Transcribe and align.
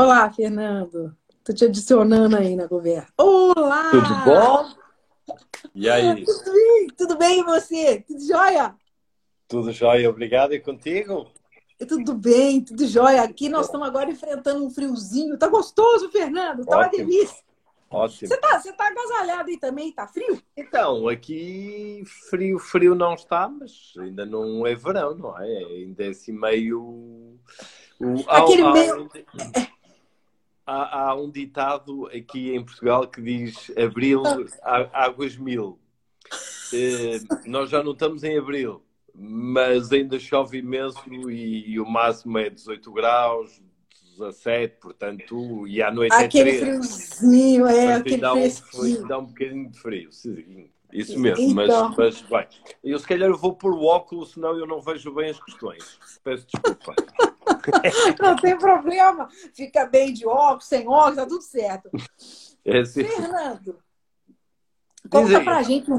Olá, 0.00 0.32
Fernando. 0.32 1.14
Tô 1.44 1.52
te 1.52 1.64
adicionando 1.66 2.36
aí 2.36 2.56
na 2.56 2.66
conversa. 2.66 3.08
Olá! 3.18 3.90
Tudo 3.90 4.24
bom? 4.24 5.36
E 5.74 5.90
aí? 5.90 6.24
Tudo 6.24 6.52
bem? 6.52 6.86
Tudo 6.96 7.18
bem 7.18 7.40
e 7.40 7.44
você? 7.44 8.00
Tudo 8.06 8.20
jóia? 8.26 8.74
Tudo 9.46 9.72
jóia, 9.72 10.08
obrigado. 10.08 10.54
E 10.54 10.60
contigo? 10.60 11.30
Tudo 11.86 12.14
bem, 12.14 12.62
tudo 12.62 12.86
jóia. 12.86 13.22
Aqui 13.22 13.48
nós 13.50 13.66
estamos 13.66 13.86
agora 13.86 14.10
enfrentando 14.10 14.64
um 14.64 14.70
friozinho. 14.70 15.36
Tá 15.38 15.48
gostoso, 15.48 16.10
Fernando? 16.10 16.64
Tá 16.64 16.78
Ótimo. 16.78 17.02
uma 17.02 17.06
delícia. 17.10 17.42
Ótimo. 17.90 18.28
Você 18.28 18.36
tá, 18.38 18.58
você 18.58 18.72
tá 18.72 18.86
agasalhado 18.86 19.50
aí 19.50 19.58
também? 19.58 19.92
Tá 19.92 20.06
frio? 20.06 20.40
Então, 20.56 21.08
aqui 21.08 22.02
frio, 22.30 22.58
frio 22.58 22.94
não 22.94 23.14
está, 23.14 23.48
mas 23.48 23.92
ainda 23.98 24.24
não 24.24 24.66
é 24.66 24.74
verão, 24.74 25.14
não 25.14 25.38
é? 25.38 25.44
Ainda 25.46 26.04
é 26.04 26.08
assim 26.08 26.32
meio. 26.32 26.80
o- 26.80 28.24
Aquele 28.28 28.62
há 28.62 28.72
meio- 28.72 29.02
um- 29.02 29.08
Há, 30.66 31.08
há 31.08 31.14
um 31.14 31.30
ditado 31.30 32.06
aqui 32.08 32.54
em 32.54 32.64
Portugal 32.64 33.06
que 33.08 33.20
diz 33.20 33.70
abril, 33.76 34.22
águas 34.92 35.36
mil. 35.36 35.78
Eh, 36.72 37.18
nós 37.46 37.68
já 37.70 37.82
não 37.82 37.92
estamos 37.92 38.22
em 38.22 38.38
abril, 38.38 38.82
mas 39.14 39.90
ainda 39.90 40.18
chove 40.18 40.58
imenso 40.58 41.02
e, 41.30 41.72
e 41.72 41.80
o 41.80 41.86
máximo 41.86 42.38
é 42.38 42.48
18 42.48 42.92
graus, 42.92 43.60
17, 44.16 44.76
portanto, 44.80 45.66
e 45.66 45.82
à 45.82 45.90
noite 45.90 46.12
Aquele 46.14 46.50
é 46.50 46.58
3. 46.60 46.80
friozinho, 46.82 47.66
é, 47.66 47.94
aquele 47.94 48.18
dá, 48.18 48.34
um, 48.34 48.50
fresquinho. 48.50 49.08
dá 49.08 49.18
um 49.18 49.24
bocadinho 49.26 49.70
de 49.70 49.78
frio, 49.80 50.12
sim. 50.12 50.70
Isso 50.92 51.18
mesmo, 51.18 51.44
Então. 51.62 51.94
mas, 51.96 52.20
mas 52.20 52.22
bem, 52.22 52.46
eu 52.82 52.98
se 52.98 53.06
calhar 53.06 53.32
vou 53.32 53.54
pôr 53.54 53.72
o 53.72 53.84
óculos, 53.84 54.32
senão 54.32 54.56
eu 54.58 54.66
não 54.66 54.80
vejo 54.80 55.12
bem 55.14 55.30
as 55.30 55.40
questões. 55.42 55.98
Peço 56.22 56.46
desculpa. 56.46 56.94
Não 58.20 58.36
tem 58.36 58.58
problema. 58.58 59.28
Fica 59.54 59.86
bem 59.86 60.12
de 60.12 60.26
óculos, 60.26 60.66
sem 60.66 60.86
óculos, 60.88 61.16
tá 61.16 61.26
tudo 61.26 61.42
certo. 61.42 61.90
É 62.64 62.78
assim. 62.80 63.04
Fernando, 63.04 63.78
conta 65.10 65.38
aí. 65.38 65.44
pra 65.44 65.62
gente. 65.62 65.90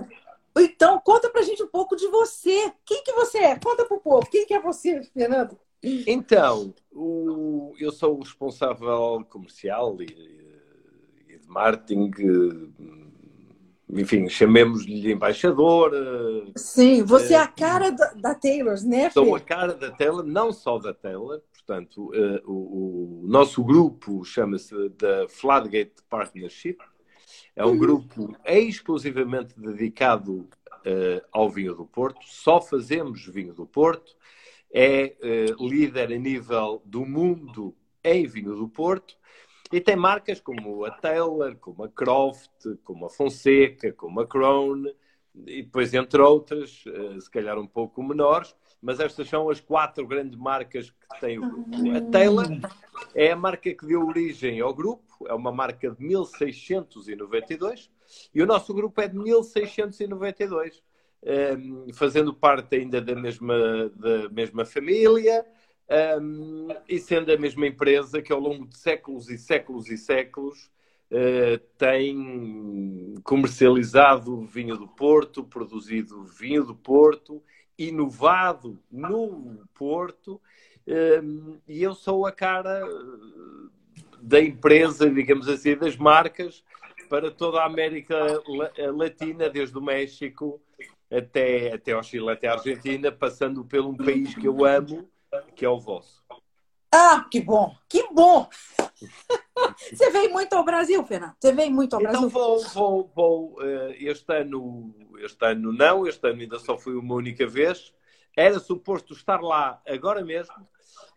Então, 0.58 1.00
conta 1.00 1.30
pra 1.30 1.42
gente 1.44 1.64
um 1.64 1.68
pouco 1.68 1.96
de 1.96 2.08
você. 2.08 2.74
Quem 2.86 3.04
que 3.04 3.14
você 3.14 3.38
é? 3.40 3.56
Conta 3.60 3.86
pro 3.86 4.00
povo. 4.02 4.28
Quem 4.30 4.46
que 4.46 4.54
é 4.54 4.60
você, 4.62 5.02
Fernando? 5.14 5.58
Então, 5.84 6.74
o- 6.92 7.74
eu 7.80 7.92
sou 7.92 8.16
o 8.18 8.22
responsável 8.22 9.26
comercial 9.30 9.98
e, 10.02 10.06
e 11.30 11.38
de 11.40 11.48
marketing, 11.48 12.12
eh, 12.20 14.00
enfim, 14.02 14.30
chamemos-lhe 14.30 15.12
embaixador. 15.12 15.92
eh, 15.96 16.52
Sim, 16.56 17.02
você 17.04 17.34
é 17.34 17.38
a 17.38 17.48
cara 17.48 17.92
da, 17.92 18.14
da 18.14 18.36
Taylor, 18.36 18.76
né? 18.86 19.10
Sou 19.10 19.34
a 19.36 19.40
cara 19.40 19.74
da 19.74 19.90
Taylor, 19.90 20.24
não 20.24 20.52
só 20.54 20.78
da 20.78 20.94
Taylor, 20.94 21.42
portanto, 21.66 22.14
eh, 22.14 22.42
o, 22.46 23.24
o 23.24 23.28
nosso 23.28 23.64
grupo 23.64 24.24
chama-se 24.24 24.90
da 24.90 25.28
Floodgate 25.30 26.04
Partnership. 26.10 26.78
É 27.56 27.66
um 27.66 27.78
grupo 27.78 28.36
exclusivamente 28.46 29.60
dedicado 29.60 30.50
eh, 30.86 31.24
ao 31.32 31.50
vinho 31.50 31.76
do 31.76 31.86
Porto, 31.86 32.20
só 32.26 32.60
fazemos 32.60 33.26
vinho 33.26 33.54
do 33.54 33.66
Porto, 33.66 34.16
é 34.74 35.16
eh, 35.22 35.46
líder 35.60 36.12
a 36.12 36.18
nível 36.18 36.82
do 36.86 37.06
mundo 37.06 37.76
em 38.04 38.26
vinho 38.26 38.56
do 38.56 38.68
Porto. 38.68 39.16
E 39.72 39.80
tem 39.80 39.96
marcas 39.96 40.42
como 40.42 40.84
a 40.84 40.92
Taylor, 40.92 41.56
como 41.56 41.84
a 41.84 41.90
Croft, 41.90 42.50
como 42.84 43.06
a 43.06 43.10
Fonseca, 43.10 43.94
como 43.94 44.20
a 44.20 44.28
Crown 44.28 44.84
e 45.46 45.64
depois 45.64 45.94
entre 45.94 46.22
outras, 46.22 46.84
eh, 46.88 47.20
se 47.20 47.30
calhar 47.30 47.58
um 47.58 47.68
pouco 47.68 48.04
menores, 48.04 48.56
mas 48.82 49.00
estas 49.00 49.30
são 49.30 49.50
as 49.50 49.60
quatro 49.60 50.08
grandes 50.08 50.38
marcas 50.38 50.90
que 50.90 51.20
tem 51.20 51.38
o 51.38 51.50
grupo. 51.50 51.96
A 51.96 52.02
Taylor 52.02 52.48
é 53.14 53.32
a 53.32 53.36
marca 53.36 53.74
que 53.74 53.86
deu 53.86 54.06
origem 54.06 54.60
ao 54.60 54.74
grupo, 54.74 55.28
é 55.28 55.34
uma 55.34 55.52
marca 55.52 55.92
de 55.92 56.04
1692 56.04 57.92
e 58.34 58.42
o 58.42 58.46
nosso 58.46 58.74
grupo 58.74 59.00
é 59.00 59.08
de 59.08 59.18
1692, 59.18 60.84
ehm, 61.24 61.94
fazendo 61.94 62.34
parte 62.34 62.76
ainda 62.76 63.00
da 63.00 63.16
mesma, 63.16 63.90
da 63.96 64.30
mesma 64.30 64.66
família 64.66 65.46
ehm, 65.88 66.70
e 66.90 66.98
sendo 67.00 67.32
a 67.32 67.38
mesma 67.38 67.68
empresa 67.68 68.22
que 68.22 68.34
ao 68.34 68.40
longo 68.40 68.66
de 68.66 68.78
séculos 68.78 69.30
e 69.30 69.38
séculos 69.38 69.90
e 69.90 69.98
séculos 69.98 70.72
eh, 71.14 71.60
tem 71.78 73.16
comercializado 73.22 74.46
vinho 74.46 74.78
do 74.78 74.88
Porto, 74.88 75.44
produzido 75.44 76.24
vinho 76.24 76.64
do 76.64 76.74
Porto, 76.74 77.44
inovado 77.88 78.80
no 78.92 79.64
Porto, 79.74 80.40
eh, 80.88 81.22
e 81.68 81.82
eu 81.82 81.94
sou 81.94 82.26
a 82.26 82.32
cara 82.32 82.86
eh, 82.86 83.70
da 84.22 84.40
empresa, 84.42 85.10
digamos 85.10 85.48
assim, 85.48 85.76
das 85.76 85.96
marcas 85.96 86.64
para 87.10 87.30
toda 87.32 87.62
a 87.62 87.66
América 87.66 88.16
La- 88.48 88.72
Latina, 88.92 89.50
desde 89.50 89.78
o 89.78 89.82
México 89.82 90.62
até, 91.12 91.74
até 91.74 91.92
ao 91.92 92.04
Chile, 92.04 92.30
até 92.32 92.48
a 92.48 92.54
Argentina, 92.54 93.12
passando 93.12 93.66
por 93.66 93.82
um 93.82 93.96
país 93.96 94.34
que 94.36 94.48
eu 94.48 94.64
amo, 94.66 95.10
que 95.56 95.66
é 95.66 95.70
o 95.70 95.80
vosso. 95.80 96.24
Ah, 96.94 97.26
que 97.30 97.42
bom, 97.42 97.76
que 97.90 98.08
bom! 98.14 98.50
Você 99.94 100.10
veio 100.10 100.32
muito 100.32 100.54
ao 100.54 100.64
Brasil, 100.64 101.04
Fernando? 101.06 101.34
Você 101.40 101.52
veio 101.54 101.72
muito 101.72 101.94
ao 101.96 102.02
Então 102.02 102.12
Brasil? 102.12 102.30
vou, 102.30 102.64
vou, 102.70 103.12
vou 103.16 103.56
eh, 103.62 103.98
este 104.00 104.34
ano, 104.34 104.94
este 105.20 105.46
ano 105.46 105.72
não, 105.74 106.08
este 106.08 106.28
ano 106.28 106.42
ainda 106.42 106.60
só 106.60 106.78
foi 106.78 106.96
uma 106.96 107.16
única 107.16 107.46
vez. 107.48 107.94
Era 108.36 108.60
suposto 108.60 109.14
estar 109.14 109.42
lá 109.42 109.82
agora 109.88 110.24
mesmo, 110.24 110.56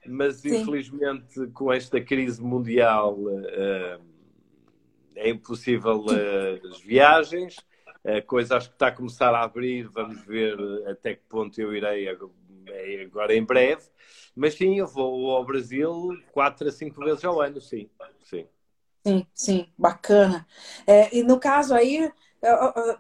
mas 0.07 0.37
Sim. 0.37 0.61
infelizmente 0.61 1.47
com 1.53 1.73
esta 1.73 2.01
crise 2.01 2.43
mundial 2.43 3.19
eh, 3.31 3.99
é 5.17 5.29
impossível 5.31 6.05
eh, 6.11 6.61
as 6.69 6.81
viagens. 6.81 7.57
A 8.05 8.21
coisa 8.21 8.57
acho 8.59 8.69
que 8.69 8.75
está 8.75 8.89
a 8.89 8.93
começar 8.93 9.35
a 9.35 9.43
abrir, 9.43 9.89
vamos 9.89 10.21
ver 10.27 10.59
até 10.87 11.15
que 11.15 11.23
ponto 11.27 11.59
eu 11.59 11.75
irei 11.75 12.07
agora 13.03 13.35
em 13.35 13.45
breve. 13.45 13.83
Mas 14.35 14.55
sim, 14.55 14.79
eu 14.79 14.87
vou 14.87 15.31
ao 15.31 15.45
Brasil 15.45 16.11
quatro 16.33 16.69
a 16.69 16.73
cinco 16.73 17.05
vezes 17.05 17.25
ao 17.25 17.41
ano, 17.41 17.61
sim. 17.61 17.89
sim. 18.25 18.47
Sim, 19.07 19.27
sim, 19.35 19.69
bacana. 19.77 20.47
É, 20.87 21.15
e 21.15 21.23
no 21.23 21.39
caso 21.39 21.75
aí, 21.75 22.11
é, 22.43 22.49
é, 22.49 22.97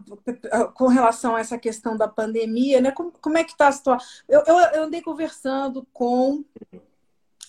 é, 0.60 0.64
com 0.74 0.86
relação 0.86 1.34
a 1.34 1.40
essa 1.40 1.58
questão 1.58 1.96
da 1.96 2.06
pandemia, 2.06 2.80
né? 2.80 2.90
Como, 2.90 3.10
como 3.12 3.38
é 3.38 3.44
que 3.44 3.52
está 3.52 3.68
a 3.68 3.72
situação? 3.72 4.06
Eu, 4.28 4.42
eu, 4.46 4.58
eu 4.58 4.84
andei 4.84 5.00
conversando 5.00 5.86
com 5.92 6.44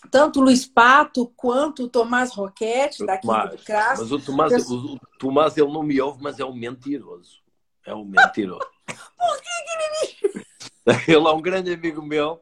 tanto 0.10 0.40
o 0.40 0.44
Luiz 0.44 0.66
Pato 0.66 1.28
quanto 1.36 1.84
o 1.84 1.90
Tomás 1.90 2.32
Roquete, 2.32 3.04
O 3.04 3.06
daqui 3.06 3.28
Tomás. 3.28 3.52
do 3.52 3.58
CRAS. 3.64 4.00
Mas 4.00 4.12
o 4.12 4.20
Tomás, 4.20 4.52
Eu- 4.54 4.78
o, 4.78 5.00
Tomás, 5.20 5.58
ele 5.58 5.72
não 5.72 5.84
me 5.84 6.00
ouve, 6.02 6.22
mas 6.22 6.40
é 6.40 6.46
um 6.46 6.56
mentiroso. 6.56 7.42
É 7.86 7.94
um 7.94 8.06
mentiroso. 8.06 8.66
Por 9.18 9.42
que 9.42 9.50
ele 9.50 10.46
Ele 11.08 11.28
é 11.28 11.32
um 11.32 11.42
grande 11.42 11.74
amigo 11.74 12.02
meu. 12.02 12.40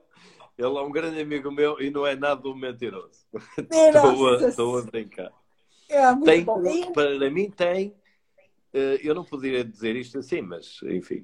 Ele 0.58 0.78
é 0.78 0.82
um 0.82 0.92
grande 0.92 1.20
amigo 1.20 1.52
meu 1.52 1.82
e 1.82 1.90
não 1.90 2.06
é 2.06 2.16
nada 2.16 2.48
um 2.48 2.56
mentiroso. 2.56 3.26
Estou 3.70 4.28
a, 4.30 4.48
estou 4.48 4.78
a 4.78 4.82
brincar. 4.84 5.32
é 5.90 6.12
muito 6.12 6.26
Tem, 6.26 6.44
bom. 6.44 6.92
Para 6.94 7.30
mim 7.32 7.50
tem, 7.50 7.94
eh, 8.74 9.00
eu 9.02 9.16
não 9.16 9.24
poderia 9.24 9.64
dizer 9.64 9.96
isto 9.96 10.20
assim, 10.20 10.42
mas 10.42 10.80
enfim, 10.84 11.24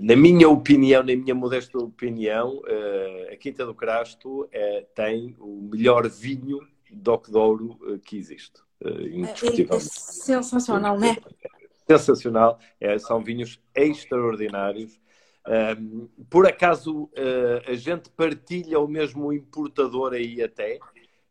na 0.00 0.14
minha 0.14 0.48
opinião, 0.48 1.02
na 1.02 1.16
minha 1.16 1.34
modesta 1.34 1.78
opinião, 1.78 2.60
eh, 2.66 3.30
a 3.32 3.36
Quinta 3.36 3.64
do 3.64 3.74
Crasto 3.74 4.46
eh, 4.52 4.86
tem 4.94 5.34
o 5.38 5.68
melhor 5.72 6.06
vinho 6.08 6.60
de 6.90 7.10
Ocodouro 7.10 7.78
eh, 7.94 7.98
que 8.04 8.18
existe. 8.18 8.60
eh, 8.84 8.88
é, 8.88 8.92
é 8.92 9.08
Indiscutivelmente. 9.18 9.90
sensacional, 10.00 10.98
né? 10.98 11.16
sensacional. 11.86 12.58
É, 12.80 12.98
são 12.98 13.22
vinhos 13.22 13.58
extraordinários. 13.74 15.00
Um, 15.48 16.08
por 16.28 16.46
acaso 16.46 17.04
uh, 17.04 17.70
a 17.70 17.74
gente 17.74 18.10
partilha 18.10 18.78
o 18.78 18.86
mesmo 18.86 19.32
importador 19.32 20.12
aí 20.12 20.42
até, 20.42 20.78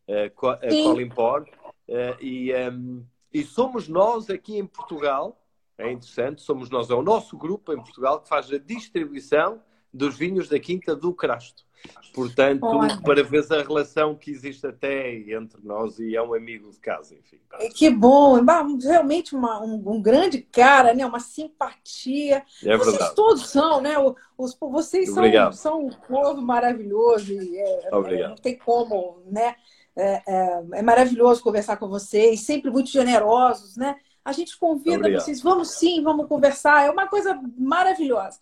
uh, 0.08 0.32
co- 0.36 0.50
a. 0.50 0.84
Colimpor, 0.84 1.48
uh, 1.88 2.20
e, 2.20 2.52
um, 2.72 3.06
e 3.32 3.44
somos 3.44 3.88
nós 3.88 4.30
aqui 4.32 4.58
em 4.58 4.66
Portugal, 4.66 5.40
é 5.78 5.92
interessante, 5.92 6.42
somos 6.42 6.72
nós, 6.72 6.90
é 6.90 6.96
o 6.96 7.04
nosso 7.04 7.38
grupo 7.38 7.72
em 7.72 7.78
Portugal 7.78 8.20
que 8.20 8.28
faz 8.28 8.52
a 8.52 8.58
distribuição 8.58 9.62
dos 9.98 10.16
vinhos 10.18 10.48
da 10.48 10.60
Quinta 10.60 10.96
do 10.96 11.14
Crasto. 11.14 11.66
Portanto, 12.14 12.64
Olha. 12.66 13.00
para 13.02 13.24
ver 13.24 13.46
a 13.54 13.62
relação 13.62 14.16
que 14.16 14.32
existe 14.32 14.66
até 14.66 15.14
entre 15.16 15.62
nós 15.64 16.00
e 16.00 16.16
é 16.16 16.22
um 16.22 16.34
amigo 16.34 16.70
de 16.72 16.80
casa, 16.80 17.14
enfim. 17.16 17.38
Que 17.76 17.90
bom, 17.90 18.44
bah, 18.44 18.66
realmente 18.84 19.36
uma- 19.36 19.64
um, 19.64 19.76
um 19.86 20.02
grande 20.02 20.40
cara, 20.42 20.94
né? 20.94 21.06
Uma 21.06 21.20
simpatia. 21.20 22.44
É 22.64 22.76
Vocês 22.76 22.92
verdade. 22.92 23.16
todos 23.16 23.48
são, 23.48 23.80
né? 23.82 23.94
Os, 24.38 24.58
vocês 24.60 25.14
são, 25.14 25.52
são 25.54 25.86
um 25.86 25.90
povo 25.90 26.42
maravilhoso 26.42 27.32
e 27.34 27.58
é, 27.58 27.90
Obrigado. 27.96 28.30
não 28.30 28.36
tem 28.38 28.58
como, 28.58 29.22
né? 29.28 29.56
É, 29.96 30.22
é- 30.28 30.64
é 30.74 30.82
maravilhoso 30.82 31.42
conversar 31.44 31.78
com 31.78 31.88
vocês, 31.88 32.42
sempre 32.42 32.70
muito 32.72 32.90
generosos, 32.90 33.78
né? 33.78 33.96
A 34.28 34.34
gente 34.34 34.60
convida 34.60 34.98
Obrigado. 34.98 35.22
vocês, 35.22 35.42
vamos 35.42 35.70
sim, 35.70 36.04
vamos 36.04 36.28
conversar. 36.28 36.86
É 36.86 36.92
uma 36.92 37.08
coisa 37.08 37.40
maravilhosa. 37.58 38.38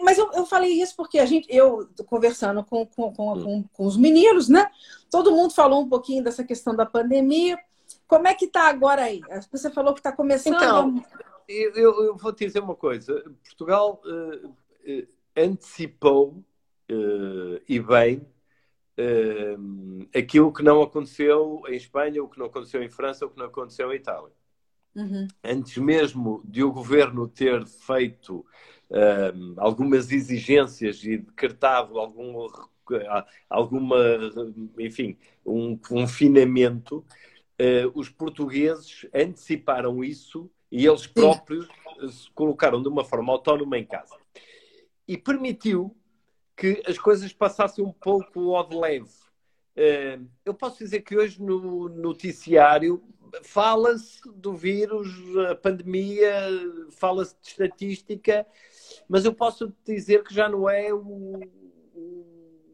Mas 0.00 0.16
eu, 0.18 0.30
eu 0.32 0.46
falei 0.46 0.80
isso 0.80 0.94
porque 0.94 1.18
a 1.18 1.26
gente, 1.26 1.48
eu 1.50 1.88
conversando 2.06 2.62
com, 2.62 2.86
com, 2.86 3.12
com, 3.12 3.32
hum. 3.32 3.42
com, 3.42 3.64
com 3.72 3.86
os 3.86 3.96
meninos, 3.96 4.48
né? 4.48 4.70
Todo 5.10 5.32
mundo 5.32 5.52
falou 5.52 5.82
um 5.82 5.88
pouquinho 5.88 6.22
dessa 6.22 6.44
questão 6.44 6.76
da 6.76 6.86
pandemia. 6.86 7.58
Como 8.06 8.28
é 8.28 8.34
que 8.34 8.44
está 8.44 8.68
agora 8.68 9.02
aí? 9.02 9.20
Você 9.50 9.68
falou 9.68 9.94
que 9.94 9.98
está 9.98 10.12
começando. 10.12 10.54
Então, 10.54 11.04
eu, 11.48 12.04
eu, 12.04 12.16
vou 12.16 12.32
te 12.32 12.46
dizer 12.46 12.60
uma 12.60 12.76
coisa. 12.76 13.20
Portugal 13.42 14.00
uh, 14.04 14.46
uh, 14.46 15.08
antecipou 15.36 16.44
uh, 16.88 17.60
e 17.68 17.80
bem 17.80 18.24
aquilo 20.16 20.52
que 20.52 20.62
não 20.62 20.80
aconteceu 20.82 21.62
em 21.68 21.74
Espanha, 21.74 22.22
o 22.22 22.28
que 22.28 22.38
não 22.38 22.46
aconteceu 22.46 22.80
em 22.80 22.88
França, 22.88 23.26
o 23.26 23.30
que 23.30 23.38
não 23.38 23.46
aconteceu 23.46 23.92
em 23.92 23.96
Itália. 23.96 24.32
Uhum. 24.96 25.28
Antes 25.44 25.76
mesmo 25.76 26.42
de 26.44 26.64
o 26.64 26.72
governo 26.72 27.28
ter 27.28 27.64
feito 27.66 28.44
algumas 29.56 30.12
exigências 30.12 31.02
e 31.04 31.18
decretado 31.18 31.98
algum, 31.98 32.46
alguma, 33.50 33.96
enfim, 34.78 35.16
um 35.44 35.76
confinamento, 35.76 37.04
uh, 37.60 37.90
os 37.94 38.08
portugueses 38.08 39.06
anteciparam 39.12 40.04
isso 40.04 40.50
e 40.70 40.86
eles 40.86 41.06
próprios 41.06 41.68
se 42.10 42.30
colocaram 42.32 42.82
de 42.82 42.88
uma 42.88 43.04
forma 43.04 43.32
autónoma 43.32 43.78
em 43.78 43.84
casa. 43.84 44.16
E 45.06 45.16
permitiu 45.16 45.96
que 46.56 46.82
as 46.86 46.98
coisas 46.98 47.32
passassem 47.32 47.84
um 47.84 47.92
pouco 47.92 48.54
ao 48.54 48.68
de 48.68 48.76
leve. 48.76 49.25
Uh, 49.76 50.26
eu 50.44 50.54
posso 50.54 50.78
dizer 50.78 51.02
que 51.02 51.16
hoje 51.16 51.42
no 51.42 51.88
noticiário 51.88 53.02
fala-se 53.42 54.20
do 54.34 54.54
vírus, 54.54 55.08
a 55.50 55.54
pandemia, 55.54 56.32
fala-se 56.92 57.36
de 57.42 57.48
estatística, 57.48 58.46
mas 59.08 59.24
eu 59.24 59.34
posso 59.34 59.72
dizer 59.84 60.24
que 60.24 60.34
já 60.34 60.48
não 60.48 60.68
é 60.68 60.92
o, 60.92 61.40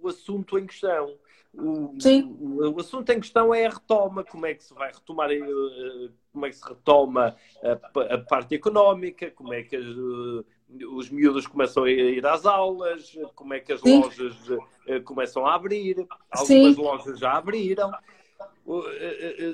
o 0.01 0.09
assunto 0.09 0.59
em 0.59 0.67
questão. 0.67 1.17
O, 1.55 1.95
o, 2.41 2.75
o, 2.77 2.81
assunto 2.81 3.11
em 3.11 3.21
questão 3.21 3.55
é 3.55 3.67
a 3.67 3.71
retoma, 3.71 4.25
como 4.25 4.47
é 4.47 4.55
que 4.55 4.65
se 4.65 4.73
vai 4.73 4.91
retomar, 4.91 5.31
eh, 5.31 5.39
como 6.33 6.47
é 6.47 6.49
que 6.49 6.57
se 6.57 6.67
retoma 6.67 7.37
a, 7.63 8.15
a 8.15 8.19
parte 8.19 8.55
económica, 8.55 9.31
como 9.33 9.53
é 9.53 9.63
que 9.63 9.77
as, 9.77 9.85
eh, 9.85 10.45
os 10.91 11.11
miúdos 11.11 11.47
começam 11.47 11.85
a 11.85 11.91
ir 11.91 12.25
às 12.27 12.47
aulas, 12.47 13.17
como 13.35 13.55
é 13.55 13.61
que 13.61 13.73
as 13.73 13.81
Sim. 13.81 14.01
lojas 14.01 14.37
eh, 14.87 15.01
começam 15.01 15.47
a 15.47 15.55
abrir, 15.55 16.07
algumas 16.31 16.47
Sim. 16.47 16.75
lojas 16.75 17.19
já 17.19 17.33
abriram. 17.33 17.91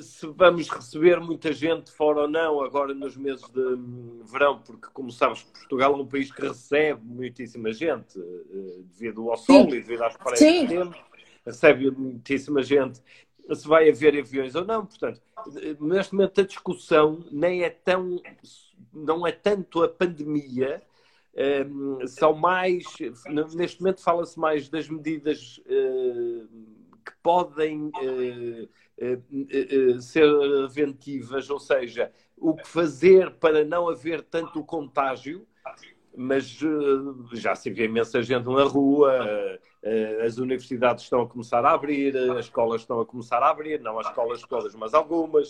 Se 0.02 0.26
vamos 0.26 0.68
receber 0.68 1.18
muita 1.18 1.50
gente 1.52 1.90
fora 1.90 2.22
ou 2.22 2.28
não 2.28 2.60
agora 2.60 2.92
nos 2.92 3.16
meses 3.16 3.48
de 3.50 3.60
hum, 3.60 4.20
verão, 4.24 4.58
porque, 4.58 4.86
como 4.92 5.10
sabes, 5.10 5.42
Portugal 5.44 5.94
é 5.94 5.96
um 5.96 6.06
país 6.06 6.30
que 6.30 6.42
recebe 6.42 7.00
muitíssima 7.02 7.72
gente 7.72 8.18
devido 8.92 9.30
ao 9.30 9.36
sol 9.38 9.62
Sim. 9.62 9.68
e 9.68 9.80
devido 9.80 10.02
às 10.04 10.16
paredes 10.16 10.60
que 10.60 10.66
temos 10.68 11.08
recebe 11.48 11.90
muitíssima 11.90 12.62
gente, 12.62 13.00
se 13.54 13.66
vai 13.66 13.88
haver 13.88 14.18
aviões 14.18 14.54
ou 14.54 14.64
não. 14.64 14.84
Portanto, 14.84 15.20
neste 15.80 16.14
momento 16.14 16.40
a 16.40 16.44
discussão 16.44 17.24
nem 17.30 17.62
é 17.62 17.70
tão, 17.70 18.20
não 18.92 19.26
é 19.26 19.32
tanto 19.32 19.82
a 19.82 19.88
pandemia, 19.88 20.82
são 22.08 22.34
mais, 22.34 22.84
neste 23.54 23.80
momento 23.80 24.02
fala-se 24.02 24.38
mais 24.38 24.68
das 24.68 24.88
medidas 24.88 25.60
uh, 25.66 26.48
que 27.04 27.12
podem 27.22 27.90
uh, 27.94 28.68
uh, 28.98 30.02
ser 30.02 30.28
preventivas, 30.68 31.48
ou 31.48 31.60
seja, 31.60 32.10
o 32.36 32.54
que 32.54 32.66
fazer 32.66 33.30
para 33.34 33.64
não 33.64 33.88
haver 33.88 34.22
tanto 34.22 34.64
contágio, 34.64 35.46
mas 36.16 36.58
já 37.32 37.54
se 37.54 37.70
vê 37.70 37.84
imensa 37.84 38.20
gente 38.20 38.46
na 38.46 38.64
rua, 38.64 39.12
as 40.24 40.38
universidades 40.38 41.04
estão 41.04 41.20
a 41.20 41.28
começar 41.28 41.64
a 41.64 41.72
abrir, 41.72 42.16
as 42.16 42.46
escolas 42.46 42.80
estão 42.80 43.00
a 43.00 43.06
começar 43.06 43.40
a 43.40 43.50
abrir, 43.50 43.80
não 43.80 44.00
as 44.00 44.08
escolas 44.08 44.42
todas, 44.42 44.74
mas 44.74 44.94
algumas. 44.94 45.48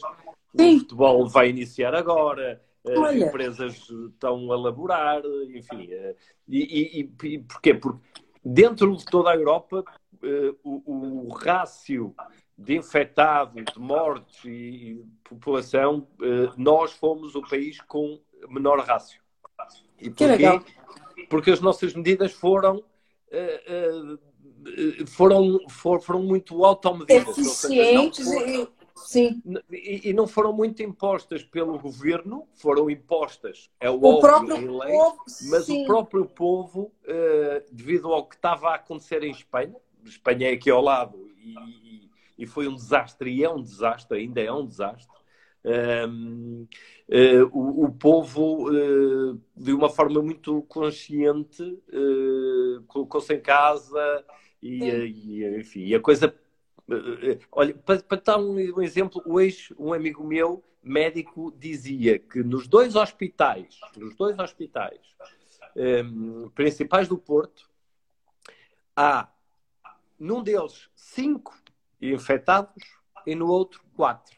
Sim. 0.54 0.76
O 0.76 0.78
futebol 0.80 1.26
vai 1.26 1.48
iniciar 1.48 1.94
agora, 1.94 2.60
Olha. 2.84 3.26
empresas 3.26 3.88
estão 4.10 4.50
a 4.52 4.56
laborar, 4.56 5.22
enfim. 5.54 5.88
Eh, 5.90 6.16
e, 6.48 7.00
e, 7.00 7.26
e 7.26 7.38
porquê? 7.38 7.74
Porque 7.74 8.00
dentro 8.44 8.96
de 8.96 9.04
toda 9.04 9.30
a 9.30 9.36
Europa, 9.36 9.84
eh, 10.22 10.54
o, 10.62 11.26
o 11.26 11.32
rácio 11.34 12.14
de 12.56 12.76
infectados, 12.76 13.64
de 13.72 13.78
mortes 13.78 14.44
e 14.44 15.04
população, 15.22 16.08
nós 16.56 16.92
fomos 16.92 17.36
o 17.36 17.42
país 17.42 17.80
com 17.82 18.20
menor 18.48 18.80
rácio. 18.80 19.20
E 20.00 20.10
porquê? 20.10 20.60
Porque 21.28 21.52
as 21.52 21.60
nossas 21.60 21.94
medidas 21.94 22.32
foram 22.32 22.82
foram, 25.06 25.60
foram 26.00 26.22
muito 26.22 26.64
automedidas. 26.64 27.38
Eficientes 27.38 28.26
e, 28.26 28.68
sim. 29.06 29.42
E, 29.70 30.10
e, 30.10 30.12
não 30.12 30.26
foram 30.26 30.52
muito 30.52 30.82
impostas 30.82 31.42
pelo 31.42 31.78
governo, 31.78 32.46
foram 32.54 32.90
impostas, 32.90 33.70
é 33.80 33.90
o, 33.90 33.94
o 33.94 34.04
óbvio, 34.04 34.20
próprio 34.20 34.56
em 34.56 34.78
lei, 34.78 34.92
povo, 34.92 35.24
mas 35.50 35.64
sim. 35.64 35.82
o 35.82 35.86
próprio 35.86 36.26
povo, 36.26 36.92
uh, 37.04 37.64
devido 37.72 38.12
ao 38.12 38.26
que 38.26 38.36
estava 38.36 38.68
a 38.70 38.74
acontecer 38.74 39.22
em 39.22 39.30
Espanha, 39.30 39.76
Espanha 40.04 40.48
é 40.48 40.52
aqui 40.52 40.70
ao 40.70 40.80
lado 40.80 41.28
e, 41.38 42.08
e 42.38 42.46
foi 42.46 42.68
um 42.68 42.74
desastre, 42.74 43.30
e 43.30 43.44
é 43.44 43.50
um 43.50 43.62
desastre, 43.62 44.18
ainda 44.18 44.40
é 44.40 44.52
um 44.52 44.66
desastre. 44.66 45.18
Um, 45.64 46.62
uh, 46.62 46.68
eh, 47.08 47.42
o, 47.52 47.84
o, 47.84 47.92
povo, 47.92 48.70
uh, 48.70 49.40
de 49.56 49.72
uma 49.72 49.90
forma 49.90 50.22
muito 50.22 50.62
consciente, 50.62 51.62
colocou-se 52.86 53.34
em 53.34 53.40
casa, 53.40 54.24
e, 54.62 54.84
e, 54.84 55.60
enfim, 55.60 55.94
a 55.94 56.00
coisa. 56.00 56.34
Eh, 56.90 57.38
olha, 57.52 57.74
para, 57.74 58.02
para 58.02 58.20
dar 58.20 58.38
um, 58.38 58.80
exemplo, 58.82 59.22
hoje 59.26 59.74
um 59.78 59.92
amigo 59.92 60.24
meu, 60.24 60.64
médico, 60.82 61.52
dizia 61.58 62.18
que 62.18 62.42
nos 62.42 62.66
dois 62.66 62.96
hospitais, 62.96 63.78
nos 63.96 64.16
dois 64.16 64.38
hospitais 64.38 65.00
um, 65.76 65.82
ehm, 65.82 66.48
principais 66.50 67.06
do 67.06 67.18
Porto, 67.18 67.68
há 68.96 69.28
num 70.18 70.42
deles 70.42 70.88
cinco 70.94 71.54
infectados 72.00 72.82
e 73.26 73.34
no 73.34 73.48
outro 73.48 73.82
quatro. 73.94 74.36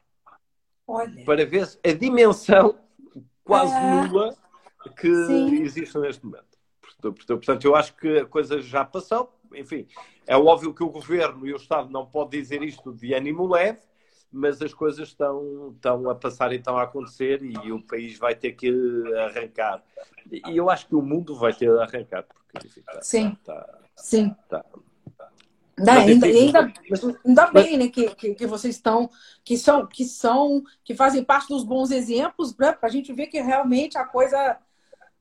Olha. 0.87 1.25
Para 1.25 1.47
ver 1.47 1.69
a 1.85 1.93
dimensão 1.93 2.81
quase 3.44 3.75
é... 3.75 3.81
nula 3.81 4.37
que 4.97 5.14
Sim. 5.26 5.62
existe 5.62 5.97
neste 5.99 6.25
momento. 6.25 6.50
Portanto, 7.00 7.64
eu 7.64 7.76
acho 7.76 7.94
que 7.97 8.19
a 8.19 8.26
coisa 8.26 8.61
já 8.61 8.85
passou 8.85 9.41
enfim, 9.55 9.87
é 10.30 10.36
óbvio 10.36 10.72
que 10.72 10.84
o 10.84 10.88
governo 10.88 11.44
e 11.44 11.52
o 11.52 11.56
Estado 11.56 11.90
não 11.90 12.06
podem 12.06 12.40
dizer 12.40 12.62
isto 12.62 12.94
de 12.94 13.12
ânimo 13.12 13.48
leve, 13.48 13.80
mas 14.30 14.62
as 14.62 14.72
coisas 14.72 15.08
estão, 15.08 15.72
estão 15.75 16.08
a 16.08 16.14
passar 16.14 16.52
e 16.52 16.56
estão 16.56 16.78
a 16.78 16.84
acontecer 16.84 17.42
e 17.42 17.72
o 17.72 17.82
país 17.82 18.16
vai 18.16 18.37
ter 18.37 18.52
que 18.52 18.72
arrancar. 19.26 19.82
E 20.30 20.56
eu 20.56 20.70
acho 20.70 20.87
que 20.87 20.94
o 20.94 21.02
mundo 21.02 21.34
vai 21.34 21.52
ter 21.52 21.68
de 21.68 21.80
arrancar. 21.80 22.22
Porque, 22.22 22.64
enfim, 22.64 22.80
tá, 22.82 23.02
Sim. 23.02 23.37
Tá, 23.44 23.54
tá, 23.60 23.78
Sim. 23.96 24.37
Tá. 24.49 24.64
Ainda, 25.78 26.26
ainda, 26.26 26.72
ainda 27.25 27.46
bem 27.50 27.76
né, 27.76 27.88
que, 27.88 28.14
que, 28.14 28.34
que, 28.37 28.46
vocês 28.46 28.76
estão, 28.76 29.10
que 29.42 29.58
são, 29.58 29.84
que 29.84 30.04
são, 30.04 30.62
que 30.84 30.94
fazem 30.94 31.25
parte 31.25 31.49
dos 31.49 31.64
bons 31.64 31.90
exemplos, 31.90 32.56
né, 32.56 32.70
para 32.70 32.88
a 32.88 32.92
gente 32.92 33.12
ver 33.12 33.26
que 33.26 33.40
realmente 33.40 33.99
a 33.99 34.04
coisa 34.04 34.58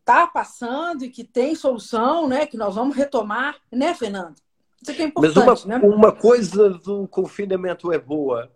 está 0.01 0.27
passando 0.27 1.03
e 1.03 1.09
que 1.09 1.23
tem 1.23 1.55
solução, 1.55 2.27
né? 2.27 2.45
Que 2.45 2.57
nós 2.57 2.75
vamos 2.75 2.95
retomar, 2.95 3.55
né, 3.71 3.95
Fernando? 3.95 4.35
Isso 4.81 4.91
aqui 4.91 5.01
é 5.01 5.05
importante, 5.05 5.45
Mas 5.45 5.65
uma, 5.65 5.79
né? 5.79 5.85
uma 5.85 6.11
coisa 6.11 6.69
do 6.69 7.07
confinamento 7.07 7.91
é 7.91 7.97
boa, 7.97 8.51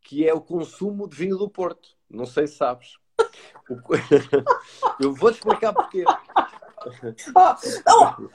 que 0.00 0.26
é 0.26 0.32
o 0.32 0.40
consumo 0.40 1.08
de 1.08 1.16
vinho 1.16 1.36
do 1.36 1.48
Porto. 1.48 1.90
Não 2.08 2.26
sei 2.26 2.46
se 2.46 2.56
sabes. 2.56 2.98
Eu 5.00 5.14
vou 5.14 5.30
te 5.30 5.36
explicar 5.36 5.72
porquê. 5.72 6.04
Oh, 7.34 7.56
oh, 7.90 8.28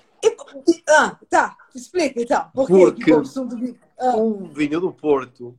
ah, 0.89 1.17
tá, 1.29 1.55
explica 1.74 2.21
então. 2.21 2.51
Por 2.53 2.67
Porque 2.67 3.13
do 3.13 3.55
vinho? 3.55 3.79
Ah. 3.98 4.17
O 4.17 4.43
vinho 4.48 4.81
do 4.81 4.91
Porto 4.91 5.57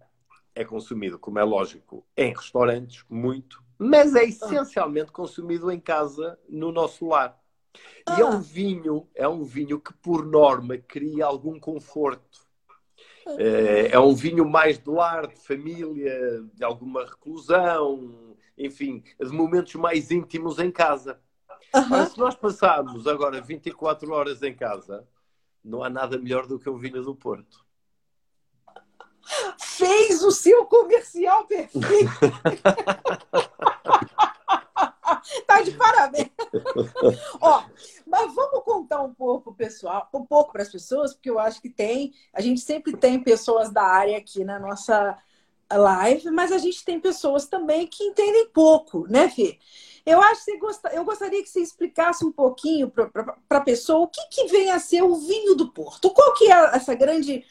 é 0.55 0.63
consumido, 0.63 1.19
como 1.19 1.39
é 1.39 1.43
lógico, 1.43 2.05
em 2.15 2.35
restaurantes 2.35 3.03
muito 3.09 3.63
mas 3.85 4.15
é 4.15 4.21
ah. 4.21 4.25
essencialmente 4.25 5.11
consumido 5.11 5.71
em 5.71 5.81
casa, 5.81 6.39
no 6.49 6.71
nosso 6.71 7.09
lar. 7.09 7.37
E 8.17 8.21
é 8.21 8.25
um 8.25 8.33
ah. 8.33 8.39
vinho, 8.39 9.09
é 9.15 9.29
um 9.29 9.45
vinho 9.45 9.81
que 9.81 9.93
por 9.95 10.25
norma 10.25 10.77
cria 10.77 11.25
algum 11.25 11.59
conforto. 11.59 12.41
É, 13.39 13.93
é 13.93 14.01
um 14.01 14.15
vinho 14.15 14.45
mais 14.45 14.79
de 14.79 14.91
lar, 14.91 15.29
de 15.29 15.37
família, 15.37 16.45
de 16.53 16.65
alguma 16.65 17.05
reclusão, 17.05 18.37
enfim, 18.59 19.05
de 19.21 19.33
momentos 19.33 19.75
mais 19.77 20.11
íntimos 20.11 20.59
em 20.59 20.71
casa. 20.71 21.21
Uhum. 21.75 22.07
se 22.07 22.19
nós 22.19 22.35
passarmos 22.35 23.07
agora 23.07 23.41
24 23.41 24.13
horas 24.13 24.43
em 24.43 24.55
casa, 24.55 25.09
não 25.65 25.83
há 25.83 25.89
nada 25.89 26.19
melhor 26.19 26.47
do 26.47 26.59
que 26.59 26.69
um 26.69 26.77
vinho 26.77 27.03
do 27.03 27.15
Porto. 27.15 27.65
Fez 29.59 30.23
o 30.23 30.31
seu 30.31 30.67
comercial 30.67 31.47
perfeito. 31.47 31.83
Ó, 37.41 37.65
mas 38.07 38.35
vamos 38.35 38.65
contar 38.65 39.03
um 39.03 39.15
pouco, 39.15 39.55
pessoal, 39.55 40.09
um 40.15 40.25
pouco 40.25 40.53
para 40.53 40.63
as 40.63 40.71
pessoas, 40.71 41.15
porque 41.15 41.31
eu 41.31 41.39
acho 41.39 41.61
que 41.61 41.71
tem, 41.71 42.13
a 42.33 42.41
gente 42.41 42.61
sempre 42.61 42.97
tem 42.97 43.23
pessoas 43.23 43.73
da 43.73 43.83
área 43.83 44.19
aqui 44.19 44.45
na 44.45 44.59
nossa 44.59 45.17
live, 45.73 46.31
mas 46.31 46.53
a 46.53 46.59
gente 46.59 46.85
tem 46.85 47.01
pessoas 47.01 47.47
também 47.47 47.87
que 47.87 48.05
entendem 48.05 48.49
pouco, 48.51 49.07
né, 49.09 49.29
Fê? 49.29 49.59
Eu 50.05 50.21
acho 50.21 50.45
que 50.45 50.59
gost... 50.59 50.81
eu 50.93 51.05
gostaria 51.05 51.43
que 51.43 51.49
você 51.49 51.61
explicasse 51.61 52.25
um 52.25 52.33
pouquinho 52.33 52.91
para 52.91 53.37
a 53.51 53.61
pessoa 53.61 54.01
o 54.01 54.09
que, 54.09 54.21
que 54.29 54.47
vem 54.49 54.71
a 54.71 54.79
ser 54.79 55.03
o 55.03 55.15
vinho 55.15 55.55
do 55.55 55.71
Porto. 55.71 56.11
Qual 56.11 56.35
que 56.35 56.51
é 56.51 56.77
essa 56.77 56.95
grande 56.95 57.45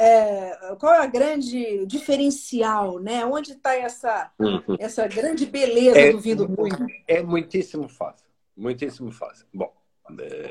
é, 0.00 0.76
qual 0.78 0.94
é 0.94 1.02
a 1.02 1.06
grande 1.06 1.84
diferencial, 1.84 2.98
né? 2.98 3.22
Onde 3.26 3.52
está 3.52 3.74
essa, 3.74 4.32
uhum. 4.38 4.76
essa 4.78 5.06
grande 5.06 5.44
beleza 5.44 5.98
é, 5.98 6.12
do 6.12 6.18
vinho 6.18 6.36
do 6.36 6.48
Porto? 6.48 6.86
É 7.06 7.22
muitíssimo 7.22 7.86
fácil, 7.86 8.26
muitíssimo 8.56 9.12
fácil. 9.12 9.46
Bom, 9.52 9.70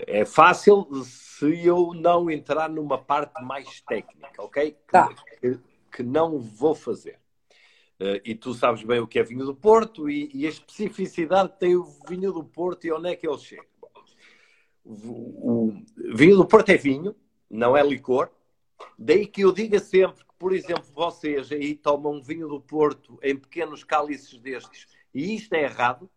é 0.06 0.24
fácil 0.24 0.88
se 1.04 1.66
eu 1.66 1.96
não 1.96 2.30
entrar 2.30 2.70
numa 2.70 3.00
parte 3.00 3.44
mais 3.44 3.82
técnica, 3.82 4.44
ok? 4.44 4.78
Tá. 4.92 5.10
Que, 5.42 5.60
que 5.94 6.04
não 6.04 6.38
vou 6.38 6.76
fazer. 6.76 7.18
Uh, 8.00 8.22
e 8.24 8.36
tu 8.36 8.54
sabes 8.54 8.84
bem 8.84 9.00
o 9.00 9.08
que 9.08 9.18
é 9.18 9.24
vinho 9.24 9.46
do 9.46 9.56
Porto 9.56 10.08
e, 10.10 10.30
e, 10.32 10.46
a 10.46 10.50
especificidade 10.50 11.50
que 11.50 11.60
tem 11.60 11.76
o 11.76 11.84
vinho 12.08 12.32
do 12.32 12.44
Porto 12.44 12.86
e 12.86 12.92
onde 12.94 13.10
é 13.10 13.16
que 13.16 13.28
ele 13.28 13.38
chega. 13.40 13.66
Bom, 13.82 13.90
o, 14.86 15.70
o 15.70 16.16
vinho 16.16 16.38
do 16.38 16.46
Porto 16.46 16.70
é 16.70 16.78
vinho, 16.78 17.16
não 17.50 17.76
é 17.76 17.82
licor 17.84 18.30
Daí 19.02 19.26
que 19.26 19.42
eu 19.42 19.54
diga 19.54 19.80
sempre 19.80 20.26
que, 20.26 20.34
por 20.38 20.52
exemplo, 20.52 20.84
vocês 20.94 21.50
aí 21.54 21.74
tomam 21.74 22.22
vinho 22.22 22.50
do 22.50 22.60
Porto 22.60 23.18
em 23.24 23.34
pequenos 23.34 23.82
cálices 23.82 24.38
destes, 24.38 24.88
e 25.14 25.36
isto 25.36 25.54
é 25.54 25.64
errado, 25.64 26.10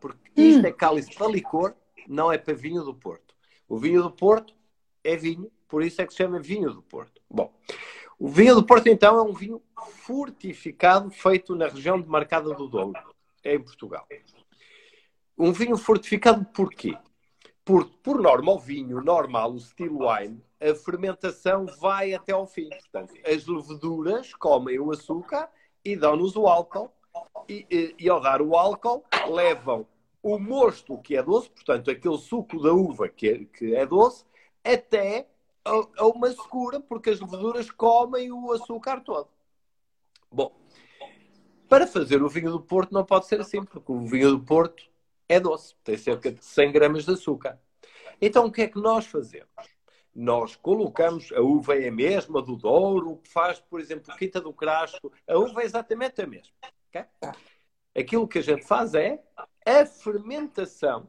porque 0.00 0.18
isto 0.34 0.64
hum. 0.64 0.66
é 0.66 0.72
cálice 0.72 1.14
para 1.14 1.28
licor, 1.28 1.76
não 2.08 2.32
é 2.32 2.36
para 2.36 2.52
vinho 2.52 2.82
do 2.82 2.92
Porto. 2.92 3.36
O 3.68 3.78
vinho 3.78 4.02
do 4.02 4.10
Porto 4.10 4.52
é 5.04 5.14
vinho, 5.14 5.48
por 5.68 5.84
isso 5.84 6.02
é 6.02 6.06
que 6.06 6.12
se 6.12 6.18
chama 6.18 6.40
vinho 6.40 6.72
do 6.72 6.82
Porto. 6.82 7.22
Bom, 7.30 7.54
o 8.18 8.28
vinho 8.28 8.56
do 8.56 8.66
Porto, 8.66 8.88
então, 8.88 9.16
é 9.16 9.22
um 9.22 9.32
vinho 9.32 9.62
fortificado 10.02 11.12
feito 11.12 11.54
na 11.54 11.68
região 11.68 12.00
de 12.00 12.08
Marcada 12.08 12.52
do 12.52 12.66
Douro, 12.66 12.98
em 13.44 13.60
Portugal. 13.60 14.08
Um 15.38 15.52
vinho 15.52 15.76
fortificado 15.76 16.44
porquê? 16.46 16.98
Porque, 17.64 17.96
por 18.02 18.20
norma, 18.20 18.52
o 18.52 18.58
vinho 18.58 19.00
normal, 19.00 19.52
o 19.52 19.60
steel 19.60 19.98
wine, 20.00 20.42
a 20.64 20.74
fermentação 20.74 21.66
vai 21.78 22.14
até 22.14 22.32
ao 22.32 22.46
fim. 22.46 22.68
Portanto, 22.70 23.14
as 23.26 23.46
leveduras 23.46 24.32
comem 24.34 24.78
o 24.78 24.90
açúcar 24.90 25.50
e 25.84 25.94
dão-nos 25.94 26.34
o 26.36 26.46
álcool. 26.46 26.90
E, 27.48 27.66
e, 27.70 27.94
e, 27.98 28.08
ao 28.08 28.20
dar 28.20 28.40
o 28.40 28.56
álcool, 28.56 29.04
levam 29.28 29.86
o 30.22 30.38
mosto, 30.38 30.98
que 30.98 31.16
é 31.16 31.22
doce, 31.22 31.50
portanto, 31.50 31.90
aquele 31.90 32.16
suco 32.16 32.60
da 32.60 32.72
uva 32.72 33.08
que 33.08 33.28
é, 33.28 33.44
que 33.44 33.74
é 33.74 33.84
doce, 33.84 34.24
até 34.64 35.28
a, 35.64 35.70
a 35.98 36.06
uma 36.06 36.30
secura, 36.30 36.80
porque 36.80 37.10
as 37.10 37.20
leveduras 37.20 37.70
comem 37.70 38.32
o 38.32 38.50
açúcar 38.50 39.02
todo. 39.02 39.28
Bom, 40.32 40.50
para 41.68 41.86
fazer 41.86 42.22
o 42.22 42.28
vinho 42.28 42.50
do 42.50 42.60
Porto 42.60 42.92
não 42.92 43.04
pode 43.04 43.26
ser 43.26 43.40
assim, 43.40 43.62
porque 43.62 43.92
o 43.92 44.00
vinho 44.00 44.30
do 44.30 44.40
Porto 44.40 44.82
é 45.28 45.38
doce, 45.38 45.74
tem 45.84 45.98
cerca 45.98 46.32
de 46.32 46.42
100 46.42 46.72
gramas 46.72 47.04
de 47.04 47.12
açúcar. 47.12 47.60
Então, 48.20 48.46
o 48.46 48.52
que 48.52 48.62
é 48.62 48.68
que 48.68 48.80
nós 48.80 49.06
fazemos? 49.06 49.48
Nós 50.14 50.54
colocamos, 50.54 51.32
a 51.32 51.40
uva 51.40 51.76
é 51.76 51.88
a 51.88 51.92
mesma 51.92 52.40
do 52.40 52.56
Douro, 52.56 53.12
o 53.12 53.16
que 53.16 53.28
faz, 53.28 53.58
por 53.58 53.80
exemplo, 53.80 54.14
Quinta 54.16 54.40
do 54.40 54.52
Crasco, 54.52 55.12
a 55.28 55.36
uva 55.36 55.62
é 55.62 55.64
exatamente 55.64 56.22
a 56.22 56.26
mesma. 56.26 56.52
Okay? 56.88 57.04
Aquilo 57.96 58.28
que 58.28 58.38
a 58.38 58.42
gente 58.42 58.64
faz 58.64 58.94
é 58.94 59.22
a 59.66 59.84
fermentação 59.84 61.08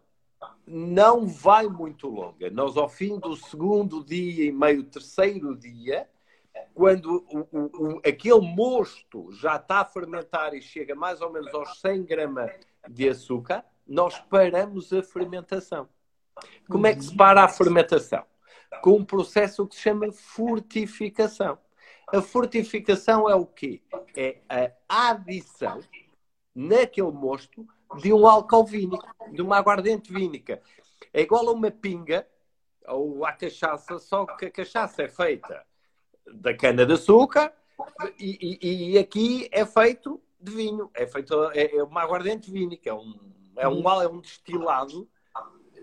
não 0.66 1.28
vai 1.28 1.68
muito 1.68 2.08
longa. 2.08 2.50
Nós, 2.50 2.78
ao 2.78 2.90
fim 2.90 3.20
do 3.20 3.36
segundo 3.36 4.04
dia 4.04 4.46
e 4.46 4.52
meio, 4.52 4.84
terceiro 4.84 5.56
dia, 5.56 6.08
quando 6.74 7.26
o, 7.30 7.40
o, 7.52 7.94
o, 7.96 8.02
aquele 8.06 8.42
mosto 8.42 9.32
já 9.32 9.56
está 9.58 9.82
a 9.82 9.86
fermentar 9.86 10.54
e 10.54 10.62
chega 10.62 10.96
mais 10.96 11.22
ou 11.22 11.32
menos 11.32 11.54
aos 11.54 11.80
100 11.80 12.04
gramas 12.04 12.52
de 12.90 13.10
açúcar, 13.10 13.64
nós 13.88 14.18
paramos 14.20 14.92
a 14.92 15.04
fermentação. 15.04 15.88
Como 16.68 16.88
é 16.88 16.96
que 16.96 17.04
se 17.04 17.16
para 17.16 17.44
a 17.44 17.48
fermentação? 17.48 18.24
Com 18.86 18.98
um 18.98 19.04
processo 19.04 19.66
que 19.66 19.74
se 19.74 19.82
chama 19.82 20.12
fortificação. 20.12 21.58
A 22.14 22.22
fortificação 22.22 23.28
é 23.28 23.34
o 23.34 23.44
quê? 23.44 23.82
É 24.16 24.74
a 24.88 25.10
adição 25.10 25.80
naquele 26.54 27.10
mosto 27.10 27.66
de 28.00 28.14
um 28.14 28.28
álcool 28.28 28.64
vínico, 28.64 29.04
de 29.32 29.42
uma 29.42 29.58
aguardente 29.58 30.14
vínica. 30.14 30.62
É 31.12 31.22
igual 31.22 31.50
a 31.50 31.52
uma 31.52 31.72
pinga 31.72 32.28
ou 32.88 33.26
à 33.26 33.34
cachaça, 33.34 33.98
só 33.98 34.24
que 34.24 34.46
a 34.46 34.52
cachaça 34.52 35.02
é 35.02 35.08
feita 35.08 35.66
da 36.32 36.56
cana-de-açúcar 36.56 37.52
e, 38.20 38.60
e, 38.62 38.92
e, 38.92 39.00
aqui 39.00 39.50
é 39.52 39.66
feito 39.66 40.22
de 40.40 40.52
vinho. 40.52 40.92
É 40.94 41.08
feito 41.08 41.34
é, 41.54 41.76
é 41.76 41.84
uma 41.84 42.04
aguardente 42.04 42.52
vínica, 42.52 42.92
é 42.92 42.94
um, 42.94 43.16
é 43.58 43.68
um, 43.68 44.02
é 44.04 44.08
um 44.08 44.22
destilado 44.22 45.10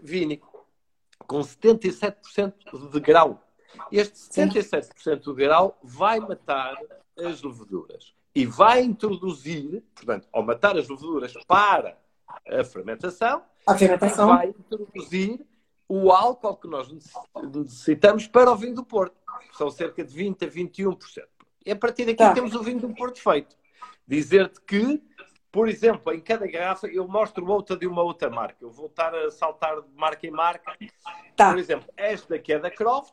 vínico 0.00 0.51
com 1.32 1.40
77% 1.40 2.90
de 2.90 3.00
grau. 3.00 3.42
Este 3.90 4.18
77% 4.18 5.24
de 5.24 5.32
grau 5.32 5.78
vai 5.82 6.20
matar 6.20 6.76
as 7.16 7.42
leveduras 7.42 8.12
e 8.34 8.44
vai 8.44 8.82
introduzir, 8.82 9.82
portanto, 9.94 10.28
ao 10.30 10.42
matar 10.42 10.76
as 10.76 10.86
leveduras 10.90 11.32
para 11.46 11.96
a 12.46 12.64
fermentação, 12.64 13.42
a 13.66 13.74
fermentação. 13.74 14.28
vai 14.28 14.48
introduzir 14.48 15.40
o 15.88 16.12
álcool 16.12 16.56
que 16.56 16.68
nós 16.68 16.94
necessitamos 17.42 18.26
para 18.26 18.50
o 18.50 18.56
vinho 18.56 18.74
do 18.74 18.84
Porto. 18.84 19.16
São 19.56 19.70
cerca 19.70 20.04
de 20.04 20.14
20 20.14 20.44
a 20.44 20.48
21%. 20.48 20.98
E 21.64 21.70
a 21.70 21.76
partir 21.76 22.04
daqui 22.04 22.18
tá. 22.18 22.34
temos 22.34 22.54
o 22.54 22.62
vinho 22.62 22.80
do 22.80 22.94
Porto 22.94 23.18
feito. 23.18 23.56
Dizer-te 24.06 24.60
que 24.60 25.02
por 25.52 25.68
exemplo, 25.68 26.12
em 26.14 26.20
cada 26.20 26.46
garrafa 26.46 26.86
eu 26.86 27.06
mostro 27.06 27.46
outra 27.46 27.76
de 27.76 27.86
uma 27.86 28.02
outra 28.02 28.30
marca. 28.30 28.56
Eu 28.62 28.70
vou 28.70 28.86
estar 28.86 29.14
a 29.14 29.30
saltar 29.30 29.82
de 29.82 29.94
marca 29.94 30.26
em 30.26 30.30
marca. 30.30 30.74
Tá. 31.36 31.50
Por 31.50 31.58
exemplo, 31.58 31.92
esta 31.94 32.34
aqui 32.34 32.54
é 32.54 32.58
da 32.58 32.70
Croft. 32.70 33.12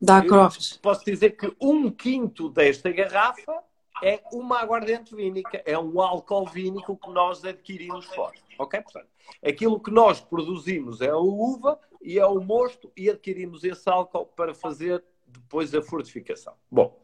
Da 0.00 0.22
Croft. 0.22 0.78
Posso 0.80 1.02
dizer 1.04 1.30
que 1.30 1.50
um 1.58 1.90
quinto 1.90 2.50
desta 2.50 2.92
garrafa 2.92 3.64
é 4.02 4.20
uma 4.30 4.60
aguardente 4.60 5.16
vínica. 5.16 5.62
É 5.64 5.78
um 5.78 5.98
álcool 6.00 6.46
vínico 6.46 6.94
que 6.94 7.10
nós 7.10 7.42
adquirimos 7.42 8.04
fora. 8.06 8.36
Ok? 8.58 8.82
Portanto, 8.82 9.08
aquilo 9.42 9.80
que 9.80 9.90
nós 9.90 10.20
produzimos 10.20 11.00
é 11.00 11.08
a 11.08 11.16
uva 11.16 11.80
e 12.02 12.18
é 12.18 12.26
o 12.26 12.38
mosto 12.38 12.92
e 12.94 13.08
adquirimos 13.08 13.64
esse 13.64 13.88
álcool 13.88 14.26
para 14.26 14.54
fazer 14.54 15.02
depois 15.26 15.74
a 15.74 15.80
fortificação. 15.80 16.54
Bom, 16.70 16.98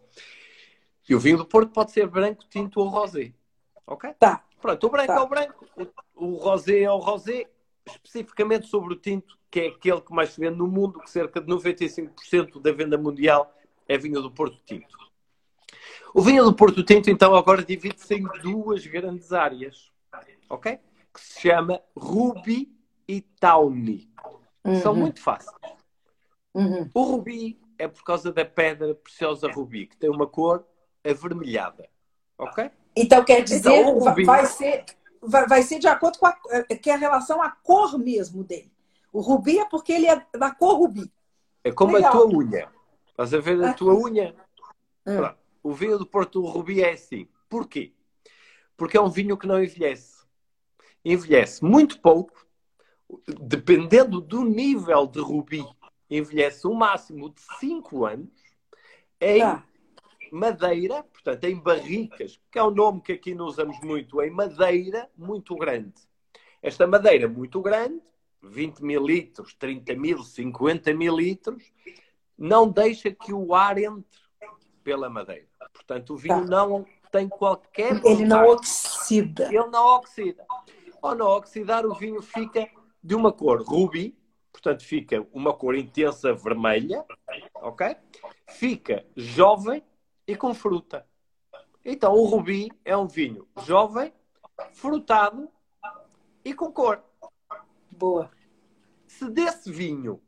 e 1.08 1.14
o 1.14 1.18
vinho 1.18 1.38
do 1.38 1.46
Porto 1.46 1.70
pode 1.72 1.90
ser 1.90 2.06
branco, 2.06 2.44
tinto 2.48 2.80
ou 2.80 2.88
rosé. 2.88 3.32
Ok? 3.86 4.10
Tá. 4.18 4.44
Pronto, 4.64 4.86
o 4.86 4.88
branco 4.88 5.08
tá. 5.08 5.16
é 5.16 5.20
o 5.20 5.28
branco, 5.28 5.66
o, 6.16 6.24
o 6.24 6.36
rosé 6.36 6.80
é 6.84 6.90
o 6.90 6.96
rosé, 6.96 7.50
especificamente 7.86 8.66
sobre 8.66 8.94
o 8.94 8.96
tinto, 8.96 9.38
que 9.50 9.60
é 9.60 9.66
aquele 9.66 10.00
que 10.00 10.10
mais 10.10 10.30
se 10.30 10.40
vende 10.40 10.56
no 10.56 10.66
mundo, 10.66 11.00
que 11.00 11.10
cerca 11.10 11.38
de 11.38 11.46
95% 11.52 12.62
da 12.62 12.72
venda 12.72 12.96
mundial 12.96 13.54
é 13.86 13.98
vinho 13.98 14.22
do 14.22 14.30
Porto 14.30 14.58
Tinto. 14.64 14.96
O 16.14 16.22
vinho 16.22 16.42
do 16.44 16.54
Porto 16.54 16.82
Tinto, 16.82 17.10
então, 17.10 17.34
agora 17.34 17.62
divide-se 17.62 18.14
em 18.14 18.22
duas 18.40 18.86
grandes 18.86 19.34
áreas, 19.34 19.92
ok? 20.48 20.78
Que 21.12 21.20
se 21.20 21.42
chama 21.42 21.82
Ruby 21.94 22.74
e 23.06 23.20
Tawny. 23.20 24.10
Uhum. 24.64 24.80
São 24.80 24.94
muito 24.94 25.20
fáceis. 25.20 25.54
Uhum. 26.54 26.90
O 26.94 27.02
Ruby 27.02 27.60
é 27.78 27.86
por 27.86 28.02
causa 28.02 28.32
da 28.32 28.46
pedra 28.46 28.94
preciosa 28.94 29.46
Ruby, 29.46 29.88
que 29.88 29.96
tem 29.98 30.08
uma 30.08 30.26
cor 30.26 30.66
avermelhada, 31.04 31.86
ok? 32.38 32.70
Então 32.96 33.24
quer 33.24 33.42
dizer, 33.42 33.72
então, 33.72 33.98
vai, 34.24 34.46
ser, 34.46 34.84
vai, 35.20 35.46
vai, 35.46 35.62
ser 35.62 35.78
de 35.78 35.88
acordo 35.88 36.18
com 36.18 36.26
a, 36.26 36.36
é, 36.50 36.76
que 36.76 36.90
é 36.90 36.94
a 36.94 36.98
relação 36.98 37.42
à 37.42 37.50
cor 37.50 37.98
mesmo 37.98 38.44
dele. 38.44 38.72
O 39.12 39.20
rubi 39.20 39.58
é 39.58 39.64
porque 39.64 39.92
ele 39.92 40.06
é 40.06 40.24
da 40.36 40.50
cor 40.50 40.76
rubi. 40.76 41.10
É 41.62 41.72
como 41.72 41.94
Legal. 41.94 42.10
a 42.10 42.12
tua 42.12 42.26
unha. 42.26 42.68
Estás 43.08 43.34
a 43.34 43.38
ver 43.38 43.62
a 43.64 43.72
tua 43.72 43.94
unha? 43.94 44.34
Hum. 45.06 45.34
O 45.62 45.72
vinho 45.72 45.98
do 45.98 46.06
Porto 46.06 46.42
do 46.42 46.46
Rubi 46.46 46.82
é 46.82 46.92
assim. 46.92 47.26
Porquê? 47.48 47.92
Porque 48.76 48.96
é 48.96 49.00
um 49.00 49.08
vinho 49.08 49.36
que 49.36 49.46
não 49.46 49.62
envelhece. 49.62 50.24
Envelhece 51.04 51.64
muito 51.64 52.00
pouco, 52.00 52.46
dependendo 53.40 54.20
do 54.20 54.44
nível 54.44 55.06
de 55.06 55.20
rubi, 55.20 55.64
envelhece 56.10 56.66
um 56.66 56.74
máximo 56.74 57.30
de 57.30 57.40
5 57.58 58.04
anos 58.04 58.28
em 59.20 59.40
tá 59.40 59.64
madeira, 60.34 61.04
portanto, 61.04 61.44
em 61.44 61.60
barricas, 61.60 62.40
que 62.50 62.58
é 62.58 62.62
o 62.62 62.70
nome 62.70 63.00
que 63.00 63.12
aqui 63.12 63.34
não 63.34 63.46
usamos 63.46 63.78
muito, 63.80 64.20
em 64.20 64.30
madeira 64.30 65.08
muito 65.16 65.54
grande. 65.54 65.94
Esta 66.60 66.88
madeira 66.88 67.28
muito 67.28 67.62
grande, 67.62 68.00
20 68.42 68.80
mil 68.80 69.06
litros, 69.06 69.54
30 69.54 69.94
mil, 69.94 70.24
50 70.24 70.92
mil 70.92 71.16
litros, 71.16 71.72
não 72.36 72.68
deixa 72.68 73.12
que 73.12 73.32
o 73.32 73.54
ar 73.54 73.78
entre 73.78 74.24
pela 74.82 75.08
madeira. 75.08 75.46
Portanto, 75.72 76.14
o 76.14 76.16
vinho 76.16 76.40
tá. 76.40 76.46
não 76.46 76.84
tem 77.12 77.28
qualquer. 77.28 78.04
Ele 78.04 78.24
não 78.24 78.48
oxida. 78.48 79.46
Ele 79.46 79.68
não 79.68 79.86
oxida. 79.96 80.44
Ao 81.00 81.14
não 81.14 81.28
oxidar, 81.28 81.86
o 81.86 81.94
vinho 81.94 82.20
fica 82.20 82.68
de 83.02 83.14
uma 83.14 83.32
cor 83.32 83.62
rubi, 83.62 84.18
portanto 84.50 84.82
fica 84.82 85.24
uma 85.32 85.52
cor 85.52 85.76
intensa 85.76 86.34
vermelha, 86.34 87.04
ok? 87.54 87.96
Fica 88.48 89.06
jovem 89.14 89.82
e 90.26 90.36
com 90.36 90.54
fruta. 90.54 91.06
Então 91.84 92.14
o 92.14 92.24
rubi 92.24 92.70
é 92.84 92.96
um 92.96 93.06
vinho 93.06 93.46
jovem, 93.64 94.12
frutado 94.72 95.48
e 96.44 96.54
com 96.54 96.72
cor. 96.72 97.02
Boa. 97.90 98.30
Se 99.06 99.28
desse 99.30 99.70
vinho 99.70 100.20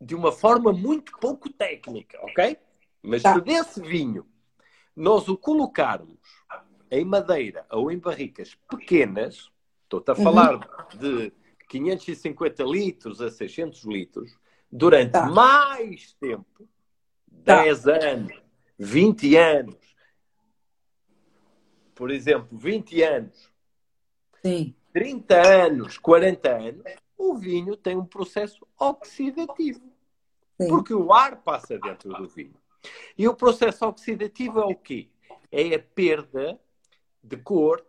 de 0.00 0.14
uma 0.14 0.30
forma 0.30 0.72
muito 0.72 1.12
pouco 1.18 1.52
técnica, 1.52 2.18
ok? 2.22 2.56
Mas 3.02 3.22
tá. 3.22 3.34
se 3.34 3.40
desse 3.40 3.80
vinho 3.80 4.26
nós 4.94 5.28
o 5.28 5.36
colocarmos 5.36 6.18
em 6.90 7.04
madeira 7.04 7.66
ou 7.70 7.90
em 7.90 7.98
barricas 7.98 8.56
pequenas, 8.68 9.50
estou-te 9.84 10.10
a 10.10 10.14
falar 10.14 10.54
uhum. 10.54 10.98
de 10.98 11.32
550 11.68 12.64
litros 12.64 13.20
a 13.20 13.30
600 13.30 13.84
litros, 13.84 14.36
durante 14.70 15.12
tá. 15.12 15.26
mais 15.26 16.12
tempo, 16.14 16.68
tá. 17.44 17.62
10 17.62 17.86
anos, 17.86 18.42
20 18.78 19.36
anos, 19.36 19.76
por 21.94 22.10
exemplo, 22.10 22.56
20 22.56 23.02
anos, 23.02 23.50
Sim. 24.44 24.74
30 24.92 25.64
anos, 25.64 25.98
40 25.98 26.48
anos, 26.48 26.84
o 27.16 27.34
vinho 27.36 27.76
tem 27.76 27.96
um 27.96 28.06
processo 28.06 28.66
oxidativo. 28.78 29.80
Sim. 30.60 30.68
Porque 30.68 30.94
o 30.94 31.12
ar 31.12 31.42
passa 31.42 31.78
dentro 31.78 32.12
do 32.14 32.28
vinho. 32.28 32.54
E 33.16 33.26
o 33.26 33.34
processo 33.34 33.84
oxidativo 33.86 34.60
é 34.60 34.64
o 34.64 34.76
quê? 34.76 35.08
É 35.50 35.74
a 35.74 35.78
perda 35.80 36.58
de 37.22 37.36
cor, 37.36 37.84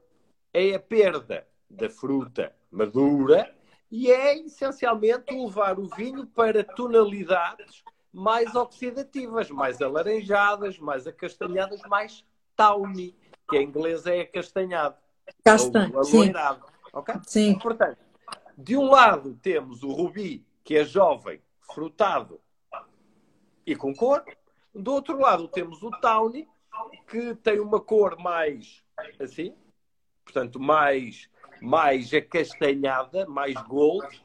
é 0.52 0.74
a 0.74 0.80
perda 0.80 1.48
da 1.70 1.90
fruta 1.90 2.56
madura 2.72 3.56
e 3.92 4.12
é 4.12 4.38
essencialmente 4.40 5.34
levar 5.34 5.80
o 5.80 5.88
vinho 5.88 6.26
para 6.26 6.64
tonalidades 6.64 7.84
mais 8.12 8.56
oxidativas, 8.56 9.50
mais 9.50 9.82
alaranjadas, 9.82 10.78
mais 10.80 11.06
acastanhadas, 11.08 11.82
mais 11.84 12.26
tawny, 12.56 13.16
que 13.48 13.58
em 13.58 13.68
inglês 13.68 14.06
é 14.06 14.22
acastanhado. 14.22 14.96
Castanho, 15.44 16.04
sim. 16.04 16.32
Okay? 16.94 17.16
sim. 17.26 17.60
Portanto, 17.60 18.00
de 18.58 18.76
um 18.76 18.90
lado 18.90 19.38
temos 19.42 19.84
o 19.84 19.92
rubi, 19.92 20.46
que 20.64 20.76
é 20.76 20.84
jovem, 20.84 21.42
frutado 21.62 22.40
e 23.66 23.76
com 23.76 23.94
cor. 23.94 24.24
Do 24.74 24.94
outro 24.94 25.20
lado 25.20 25.48
temos 25.48 25.82
o 25.84 25.92
tawny, 25.92 26.48
que 27.08 27.36
tem 27.36 27.60
uma 27.60 27.80
cor 27.80 28.18
mais 28.20 28.84
assim, 29.20 29.56
portanto, 30.24 30.60
mais, 30.60 31.30
mais 31.62 32.14
acastanhada, 32.14 33.26
mais 33.28 33.56
gold. 33.64 34.22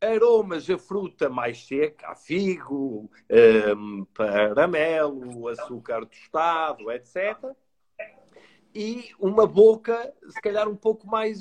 Aromas 0.00 0.68
a 0.68 0.78
fruta 0.78 1.28
mais 1.28 1.66
seca, 1.66 2.08
a 2.08 2.14
figo, 2.14 3.10
um, 3.76 4.04
caramelo, 4.14 5.48
açúcar 5.48 6.04
tostado, 6.06 6.90
etc 6.90 7.56
e 8.76 9.10
uma 9.18 9.46
boca, 9.46 10.12
se 10.28 10.38
calhar, 10.42 10.68
um 10.68 10.76
pouco 10.76 11.06
mais, 11.06 11.38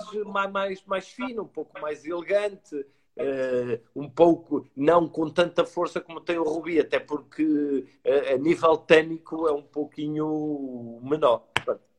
mais, 0.50 0.82
mais 0.86 1.10
fina, 1.10 1.42
um 1.42 1.48
pouco 1.48 1.82
mais 1.82 2.06
elegante, 2.06 2.74
uh, 2.78 3.82
um 3.94 4.10
pouco, 4.10 4.66
não 4.74 5.06
com 5.10 5.30
tanta 5.30 5.66
força 5.66 6.00
como 6.00 6.22
tem 6.22 6.38
o 6.38 6.44
Rubi, 6.44 6.80
até 6.80 6.98
porque 6.98 7.44
uh, 7.44 8.34
a 8.34 8.38
nível 8.38 8.78
tânico 8.78 9.50
é 9.50 9.52
um 9.52 9.62
pouquinho 9.62 11.02
menor. 11.04 11.46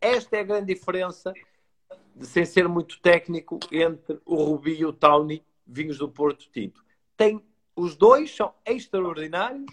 esta 0.01 0.39
é 0.39 0.41
a 0.41 0.45
grande 0.45 0.73
diferença, 0.73 1.35
sem 2.23 2.47
ser 2.47 2.67
muito 2.67 2.99
técnico, 3.03 3.61
entre 3.71 4.19
o 4.25 4.37
Rubi 4.37 4.81
e 4.81 4.87
o 4.87 4.93
Tawny, 4.93 5.45
vinhos 5.67 5.99
do 5.99 6.09
Porto 6.09 6.49
Tinto. 6.51 6.85
Tem, 7.17 7.43
os 7.75 7.97
dois 7.97 8.35
são 8.35 8.55
extraordinários, 8.65 9.67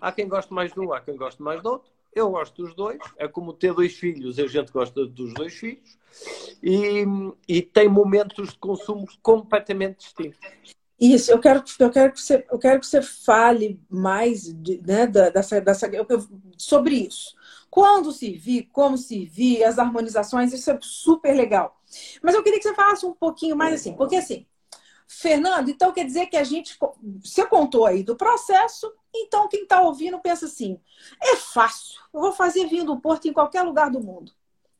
há 0.00 0.12
quem 0.12 0.28
goste 0.28 0.52
mais 0.52 0.72
de 0.72 0.80
um, 0.80 0.92
há 0.92 1.00
quem 1.00 1.16
goste 1.16 1.42
mais 1.42 1.62
do 1.62 1.70
outro, 1.70 1.90
eu 2.14 2.30
gosto 2.30 2.62
dos 2.62 2.74
dois. 2.74 2.98
É 3.16 3.28
como 3.28 3.52
ter 3.52 3.72
dois 3.72 3.94
filhos, 3.94 4.38
a 4.38 4.46
gente 4.46 4.72
gosta 4.72 5.06
dos 5.06 5.32
dois 5.34 5.54
filhos. 5.54 5.98
E, 6.62 7.04
e 7.48 7.62
tem 7.62 7.88
momentos 7.88 8.50
de 8.50 8.58
consumo 8.58 9.06
completamente 9.22 10.00
distintos. 10.00 10.38
Isso, 11.00 11.30
eu 11.30 11.38
quero, 11.38 11.64
eu 11.78 11.90
quero, 11.90 12.12
que, 12.12 12.20
você, 12.20 12.46
eu 12.50 12.58
quero 12.58 12.78
que 12.78 12.86
você 12.86 13.00
fale 13.00 13.80
mais 13.88 14.52
de, 14.52 14.82
né, 14.86 15.06
dessa, 15.06 15.58
dessa, 15.58 15.90
sobre 16.58 16.94
isso. 16.94 17.34
Quando 17.70 18.12
servir, 18.12 18.68
como 18.70 18.98
servir, 18.98 19.64
as 19.64 19.78
harmonizações, 19.78 20.52
isso 20.52 20.70
é 20.70 20.78
super 20.82 21.34
legal. 21.34 21.80
Mas 22.22 22.34
eu 22.34 22.42
queria 22.42 22.58
que 22.58 22.68
você 22.68 22.74
falasse 22.74 23.06
um 23.06 23.14
pouquinho 23.14 23.56
mais 23.56 23.74
assim, 23.74 23.94
porque 23.94 24.16
assim, 24.16 24.44
Fernando, 25.12 25.68
então 25.68 25.92
quer 25.92 26.04
dizer 26.04 26.26
que 26.26 26.36
a 26.36 26.44
gente. 26.44 26.78
Você 27.20 27.44
contou 27.44 27.84
aí 27.84 28.04
do 28.04 28.14
processo, 28.14 28.92
então 29.12 29.48
quem 29.48 29.64
está 29.64 29.82
ouvindo 29.82 30.20
pensa 30.20 30.46
assim: 30.46 30.80
é 31.20 31.34
fácil, 31.34 32.00
eu 32.14 32.20
vou 32.20 32.32
fazer 32.32 32.68
vinho 32.68 32.84
do 32.84 33.00
Porto 33.00 33.26
em 33.26 33.32
qualquer 33.32 33.62
lugar 33.62 33.90
do 33.90 34.00
mundo. 34.00 34.30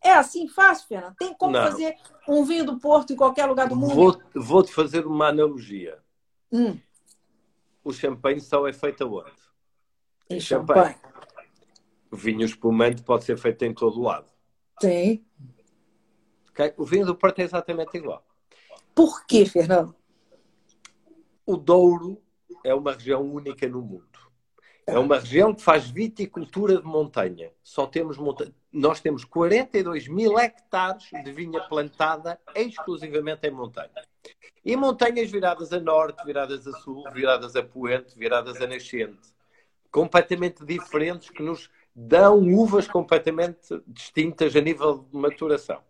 É 0.00 0.12
assim 0.12 0.46
fácil, 0.46 0.86
Fernando? 0.86 1.16
Tem 1.16 1.34
como 1.34 1.52
Não. 1.52 1.62
fazer 1.64 1.96
um 2.28 2.44
vinho 2.44 2.64
do 2.64 2.78
Porto 2.78 3.12
em 3.12 3.16
qualquer 3.16 3.46
lugar 3.46 3.68
do 3.68 3.74
mundo? 3.74 3.92
Vou, 3.92 4.22
vou 4.32 4.62
te 4.62 4.72
fazer 4.72 5.04
uma 5.04 5.26
analogia. 5.26 5.98
Hum. 6.52 6.78
O 7.82 7.92
champanhe 7.92 8.40
só 8.40 8.68
é 8.68 8.72
feito 8.72 9.02
aonde? 9.02 9.32
Em 10.30 10.38
champanhe. 10.38 10.94
champanhe. 10.94 11.14
O 12.08 12.16
vinho 12.16 12.44
espumante 12.44 13.02
pode 13.02 13.24
ser 13.24 13.36
feito 13.36 13.64
em 13.64 13.74
todo 13.74 14.00
lado. 14.00 14.30
Sim. 14.80 15.24
Okay? 16.50 16.72
O 16.76 16.84
vinho 16.84 17.04
do 17.04 17.16
Porto 17.16 17.40
é 17.40 17.42
exatamente 17.42 17.96
igual. 17.96 18.24
Por 18.94 19.26
quê, 19.26 19.44
Fernando? 19.44 19.98
O 21.50 21.56
Douro 21.56 22.22
é 22.62 22.72
uma 22.72 22.92
região 22.92 23.22
única 23.22 23.68
no 23.68 23.82
mundo. 23.82 24.06
É 24.86 24.96
uma 24.96 25.18
região 25.18 25.52
que 25.52 25.60
faz 25.60 25.90
viticultura 25.90 26.76
de 26.76 26.84
montanha. 26.84 27.50
Só 27.60 27.88
temos 27.88 28.16
monta... 28.16 28.54
Nós 28.72 29.00
temos 29.00 29.24
42 29.24 30.06
mil 30.06 30.38
hectares 30.38 31.08
de 31.24 31.32
vinha 31.32 31.60
plantada 31.62 32.38
exclusivamente 32.54 33.48
em 33.48 33.50
montanha. 33.50 33.90
E 34.64 34.76
montanhas 34.76 35.28
viradas 35.28 35.72
a 35.72 35.80
norte, 35.80 36.24
viradas 36.24 36.68
a 36.68 36.72
sul, 36.82 37.02
viradas 37.12 37.56
a 37.56 37.64
poente, 37.64 38.16
viradas 38.16 38.60
a 38.60 38.68
nascente. 38.68 39.34
Completamente 39.90 40.64
diferentes 40.64 41.30
que 41.30 41.42
nos 41.42 41.68
dão 41.92 42.38
uvas 42.38 42.86
completamente 42.86 43.82
distintas 43.88 44.54
a 44.54 44.60
nível 44.60 44.98
de 44.98 45.18
maturação. 45.18 45.82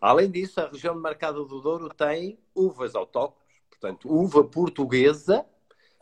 Além 0.00 0.30
disso, 0.30 0.58
a 0.58 0.68
região 0.68 0.94
de 0.94 1.02
Mercado 1.02 1.44
do 1.44 1.60
Douro 1.60 1.90
tem 1.90 2.38
uvas 2.54 2.94
autóctones 2.94 3.45
Portanto, 3.70 4.12
uva 4.12 4.44
portuguesa. 4.44 5.44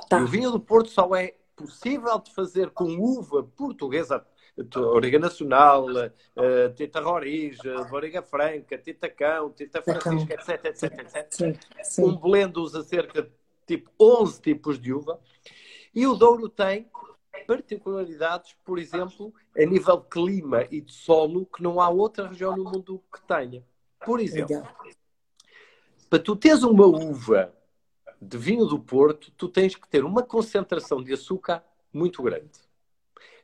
Tá. 0.08 0.18
E 0.18 0.22
o 0.22 0.26
vinho 0.26 0.50
do 0.50 0.60
Porto 0.60 0.90
só 0.90 1.14
é 1.14 1.34
possível 1.56 2.18
de 2.18 2.32
fazer 2.34 2.70
com 2.70 2.96
uva 2.96 3.42
portuguesa, 3.42 4.24
Origa 4.76 5.18
Nacional, 5.18 5.86
uh, 5.86 6.74
Tita 6.74 7.00
Roriz, 7.00 7.58
Origa 7.92 8.22
Franca, 8.22 8.78
Tita 8.78 9.08
Cão, 9.08 9.50
Tita 9.50 9.82
Francisca, 9.82 10.34
etc, 10.34 10.64
etc, 10.66 10.98
etc. 11.00 11.26
Sim, 11.30 11.54
sim. 11.82 12.04
Um 12.04 12.16
blend 12.16 12.58
usa 12.58 12.82
cerca 12.82 13.22
de 13.22 13.30
tipo 13.66 13.90
11 14.00 14.40
tipos 14.40 14.78
de 14.78 14.92
uva. 14.92 15.18
E 15.94 16.06
o 16.06 16.14
Douro 16.14 16.48
tem 16.48 16.88
particularidades, 17.46 18.54
por 18.64 18.78
exemplo, 18.78 19.32
a 19.56 19.64
nível 19.64 19.98
de 19.98 20.08
clima 20.08 20.66
e 20.70 20.80
de 20.80 20.92
solo, 20.92 21.46
que 21.46 21.62
não 21.62 21.80
há 21.80 21.88
outra 21.88 22.28
região 22.28 22.56
no 22.56 22.64
mundo 22.64 23.02
que 23.12 23.20
tenha. 23.26 23.64
Por 24.04 24.20
exemplo, 24.20 24.56
Legal. 24.56 24.74
Para 26.14 26.22
tu 26.22 26.36
teres 26.36 26.62
uma 26.62 26.86
uva 26.86 27.52
de 28.22 28.38
vinho 28.38 28.66
do 28.66 28.78
Porto, 28.78 29.32
tu 29.36 29.48
tens 29.48 29.74
que 29.74 29.88
ter 29.88 30.04
uma 30.04 30.22
concentração 30.22 31.02
de 31.02 31.12
açúcar 31.12 31.64
muito 31.92 32.22
grande. 32.22 32.52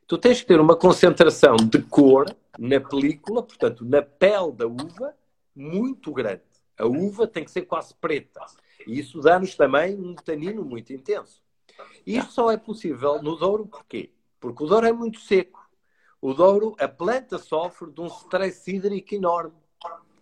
Tu 0.06 0.16
tens 0.16 0.40
que 0.40 0.46
ter 0.46 0.60
uma 0.60 0.76
concentração 0.76 1.56
de 1.56 1.82
cor 1.82 2.32
na 2.56 2.80
película, 2.80 3.42
portanto, 3.42 3.84
na 3.84 4.00
pele 4.02 4.52
da 4.52 4.68
uva, 4.68 5.16
muito 5.52 6.12
grande. 6.12 6.44
A 6.78 6.86
uva 6.86 7.26
tem 7.26 7.44
que 7.44 7.50
ser 7.50 7.62
quase 7.62 7.92
preta. 7.92 8.40
E 8.86 9.00
isso 9.00 9.20
dá-nos 9.20 9.56
também 9.56 9.98
um 9.98 10.14
tanino 10.14 10.64
muito 10.64 10.92
intenso. 10.92 11.42
E 12.06 12.18
isto 12.18 12.30
só 12.30 12.52
é 12.52 12.56
possível 12.56 13.20
no 13.20 13.34
Douro, 13.34 13.66
porquê? 13.66 14.12
Porque 14.38 14.62
o 14.62 14.66
Douro 14.68 14.86
é 14.86 14.92
muito 14.92 15.18
seco. 15.18 15.68
O 16.22 16.32
Douro, 16.32 16.76
a 16.78 16.86
planta 16.86 17.36
sofre 17.36 17.90
de 17.90 18.00
um 18.00 18.06
stress 18.06 18.70
hídrico 18.70 19.12
enorme. 19.12 19.58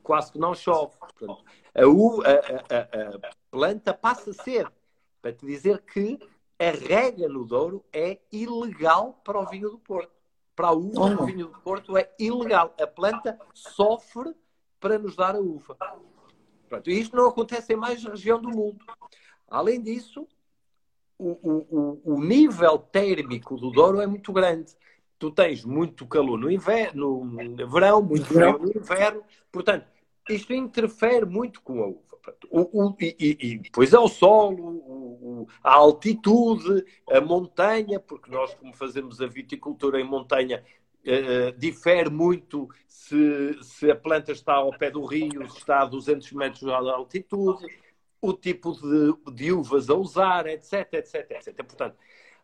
Quase 0.03 0.33
que 0.33 0.39
não 0.39 0.55
chove. 0.55 0.97
Portanto, 0.97 1.45
a, 1.85 2.77
a, 2.77 3.29
a, 3.29 3.31
planta 3.51 3.95
passa 3.95 4.31
a 4.31 4.35
ser. 4.35 4.71
Para 5.21 5.33
te 5.33 5.45
dizer 5.45 5.83
que 5.83 6.19
a 6.59 6.71
rega 6.71 7.29
no 7.29 7.45
Douro 7.45 7.85
é 7.93 8.19
ilegal 8.33 9.21
para 9.25 9.41
o 9.41 9.47
vinho 9.47 9.71
do 9.71 9.79
Porto. 9.79 10.13
Para 10.55 10.69
a 10.69 10.73
uva 10.73 11.15
do 11.15 11.27
vinho 11.27 11.47
do 11.49 11.61
Porto 11.61 11.97
é 11.97 12.11
ilegal. 12.19 12.75
A 12.81 12.87
planta 12.87 13.39
sofre 13.55 14.35
para 14.81 14.99
nos 14.99 15.17
dar 15.17 15.37
a 15.37 15.41
uva. 15.41 15.77
Pronto, 16.69 16.91
isto 16.91 17.17
não 17.17 17.29
acontece 17.29 17.73
em 17.73 17.77
mais 17.77 18.05
região 18.05 18.41
do 18.41 18.51
mundo. 18.51 18.85
Além 19.49 19.81
disso, 19.81 20.27
o, 21.19 21.31
o, 21.31 22.01
o, 22.05 22.21
nível 22.23 22.79
térmico 22.79 23.57
do 23.57 23.71
Douro 23.71 24.01
é 24.01 24.07
muito 24.07 24.33
grande. 24.33 24.77
Tu 25.19 25.31
tens 25.31 25.65
muito 25.65 26.07
calor 26.07 26.39
no 26.39 26.51
inverno, 26.51 27.25
no 27.25 27.69
verão, 27.69 28.03
muito 28.03 28.27
frio 28.27 28.59
no 28.59 28.71
inverno. 28.71 29.23
Portanto, 29.51 29.87
isto 30.33 30.53
interfere 30.53 31.27
muito 31.27 31.61
com 31.63 31.83
a 31.83 31.87
uva. 31.87 32.09
O, 32.51 32.89
o, 32.89 32.97
e, 33.01 33.39
e, 33.41 33.59
depois 33.59 33.93
é 33.93 33.99
o 33.99 34.09
solo, 34.09 34.63
o, 34.63 35.47
a 35.63 35.73
altitude, 35.75 36.85
a 37.11 37.21
montanha, 37.21 37.99
porque 37.99 38.31
nós, 38.31 38.55
como 38.55 38.75
fazemos 38.75 39.21
a 39.21 39.27
viticultura 39.27 40.01
em 40.01 40.05
montanha, 40.05 40.63
uh, 41.05 41.59
difere 41.59 42.11
muito 42.11 42.69
se, 42.87 43.59
se, 43.63 43.91
a 43.91 43.97
planta 43.97 44.33
está 44.33 44.55
ao 44.55 44.77
pé 44.77 44.91
do 44.91 45.05
rio, 45.05 45.49
se 45.51 45.59
está 45.59 45.81
a 45.81 45.87
200 45.87 46.33
metros 46.33 46.61
de 46.61 46.71
altitude, 46.71 47.67
o 48.21 48.33
tipo 48.33 48.73
de, 48.73 49.33
de 49.33 49.53
uvas 49.53 49.89
a 49.89 49.95
usar, 49.95 50.47
etc, 50.47 50.93
etc, 50.95 51.31
etc. 51.31 51.55
Portanto, 51.65 51.97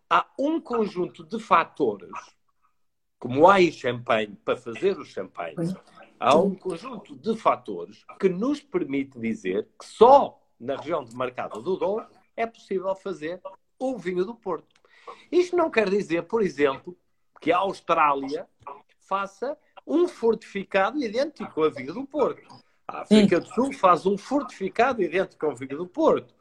há 0.08 0.26
um 0.38 0.60
conjunto 0.60 1.24
de 1.24 1.38
fatores, 1.38 2.10
como 3.18 3.48
há 3.48 3.60
em 3.60 3.72
champanhe, 3.72 4.36
para 4.44 4.56
fazer 4.56 4.98
o 4.98 5.04
champanhe, 5.04 5.56
há 6.24 6.36
um 6.36 6.54
conjunto 6.54 7.14
de 7.14 7.36
fatores 7.36 8.04
que 8.18 8.30
nos 8.30 8.60
permite 8.60 9.18
dizer 9.18 9.68
que 9.78 9.84
só 9.84 10.40
na 10.58 10.76
região 10.76 11.04
de 11.04 11.14
Mercado 11.14 11.60
do 11.60 11.76
Douro 11.76 12.06
é 12.34 12.46
possível 12.46 12.94
fazer 12.96 13.42
o 13.78 13.98
vinho 13.98 14.24
do 14.24 14.34
Porto. 14.34 14.74
Isto 15.30 15.54
não 15.54 15.70
quer 15.70 15.90
dizer, 15.90 16.22
por 16.22 16.40
exemplo, 16.42 16.96
que 17.42 17.52
a 17.52 17.58
Austrália 17.58 18.48
faça 19.00 19.56
um 19.86 20.08
fortificado 20.08 20.98
idêntico 20.98 21.62
ao 21.62 21.70
vinho 21.70 21.92
do 21.92 22.06
Porto. 22.06 22.64
A 22.88 23.02
África 23.02 23.38
do 23.38 23.46
Sul 23.48 23.72
faz 23.74 24.06
um 24.06 24.16
fortificado 24.16 25.02
idêntico 25.02 25.44
ao 25.44 25.54
vinho 25.54 25.76
do 25.76 25.86
Porto. 25.86 26.34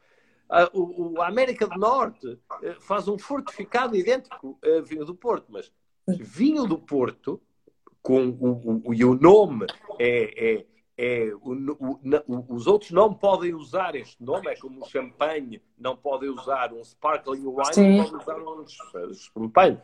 A, 0.50 0.70
o, 0.74 1.22
a 1.22 1.28
América 1.28 1.68
do 1.68 1.78
Norte 1.78 2.40
eh, 2.62 2.76
faz 2.80 3.10
um 3.10 3.18
fortificado 3.18 3.98
idêntico 3.98 4.58
ao 4.64 4.84
vinho 4.84 5.04
do 5.04 5.16
Porto. 5.16 5.48
Mas 5.50 5.72
vinho 6.08 6.66
do 6.66 6.78
Porto, 6.78 7.42
com 8.04 8.28
o, 8.28 8.82
o, 8.90 8.94
e 8.94 9.04
o 9.04 9.16
nome 9.16 9.66
é, 10.00 10.58
é 10.58 10.66
é, 10.96 11.34
o, 11.42 11.54
o, 11.54 12.54
os 12.54 12.68
outros 12.68 12.92
não 12.92 13.14
podem 13.14 13.54
usar 13.54 13.96
este 13.96 14.24
nome, 14.24 14.48
é 14.48 14.56
como 14.56 14.84
o 14.84 14.88
champanhe 14.88 15.60
não 15.78 15.98
podem 15.98 16.30
usar 16.30 16.72
um 16.72 16.84
sparkling 16.84 17.46
wine, 17.46 17.74
Sim. 17.74 17.98
não 17.98 18.20
podem 18.20 18.20
usar 18.20 19.08
um 19.08 19.14
champanhe. 19.14 19.82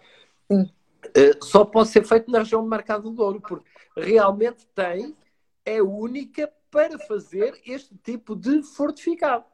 Uh, 0.51 1.43
só 1.43 1.65
pode 1.65 1.89
ser 1.89 2.05
feito 2.05 2.29
na 2.29 2.39
região 2.39 2.61
do 2.61 2.69
Mercado 2.69 3.03
do 3.03 3.11
Douro, 3.11 3.41
porque 3.41 3.65
realmente 3.97 4.67
tem, 4.75 5.17
é 5.65 5.81
única 5.81 6.51
para 6.69 6.99
fazer 6.99 7.59
este 7.65 7.95
tipo 8.03 8.35
de 8.35 8.61
fortificado. 8.61 9.45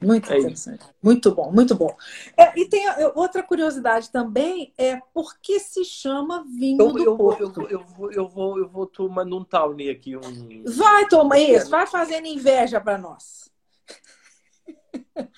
Muito 0.00 0.32
é 0.32 0.38
interessante. 0.38 0.84
Muito 1.00 1.32
bom, 1.34 1.52
muito 1.52 1.74
bom. 1.74 1.96
É, 2.36 2.58
e 2.58 2.66
tem 2.66 2.84
outra 3.14 3.42
curiosidade 3.42 4.10
também, 4.10 4.74
é 4.76 5.00
por 5.14 5.38
que 5.38 5.60
se 5.60 5.84
chama 5.84 6.44
vinho 6.44 6.82
eu, 6.82 6.92
do 6.92 6.98
eu 7.04 7.16
Porto? 7.16 7.52
Vou, 7.52 7.68
eu, 7.68 7.84
vou, 7.84 8.12
eu, 8.12 8.28
vou, 8.28 8.58
eu 8.58 8.68
vou 8.68 8.86
tomando 8.86 9.36
um 9.36 9.44
tawny 9.44 9.88
aqui. 9.88 10.16
Um... 10.16 10.64
Vai, 10.66 11.06
toma 11.06 11.38
isso. 11.38 11.70
Vai 11.70 11.86
fazendo 11.86 12.26
inveja 12.26 12.80
para 12.80 12.98
nós. 12.98 13.50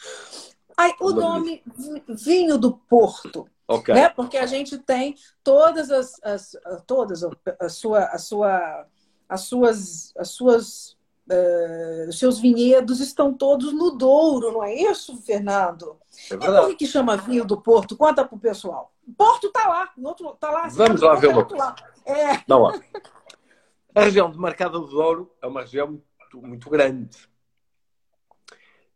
Aí, 0.77 0.95
o 1.01 1.11
nome 1.11 1.63
vinho 2.09 2.57
do 2.57 2.73
Porto. 2.73 3.47
Okay. 3.69 3.95
Né? 3.95 4.09
Porque 4.09 4.37
a 4.37 4.47
gente 4.47 4.79
tem 4.79 5.15
todas 5.45 5.91
as, 5.91 6.19
as 6.23 6.57
todas 6.87 7.23
a, 7.59 7.69
sua, 7.69 8.05
a 8.05 8.19
sua, 8.19 8.87
as 9.29 9.41
suas, 9.43 10.13
as 10.17 10.31
suas 10.31 10.97
Uh, 11.33 12.09
os 12.09 12.19
seus 12.19 12.39
vinhedos 12.39 13.01
estão 13.01 13.33
todos 13.33 13.73
no 13.73 13.93
Douro, 13.93 14.53
não 14.53 14.63
é 14.63 14.75
isso, 14.75 15.17
Fernando? 15.23 15.97
É 16.31 16.37
verdade. 16.37 16.67
por 16.67 16.77
que 16.77 16.87
chama 16.87 17.17
vinho 17.17 17.45
do 17.45 17.61
Porto? 17.61 17.97
Conta 17.97 18.25
para 18.25 18.37
o 18.37 18.41
pessoal. 18.41 18.93
Porto 19.17 19.47
está 19.47 19.67
lá, 19.67 19.93
no 19.97 20.09
outro, 20.09 20.31
tá 20.39 20.51
lá. 20.51 20.69
Vamos 20.69 21.01
lá 21.01 21.15
ver 21.15 21.29
uma 21.29 21.45
coisa. 21.45 21.75
É. 22.05 22.43
Não, 22.47 22.63
ó. 22.63 22.73
A 23.95 24.03
região 24.03 24.31
de 24.31 24.39
Marcada 24.39 24.79
do 24.79 24.87
Douro 24.87 25.35
é 25.41 25.47
uma 25.47 25.63
região 25.63 25.89
muito, 25.89 26.47
muito 26.47 26.71
grande. 26.71 27.17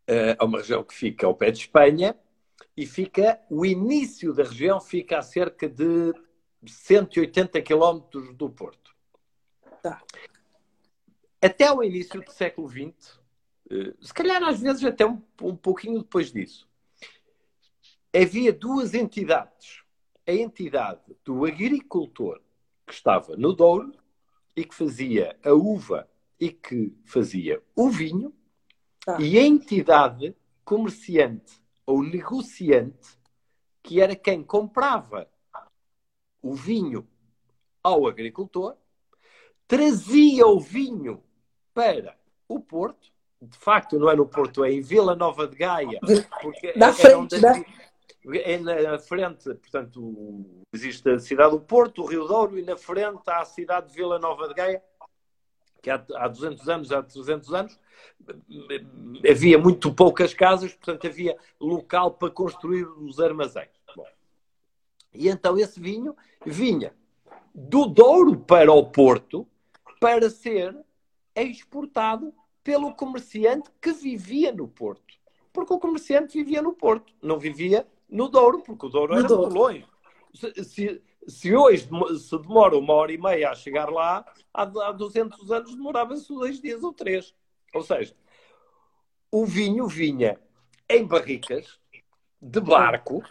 Eh, 0.06 0.36
é 0.38 0.44
uma 0.44 0.58
região 0.58 0.84
que 0.84 0.94
fica 0.94 1.26
ao 1.26 1.34
pé 1.34 1.50
de 1.50 1.58
Espanha 1.60 2.16
e 2.76 2.86
fica 2.86 3.40
o 3.50 3.64
início 3.64 4.32
da 4.32 4.44
região 4.44 4.80
fica 4.80 5.18
a 5.18 5.22
cerca 5.22 5.68
de 5.68 6.14
180 6.64 7.60
quilómetros 7.62 8.34
do 8.34 8.48
Porto. 8.50 8.94
Tá 9.82 10.00
até 11.40 11.66
ao 11.66 11.82
início 11.82 12.22
do 12.22 12.30
século 12.30 12.68
XX, 12.68 13.20
eh, 13.70 13.94
se 14.00 14.12
calhar 14.12 14.42
às 14.42 14.60
vezes 14.60 14.84
até 14.84 15.06
um, 15.06 15.22
um 15.42 15.56
pouquinho 15.56 16.00
depois 16.00 16.32
disso, 16.32 16.68
havia 18.14 18.52
duas 18.52 18.94
entidades. 18.94 19.84
A 20.26 20.32
entidade 20.32 21.16
do 21.24 21.44
agricultor 21.44 22.40
que 22.84 22.92
estava 22.92 23.36
no 23.36 23.52
Douro 23.52 23.92
e 24.56 24.64
que 24.64 24.74
fazia 24.74 25.38
a 25.44 25.52
uva 25.52 26.08
e 26.38 26.50
que 26.50 26.92
fazia 27.04 27.62
o 27.74 27.88
vinho, 27.88 28.34
ah. 29.06 29.20
e 29.20 29.38
a 29.38 29.42
entidade 29.42 30.34
comerciante 30.64 31.62
ou 31.84 32.02
negociante, 32.02 33.16
que 33.82 34.00
era 34.00 34.16
quem 34.16 34.42
comprava 34.42 35.30
o 36.42 36.54
vinho 36.54 37.06
ao 37.82 38.06
agricultor, 38.06 38.76
trazia 39.68 40.46
o 40.46 40.58
vinho 40.58 41.22
para 41.76 42.16
o 42.48 42.58
Porto, 42.58 43.12
de 43.42 43.58
facto 43.58 43.98
não 43.98 44.08
é 44.08 44.16
no 44.16 44.26
Porto, 44.26 44.64
é 44.64 44.72
em 44.72 44.80
Vila 44.80 45.14
Nova 45.14 45.46
de 45.46 45.56
Gaia, 45.56 46.00
porque 46.40 46.72
na 46.74 46.90
frente, 46.90 47.38
da... 47.38 47.52
é 48.34 48.58
na 48.58 48.98
frente, 48.98 49.54
portanto, 49.54 50.46
existe 50.72 51.10
a 51.10 51.18
cidade 51.18 51.50
do 51.50 51.60
Porto, 51.60 52.02
o 52.02 52.06
Rio 52.06 52.26
Douro, 52.26 52.58
e 52.58 52.62
na 52.62 52.78
frente 52.78 53.20
há 53.26 53.42
a 53.42 53.44
cidade 53.44 53.88
de 53.88 53.94
Vila 53.94 54.18
Nova 54.18 54.48
de 54.48 54.54
Gaia, 54.54 54.82
que 55.82 55.90
há, 55.90 56.02
há 56.14 56.28
200 56.28 56.66
anos, 56.66 56.90
há 56.90 57.02
300 57.02 57.52
anos, 57.52 57.78
havia 59.30 59.58
muito 59.58 59.92
poucas 59.92 60.32
casas, 60.32 60.72
portanto 60.72 61.06
havia 61.06 61.36
local 61.60 62.12
para 62.12 62.30
construir 62.30 62.84
os 62.84 63.20
armazéns. 63.20 63.68
Bom. 63.94 64.06
E 65.12 65.28
então 65.28 65.58
esse 65.58 65.78
vinho 65.78 66.16
vinha 66.44 66.94
do 67.54 67.84
Douro 67.84 68.34
para 68.38 68.72
o 68.72 68.86
Porto 68.86 69.46
para 70.00 70.30
ser 70.30 70.74
é 71.36 71.44
exportado 71.44 72.34
pelo 72.64 72.92
comerciante 72.94 73.70
que 73.80 73.92
vivia 73.92 74.50
no 74.50 74.66
Porto. 74.66 75.14
Porque 75.52 75.72
o 75.72 75.78
comerciante 75.78 76.36
vivia 76.36 76.62
no 76.62 76.72
Porto, 76.72 77.12
não 77.22 77.38
vivia 77.38 77.86
no 78.08 78.28
Douro, 78.28 78.62
porque 78.62 78.86
o 78.86 78.88
Douro 78.88 79.12
era 79.14 79.28
muito 79.28 79.54
longe. 79.54 79.86
Se, 80.34 80.64
se, 80.64 81.02
se, 81.28 81.54
hoje 81.54 81.88
se 82.18 82.38
demora 82.38 82.76
uma 82.76 82.92
hora 82.94 83.12
e 83.12 83.18
meia 83.18 83.50
a 83.50 83.54
chegar 83.54 83.90
lá, 83.90 84.24
há, 84.52 84.62
há 84.62 84.92
200 84.92 85.52
anos 85.52 85.74
demorava-se 85.74 86.28
dois 86.28 86.60
dias 86.60 86.82
ou 86.82 86.92
três. 86.92 87.34
Ou 87.74 87.82
seja, 87.82 88.14
o 89.30 89.44
vinho 89.44 89.86
vinha 89.86 90.40
em 90.88 91.04
barricas, 91.04 91.78
de 92.40 92.60
barco, 92.60 93.22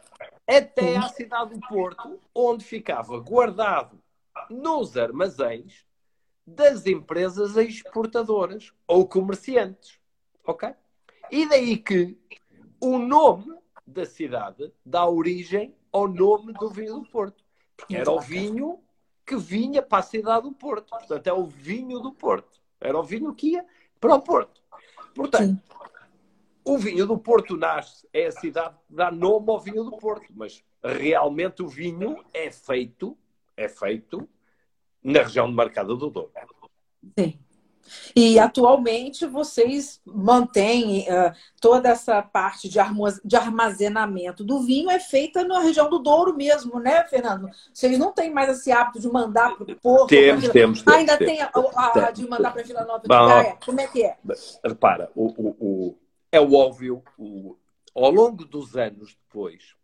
até 0.47 0.97
à 0.97 1.07
cidade 1.09 1.53
do 1.53 1.67
Porto, 1.67 2.19
onde 2.33 2.63
ficava 2.63 3.19
guardado 3.19 4.01
nos 4.49 4.97
armazéns 4.97 5.85
das 6.45 6.85
empresas 6.85 7.57
exportadoras 7.57 8.71
ou 8.87 9.07
comerciantes. 9.07 9.99
Ok? 10.45 10.73
E 11.31 11.49
daí 11.49 11.77
que 11.77 12.17
o 12.79 12.99
nome 12.99 13.57
da 13.85 14.05
cidade 14.05 14.71
dá 14.85 15.07
origem 15.07 15.75
ao 15.91 16.07
nome 16.07 16.53
do 16.53 16.69
vinho 16.69 16.99
do 16.99 17.09
Porto. 17.09 17.43
Porque 17.75 17.95
era 17.95 18.11
o 18.11 18.19
vinho 18.19 18.79
que 19.25 19.35
vinha 19.35 19.81
para 19.81 19.99
a 19.99 20.03
cidade 20.03 20.43
do 20.43 20.53
Porto. 20.53 20.89
Portanto, 20.89 21.27
é 21.27 21.33
o 21.33 21.45
vinho 21.45 21.99
do 21.99 22.11
Porto. 22.11 22.61
Era 22.79 22.97
o 22.99 23.03
vinho 23.03 23.33
que 23.33 23.53
ia 23.53 23.65
para 23.99 24.15
o 24.15 24.21
Porto. 24.21 24.61
Portanto, 25.15 25.45
Sim. 25.45 25.61
o 26.63 26.77
vinho 26.77 27.07
do 27.07 27.17
Porto 27.17 27.57
nasce, 27.57 28.07
é 28.13 28.27
a 28.27 28.31
cidade 28.31 28.75
que 28.87 28.93
dá 28.93 29.09
nome 29.09 29.49
ao 29.49 29.59
vinho 29.59 29.83
do 29.83 29.97
Porto. 29.97 30.27
Mas 30.35 30.63
realmente 30.83 31.63
o 31.63 31.67
vinho 31.67 32.23
é 32.33 32.51
feito, 32.51 33.17
é 33.57 33.67
feito 33.67 34.29
na 35.05 35.21
região 35.21 35.47
de 35.47 35.53
Marcada 35.53 35.89
do 35.89 36.09
Douro. 36.09 36.31
Sim. 37.17 37.39
E 38.15 38.39
atualmente 38.39 39.27
vocês 39.27 40.01
mantêm 40.03 41.01
uh, 41.01 41.31
toda 41.61 41.89
essa 41.89 42.19
parte 42.23 42.67
de, 42.67 42.79
armazenamento 43.37 44.43
do 44.43 44.61
vinho 44.61 44.89
é 44.89 44.99
feita 44.99 45.43
na 45.43 45.59
região 45.59 45.87
do 45.87 45.99
Douro 45.99 46.35
mesmo, 46.35 46.79
né, 46.79 47.03
Fernando? 47.03 47.47
Vocês 47.71 47.99
não 47.99 48.11
têm 48.11 48.33
mais 48.33 48.57
esse 48.57 48.71
hábito 48.71 48.99
de 48.99 49.07
mandar 49.07 49.55
para 49.55 49.71
o 49.71 49.75
Porto? 49.75 50.07
Temos, 50.07 50.49
temos, 50.49 50.81
temos. 50.81 50.87
Ainda 50.87 51.15
temos. 51.15 51.33
tem 51.33 51.41
a, 51.43 51.51
a, 51.53 52.07
a, 52.07 52.11
de 52.11 52.27
mandar 52.27 52.51
para 52.53 52.63
Vila 52.63 52.83
Nova 52.83 53.01
de 53.01 53.07
Gaia? 53.07 53.57
Como 53.63 53.79
é 53.79 53.87
que 53.87 54.03
é? 54.03 54.17
Repara, 54.63 55.11
o, 55.13 55.25
o, 55.27 55.55
o 55.59 55.97
é 56.31 56.41
o 56.41 56.55
óbvio, 56.55 57.03
o, 57.17 57.55
ao 57.93 58.09
longo 58.09 58.43
dos 58.43 58.75
anos 58.75 59.15
depois, 59.27 59.75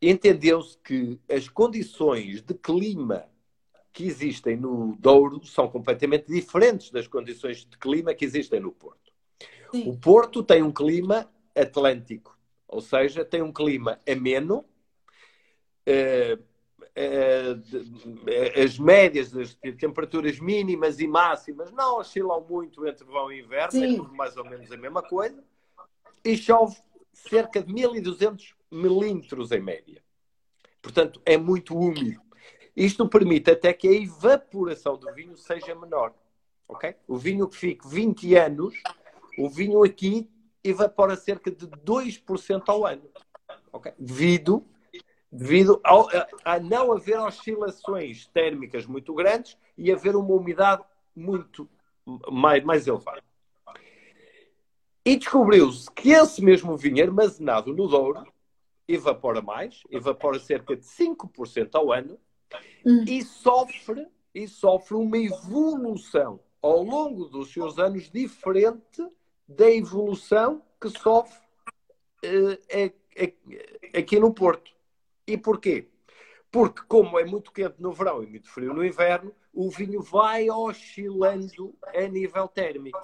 entendeu-se 0.00 0.78
que 0.78 1.20
as 1.30 1.48
condições 1.48 2.40
de 2.40 2.54
clima 2.54 3.29
que 3.92 4.04
existem 4.04 4.56
no 4.56 4.96
Douro 4.98 5.44
são 5.44 5.68
completamente 5.68 6.26
diferentes 6.26 6.90
das 6.90 7.06
condições 7.08 7.64
de 7.64 7.76
clima 7.76 8.14
que 8.14 8.24
existem 8.24 8.60
no 8.60 8.72
Porto. 8.72 9.12
Sim. 9.70 9.88
O 9.88 9.96
Porto 9.96 10.42
tem 10.42 10.62
um 10.62 10.72
clima 10.72 11.30
atlântico, 11.56 12.38
ou 12.66 12.80
seja, 12.80 13.24
tem 13.24 13.42
um 13.42 13.52
clima 13.52 14.00
ameno, 14.08 14.64
uh, 15.86 16.50
as 18.62 18.78
médias 18.78 19.30
das 19.30 19.54
temperaturas 19.78 20.38
mínimas 20.38 21.00
e 21.00 21.06
máximas 21.06 21.70
não 21.72 21.98
oscilam 21.98 22.44
muito 22.48 22.86
entre 22.86 23.04
verão 23.04 23.32
e 23.32 23.40
inverno, 23.40 23.72
Sim. 23.72 23.94
é 23.94 23.96
tudo 23.96 24.14
mais 24.14 24.36
ou 24.36 24.44
menos 24.44 24.70
a 24.70 24.76
mesma 24.76 25.02
coisa, 25.02 25.42
e 26.24 26.36
chove 26.36 26.76
cerca 27.12 27.62
de 27.62 27.72
1200 27.72 28.54
milímetros 28.70 29.50
em 29.52 29.60
média. 29.60 30.02
Portanto, 30.82 31.20
é 31.24 31.36
muito 31.36 31.76
úmido. 31.76 32.20
Isto 32.76 33.08
permite 33.08 33.50
até 33.50 33.72
que 33.72 33.88
a 33.88 33.92
evaporação 33.92 34.96
do 34.96 35.12
vinho 35.12 35.36
seja 35.36 35.74
menor. 35.74 36.14
Okay? 36.68 36.94
O 37.06 37.16
vinho 37.16 37.48
que 37.48 37.56
fica 37.56 37.88
20 37.88 38.34
anos, 38.36 38.74
o 39.38 39.48
vinho 39.48 39.82
aqui 39.82 40.30
evapora 40.62 41.16
cerca 41.16 41.50
de 41.50 41.66
2% 41.66 42.62
ao 42.68 42.86
ano. 42.86 43.02
Okay? 43.72 43.92
Devido, 43.98 44.64
devido 45.30 45.80
ao, 45.82 46.08
a, 46.10 46.26
a, 46.44 46.60
não 46.60 46.92
haver 46.92 47.18
oscilações 47.18 48.26
térmicas 48.28 48.86
muito 48.86 49.14
grandes 49.14 49.58
e 49.76 49.92
haver 49.92 50.14
uma 50.14 50.34
umidade 50.34 50.84
muito 51.14 51.68
mais, 52.30 52.62
mais 52.64 52.86
elevada. 52.86 53.22
E 55.04 55.16
descobriu-se 55.16 55.90
que 55.90 56.10
esse 56.10 56.42
mesmo 56.42 56.76
vinho 56.76 57.02
armazenado 57.02 57.72
no 57.72 57.88
Douro 57.88 58.24
evapora 58.86 59.40
mais, 59.40 59.82
evapora 59.90 60.38
cerca 60.38 60.76
de 60.76 60.84
5% 60.84 61.70
ao 61.74 61.92
ano 61.92 62.18
hum. 62.84 63.04
e 63.06 63.22
sofre 63.22 64.06
e 64.34 64.46
sofre 64.46 64.94
uma 64.94 65.18
evolução 65.18 66.40
ao 66.62 66.82
longo 66.82 67.26
dos 67.26 67.52
seus 67.52 67.78
anos 67.78 68.10
diferente 68.10 69.06
da 69.48 69.70
evolução 69.70 70.62
que 70.80 70.88
sofre 70.90 71.38
uh, 72.24 73.98
aqui 73.98 74.18
no 74.20 74.32
Porto. 74.32 74.70
E 75.26 75.36
porquê? 75.36 75.88
Porque, 76.50 76.82
como 76.88 77.18
é 77.18 77.24
muito 77.24 77.52
quente 77.52 77.80
no 77.80 77.92
verão 77.92 78.22
e 78.22 78.26
muito 78.26 78.48
frio 78.48 78.74
no 78.74 78.84
inverno, 78.84 79.32
o 79.52 79.70
vinho 79.70 80.02
vai 80.02 80.50
oscilando 80.50 81.74
a 81.94 82.02
nível 82.08 82.48
térmico. 82.48 83.00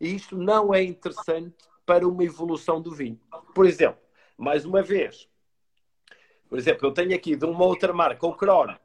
E 0.00 0.14
isto 0.14 0.36
não 0.36 0.74
é 0.74 0.82
interessante 0.82 1.56
para 1.86 2.06
uma 2.06 2.24
evolução 2.24 2.80
do 2.80 2.90
vinho. 2.90 3.20
Por 3.54 3.66
exemplo, 3.66 4.00
mais 4.36 4.64
uma 4.64 4.82
vez, 4.82 5.28
por 6.48 6.58
exemplo, 6.58 6.88
eu 6.88 6.92
tenho 6.92 7.14
aqui 7.14 7.36
de 7.36 7.44
uma 7.44 7.64
outra 7.64 7.92
marca, 7.92 8.26
o 8.26 8.34
Crono, 8.34 8.78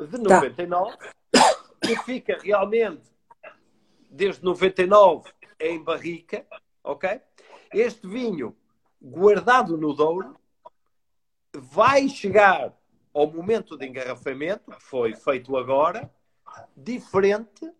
de 0.00 0.18
99, 0.18 0.96
tá. 1.30 1.54
que 1.80 1.96
fica 2.04 2.38
realmente 2.42 3.02
desde 4.10 4.44
99 4.44 5.30
em 5.60 5.82
barrica, 5.82 6.46
ok? 6.82 7.20
Este 7.72 8.06
vinho 8.06 8.56
guardado 9.00 9.76
no 9.76 9.92
Douro 9.92 10.36
vai 11.54 12.08
chegar 12.08 12.72
ao 13.12 13.26
momento 13.26 13.76
de 13.76 13.86
engarrafamento, 13.86 14.70
que 14.70 14.82
foi 14.82 15.14
feito 15.14 15.56
agora, 15.56 16.10
diferente 16.76 17.72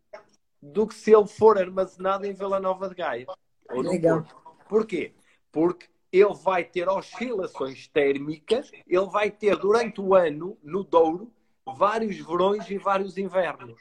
do 0.61 0.87
que 0.87 0.94
se 0.94 1.14
ele 1.14 1.27
for 1.27 1.59
armazenado 1.59 2.27
em 2.27 2.33
Vila 2.33 2.59
Nova 2.59 2.88
de 2.88 2.94
Gaia. 2.94 3.27
Legal. 3.70 4.25
Porquê? 4.68 5.14
Porque 5.53 5.87
ele 6.12 6.35
vai 6.35 6.64
ter 6.64 6.88
oscilações 6.88 7.88
térmicas, 7.88 8.71
ele 8.87 9.07
vai 9.07 9.31
ter 9.31 9.57
durante 9.57 10.01
o 10.01 10.14
ano, 10.14 10.57
no 10.62 10.85
Douro, 10.85 11.33
vários 11.66 12.16
verões 12.19 12.69
e 12.71 12.79
vários 12.79 13.19
invernos. 13.19 13.81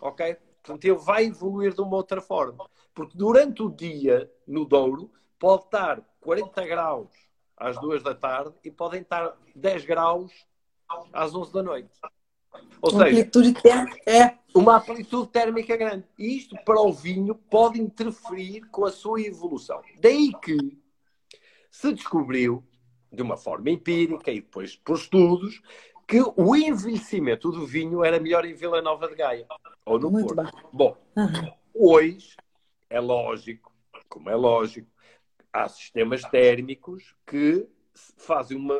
Ok? 0.00 0.36
Portanto, 0.62 0.84
ele 0.84 0.98
vai 0.98 1.24
evoluir 1.24 1.72
de 1.72 1.80
uma 1.80 1.96
outra 1.96 2.20
forma. 2.20 2.68
Porque 2.94 3.16
durante 3.16 3.62
o 3.62 3.70
dia, 3.70 4.30
no 4.46 4.64
Douro, 4.64 5.10
pode 5.38 5.64
estar 5.64 6.02
40 6.20 6.66
graus 6.66 7.08
às 7.56 7.78
2 7.80 8.02
da 8.02 8.14
tarde 8.14 8.54
e 8.64 8.70
podem 8.70 9.02
estar 9.02 9.36
10 9.54 9.84
graus 9.84 10.32
às 11.12 11.34
11 11.34 11.52
da 11.52 11.62
noite. 11.62 11.90
Ou 12.82 12.90
uma 12.92 13.04
seja, 13.04 13.20
amplitude 13.20 13.62
térmica 13.62 14.10
é 14.10 14.38
uma 14.54 14.76
amplitude 14.76 15.28
térmica 15.28 15.76
grande. 15.76 16.04
E 16.18 16.36
isto 16.36 16.56
para 16.64 16.80
o 16.80 16.92
vinho 16.92 17.34
pode 17.34 17.80
interferir 17.80 18.62
com 18.70 18.84
a 18.84 18.90
sua 18.90 19.20
evolução. 19.20 19.82
Daí 20.00 20.32
que 20.42 20.78
se 21.70 21.92
descobriu, 21.92 22.64
de 23.12 23.22
uma 23.22 23.36
forma 23.36 23.70
empírica 23.70 24.30
e 24.30 24.40
depois 24.40 24.76
por 24.76 24.96
estudos, 24.96 25.60
que 26.06 26.20
o 26.36 26.56
envelhecimento 26.56 27.52
do 27.52 27.66
vinho 27.66 28.04
era 28.04 28.18
melhor 28.18 28.44
em 28.44 28.52
Vila 28.52 28.82
Nova 28.82 29.08
de 29.08 29.14
Gaia 29.14 29.46
ou 29.84 29.98
no 29.98 30.10
Muito 30.10 30.34
Porto. 30.34 30.52
Bem. 30.52 30.62
Bom, 30.72 30.96
uhum. 31.16 31.52
hoje 31.72 32.36
é 32.88 32.98
lógico, 32.98 33.72
como 34.08 34.28
é 34.28 34.34
lógico, 34.34 34.88
há 35.52 35.68
sistemas 35.68 36.22
térmicos 36.22 37.14
que 37.26 37.66
fazem 38.16 38.56
uma 38.56 38.78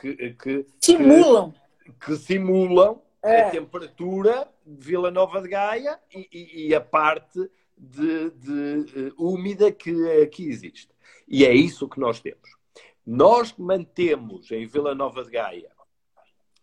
que, 0.00 0.34
que 0.34 0.66
simulam 0.80 1.52
que, 1.84 1.92
que 1.92 2.16
simulam 2.16 3.02
é. 3.22 3.42
a 3.42 3.50
temperatura 3.50 4.48
de 4.64 4.84
Vila 4.84 5.10
Nova 5.10 5.40
de 5.40 5.48
Gaia 5.48 5.98
e, 6.12 6.28
e, 6.32 6.68
e 6.68 6.74
a 6.74 6.80
parte 6.80 7.48
de, 7.82 8.30
de 8.30 9.10
uh, 9.10 9.14
úmida 9.18 9.72
que 9.72 9.92
aqui 10.22 10.48
existe. 10.48 10.88
E 11.26 11.44
é 11.44 11.52
isso 11.52 11.88
que 11.88 11.98
nós 11.98 12.20
temos. 12.20 12.56
Nós 13.04 13.52
mantemos 13.58 14.48
em 14.52 14.64
Vila 14.66 14.94
Nova 14.94 15.24
de 15.24 15.32
Gaia, 15.32 15.72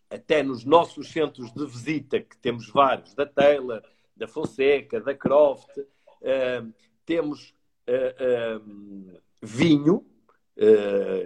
até 0.10 0.42
nos 0.42 0.64
nossos 0.64 1.12
centros 1.12 1.52
de 1.52 1.66
visita, 1.66 2.22
que 2.22 2.38
temos 2.38 2.70
vários, 2.70 3.14
da 3.14 3.26
Taylor, 3.26 3.84
da 4.16 4.28
Fonseca, 4.28 5.02
da 5.02 5.14
Croft, 5.14 5.78
uh, 5.78 6.74
temos 7.06 7.54
uh, 7.88 8.64
uh, 8.64 9.22
vinho, 9.42 10.06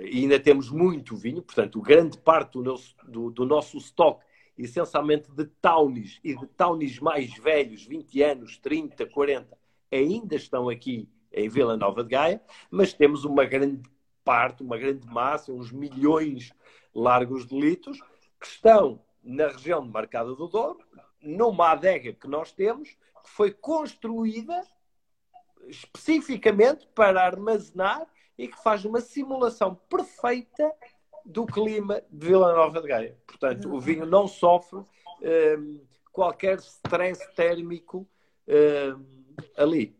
e 0.05 0.19
ainda 0.19 0.39
temos 0.39 0.69
muito 0.69 1.15
vinho, 1.15 1.41
portanto, 1.41 1.81
grande 1.81 2.19
parte 2.19 2.51
do 2.51 2.61
nosso, 2.61 2.95
do, 3.07 3.31
do 3.31 3.47
nosso 3.47 3.79
estoque, 3.79 4.23
essencialmente 4.55 5.31
de 5.31 5.45
townies 5.59 6.19
e 6.23 6.35
de 6.35 6.45
townies 6.45 6.99
mais 6.99 7.35
velhos, 7.39 7.83
20 7.83 8.21
anos, 8.21 8.57
30, 8.59 9.07
40, 9.07 9.57
ainda 9.93 10.35
estão 10.35 10.69
aqui 10.69 11.09
em 11.31 11.49
Vila 11.49 11.77
Nova 11.77 12.03
de 12.03 12.09
Gaia, 12.09 12.41
mas 12.69 12.93
temos 12.93 13.25
uma 13.25 13.45
grande 13.45 13.81
parte, 14.23 14.63
uma 14.63 14.77
grande 14.77 15.05
massa, 15.07 15.51
uns 15.51 15.71
milhões 15.71 16.51
largos 16.93 17.45
de 17.45 17.59
litros, 17.59 17.99
que 18.39 18.47
estão 18.47 19.01
na 19.23 19.47
região 19.47 19.83
de 19.83 19.89
Marcada 19.89 20.35
do 20.35 20.47
Douro, 20.47 20.79
numa 21.21 21.71
adega 21.71 22.13
que 22.13 22.27
nós 22.27 22.51
temos, 22.51 22.89
que 22.89 23.29
foi 23.29 23.51
construída 23.51 24.61
especificamente 25.67 26.87
para 26.93 27.23
armazenar 27.25 28.05
e 28.37 28.47
que 28.47 28.61
faz 28.61 28.83
uma 28.83 28.99
simulação 28.99 29.75
perfeita 29.89 30.71
do 31.25 31.45
clima 31.45 32.01
de 32.11 32.27
Vila 32.27 32.53
Nova 32.53 32.81
de 32.81 32.87
Gaia. 32.87 33.17
Portanto, 33.25 33.73
o 33.73 33.79
vinho 33.79 34.05
não 34.05 34.27
sofre 34.27 34.79
um, 34.79 35.81
qualquer 36.11 36.57
stress 36.57 37.25
térmico 37.33 38.07
um, 38.47 39.22
ali. 39.57 39.95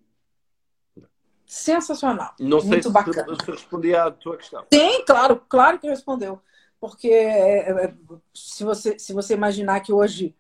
Sensacional. 1.46 2.34
Não 2.40 2.60
sei 2.60 2.70
Muito 2.70 2.88
se, 2.88 2.94
bacana. 2.94 3.36
se 3.44 3.52
respondi 3.52 3.96
à 3.96 4.10
tua 4.10 4.38
questão. 4.38 4.66
Sim, 4.74 5.04
claro, 5.06 5.42
claro 5.48 5.80
que 5.80 5.88
respondeu. 5.88 6.42
Porque 6.80 7.08
é, 7.08 7.70
é, 7.70 7.94
se 8.34 8.64
você, 8.64 8.98
se 8.98 9.14
você 9.14 9.36
imaginar 9.36 9.80
que 9.82 9.94
hoje 9.94 10.36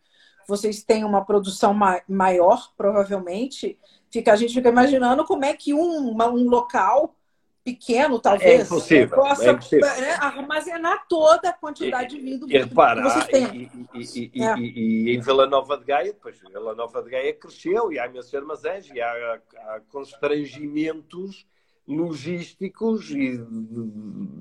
vocês 0.47 0.83
têm 0.83 1.03
uma 1.03 1.23
produção 1.23 1.73
maior, 2.07 2.73
provavelmente, 2.75 3.79
fica, 4.11 4.33
a 4.33 4.35
gente 4.35 4.53
fica 4.53 4.69
imaginando 4.69 5.23
como 5.23 5.45
é 5.45 5.53
que 5.53 5.73
um, 5.73 6.11
um 6.11 6.49
local 6.49 7.15
pequeno, 7.63 8.19
talvez, 8.19 8.61
é 8.61 8.63
impossível, 8.63 9.15
possa 9.15 9.45
é 9.45 9.51
impossível. 9.51 9.87
Né, 9.87 10.11
armazenar 10.19 11.07
toda 11.07 11.49
a 11.49 11.53
quantidade 11.53 12.15
de 12.15 12.21
vinho 12.21 12.45
e, 12.47 12.57
repara, 12.57 13.01
que 13.01 13.09
vocês 13.09 13.27
têm. 13.27 13.71
E, 13.93 14.31
e, 14.33 14.43
é. 14.43 14.57
e, 14.57 15.15
em 15.15 15.21
Vila 15.21 15.47
Nova 15.47 15.77
de 15.77 15.85
Gaia, 15.85 16.11
depois 16.11 16.37
Vila 16.39 16.75
Nova 16.75 17.01
de 17.01 17.09
Gaia 17.09 17.33
cresceu 17.33 17.91
e 17.91 17.99
há 17.99 18.05
imensos 18.05 18.33
armazéns 18.35 18.89
e 18.89 18.99
há, 18.99 19.39
há 19.55 19.81
constrangimentos 19.89 21.47
logísticos 21.87 23.09
e, 23.11 23.39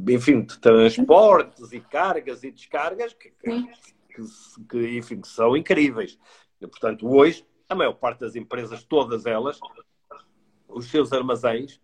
enfim, 0.09 0.43
de 0.43 0.59
transportes 0.59 1.73
e 1.73 1.81
cargas 1.81 2.43
e 2.43 2.51
descargas 2.51 3.15
que, 3.15 3.31
que, 3.31 4.25
que, 4.69 4.99
enfim, 4.99 5.21
que 5.21 5.29
são 5.29 5.57
incríveis. 5.57 6.19
E, 6.61 6.67
portanto, 6.67 7.09
hoje, 7.09 7.47
a 7.69 7.75
maior 7.75 7.95
parte 7.95 8.21
das 8.21 8.35
empresas, 8.35 8.83
todas 8.85 9.27
elas, 9.27 9.61
os 10.69 10.91
seus 10.91 11.13
armazéns 11.13 11.81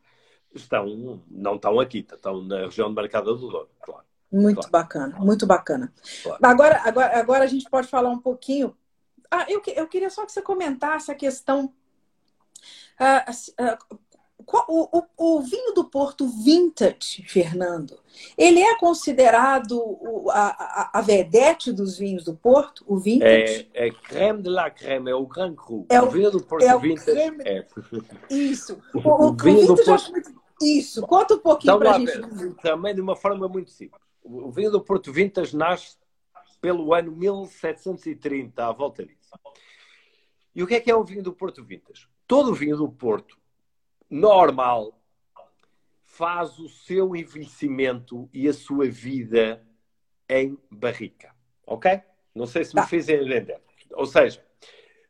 estão, 0.54 1.22
não 1.30 1.56
estão 1.56 1.80
aqui, 1.80 1.98
estão 1.98 2.42
na 2.42 2.61
região 2.61 2.88
de 2.88 2.94
Mercado 2.94 3.34
do 3.37 3.48
Douro, 3.48 3.70
claro. 3.80 4.04
Muito 4.30 4.56
claro. 4.56 4.70
bacana, 4.70 5.18
muito 5.18 5.46
bacana. 5.46 5.92
Claro. 6.22 6.38
Agora, 6.42 6.82
agora, 6.84 7.18
agora 7.18 7.44
a 7.44 7.46
gente 7.46 7.68
pode 7.70 7.88
falar 7.88 8.11
um 8.11 8.18
pouquinho. 8.18 8.76
Ah, 9.30 9.46
eu, 9.48 9.62
eu 9.74 9.87
queria 9.87 10.11
só 10.11 10.26
que 10.26 10.32
você 10.32 10.42
comentasse 10.42 11.11
a 11.11 11.14
questão. 11.14 11.72
Ah, 12.98 13.24
ah, 13.58 13.78
o, 14.68 14.98
o, 14.98 15.04
o, 15.16 15.40
vinho 15.42 15.74
do 15.74 15.84
Porto 15.84 16.26
vintage, 16.26 17.22
Fernando, 17.26 17.98
ele 18.37 18.61
é 18.61 18.76
considerado 18.76 19.98
a, 20.30 20.90
a, 20.96 20.98
a 20.98 21.00
vedete 21.02 21.72
dos 21.72 21.98
vinhos 21.98 22.24
do 22.24 22.34
Porto, 22.34 22.84
o 22.87 22.98
vintage? 22.98 23.68
É, 23.74 23.88
é 23.88 23.90
creme 23.90 24.42
de 24.42 24.48
la 24.48 24.70
creme, 24.70 25.11
é 25.11 25.14
o 25.14 25.26
Grand 25.26 25.54
Cru. 25.54 25.87
É 25.88 26.00
o, 26.00 26.06
o 26.06 26.11
vinho 26.11 26.30
do 26.30 26.42
Porto 26.42 26.64
é 26.64 26.78
vintage. 26.78 27.04
Creme... 27.04 27.44
É. 27.44 27.66
Isso. 28.30 28.78
O, 28.94 28.98
o, 28.98 29.28
o 29.28 29.37
vinho 29.37 29.66
do 29.66 29.76
Porto... 29.76 30.12
Isso. 30.61 31.02
Conta 31.02 31.34
um 31.34 31.38
pouquinho 31.38 31.76
então, 31.76 31.78
para 31.78 31.96
a 31.96 31.98
gente. 31.98 32.54
Também 32.62 32.94
de 32.94 33.00
uma 33.00 33.14
forma 33.14 33.48
muito 33.48 33.70
simples. 33.70 34.02
O 34.22 34.50
vinho 34.50 34.70
do 34.70 34.80
Porto 34.80 35.12
Vintage 35.12 35.56
nasce 35.56 35.96
pelo 36.61 36.92
ano 36.92 37.12
1730, 37.12 38.66
à 38.66 38.72
volta 38.72 39.04
disso. 39.04 39.30
E 40.54 40.62
o 40.62 40.66
que 40.66 40.74
é 40.74 40.80
que 40.80 40.90
é 40.90 40.94
o 40.94 41.04
vinho 41.04 41.22
do 41.22 41.32
Porto 41.32 41.64
Vintage? 41.64 42.08
Todo 42.26 42.50
o 42.50 42.54
vinho 42.54 42.76
do 42.76 42.88
Porto, 42.88 43.38
normal, 44.11 44.99
faz 46.05 46.59
o 46.59 46.68
seu 46.68 47.14
envelhecimento 47.14 48.29
e 48.33 48.49
a 48.49 48.53
sua 48.53 48.88
vida 48.88 49.64
em 50.29 50.59
barrica. 50.71 51.35
Ok? 51.66 52.01
Não 52.35 52.47
sei 52.47 52.64
se 52.64 52.75
me 52.75 52.81
tá. 52.81 52.87
fiz 52.87 53.09
entender. 53.09 53.61
Ou 53.92 54.07
seja, 54.07 54.44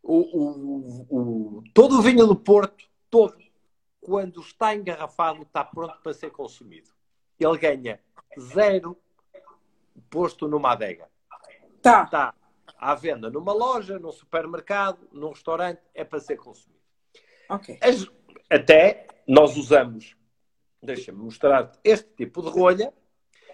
o, 0.03 0.19
o, 0.19 1.59
o, 1.59 1.65
todo 1.73 1.99
o 1.99 2.03
vinho 2.03 2.27
do 2.27 2.37
Porto, 2.37 2.89
todo, 3.11 3.37
quando 4.01 4.41
está 4.41 4.75
engarrafado, 4.75 5.43
está 5.43 5.65
pronto 5.65 5.99
para 6.03 6.13
ser 6.13 6.31
consumido. 6.31 6.91
Ele 7.39 7.59
ganha 7.59 8.01
zero 8.39 8.97
posto 10.11 10.49
numa 10.49 10.73
adega. 10.73 11.09
Tá. 11.83 12.05
Está 12.05 12.35
à 12.77 12.95
venda 12.95 13.31
numa 13.31 13.53
loja, 13.53 13.99
num 13.99 14.13
supermercado, 14.13 15.09
num 15.13 15.31
restaurante, 15.31 15.81
é 15.95 16.05
para 16.05 16.21
ser 16.21 16.37
consumido. 16.37 16.79
Ok. 17.49 17.79
As, 17.81 18.07
até 18.51 19.07
nós 19.27 19.57
usamos, 19.57 20.17
deixa-me 20.83 21.19
mostrar 21.19 21.73
este 21.85 22.09
tipo 22.15 22.43
de 22.43 22.49
rolha, 22.49 22.93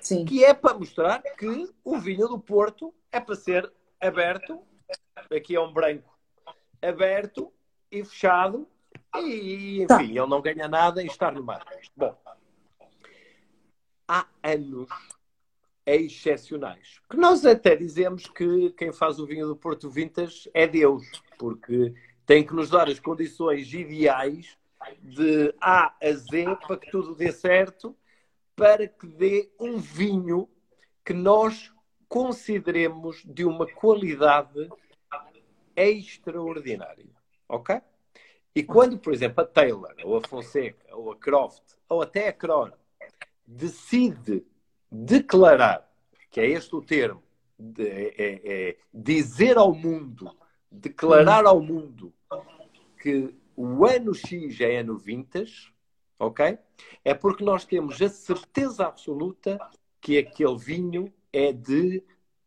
Sim. 0.00 0.24
que 0.24 0.44
é 0.44 0.54
para 0.54 0.74
mostrar 0.74 1.22
que 1.22 1.68
o 1.82 1.98
vinho 1.98 2.28
do 2.28 2.38
Porto 2.38 2.94
é 3.10 3.18
para 3.18 3.34
ser 3.34 3.72
aberto, 4.00 4.60
aqui 5.30 5.56
é 5.56 5.60
um 5.60 5.72
branco 5.72 6.16
aberto 6.80 7.52
e 7.90 8.04
fechado, 8.04 8.68
e 9.16 9.84
tá. 9.86 10.02
enfim, 10.02 10.14
tá. 10.14 10.20
ele 10.20 10.26
não 10.26 10.40
ganha 10.40 10.68
nada 10.68 11.02
em 11.02 11.06
estar 11.06 11.32
no 11.32 11.42
mar. 11.42 11.64
Bom, 11.96 12.16
há 14.06 14.26
anos 14.42 14.88
excepcionais. 15.86 17.00
Que 17.10 17.16
nós 17.16 17.44
até 17.44 17.76
dizemos 17.76 18.26
que 18.26 18.70
quem 18.70 18.92
faz 18.92 19.18
o 19.18 19.26
vinho 19.26 19.46
do 19.46 19.56
Porto 19.56 19.90
Vintas 19.90 20.48
é 20.54 20.66
Deus, 20.66 21.04
porque 21.38 21.94
tem 22.26 22.46
que 22.46 22.54
nos 22.54 22.70
dar 22.70 22.88
as 22.88 22.98
condições 22.98 23.72
ideais 23.72 24.56
de 25.02 25.54
A 25.60 25.94
a 26.02 26.12
Z 26.12 26.56
para 26.66 26.76
que 26.76 26.90
tudo 26.90 27.14
dê 27.14 27.32
certo 27.32 27.96
para 28.56 28.86
que 28.86 29.06
dê 29.06 29.50
um 29.58 29.78
vinho 29.78 30.48
que 31.04 31.12
nós 31.12 31.72
consideremos 32.08 33.22
de 33.24 33.44
uma 33.44 33.66
qualidade 33.66 34.70
extraordinária. 35.76 37.06
Ok? 37.48 37.80
E 38.54 38.62
quando, 38.62 38.98
por 38.98 39.12
exemplo, 39.12 39.42
a 39.42 39.46
Taylor, 39.46 39.94
ou 40.04 40.16
a 40.16 40.28
Fonseca, 40.28 40.94
ou 40.94 41.10
a 41.10 41.16
Croft, 41.16 41.64
ou 41.88 42.02
até 42.02 42.28
a 42.28 42.32
Crown, 42.32 42.70
decide 43.44 44.46
declarar, 44.90 45.90
que 46.30 46.40
é 46.40 46.46
este 46.46 46.74
o 46.76 46.80
termo, 46.80 47.22
de, 47.58 47.86
é, 47.86 48.14
é, 48.16 48.68
é 48.68 48.76
dizer 48.92 49.58
ao 49.58 49.74
mundo, 49.74 50.30
declarar 50.70 51.46
ao 51.46 51.60
mundo 51.60 52.12
que 53.00 53.34
o 53.56 53.86
ano 53.86 54.14
X 54.14 54.60
é 54.60 54.78
ano 54.78 54.98
vintage, 54.98 55.72
ok? 56.18 56.58
É 57.04 57.14
porque 57.14 57.44
nós 57.44 57.64
temos 57.64 58.00
a 58.00 58.08
certeza 58.08 58.86
absoluta 58.86 59.58
que 60.00 60.18
aquele 60.18 60.56
vinho 60.56 61.12
é 61.32 61.52
de 61.52 62.02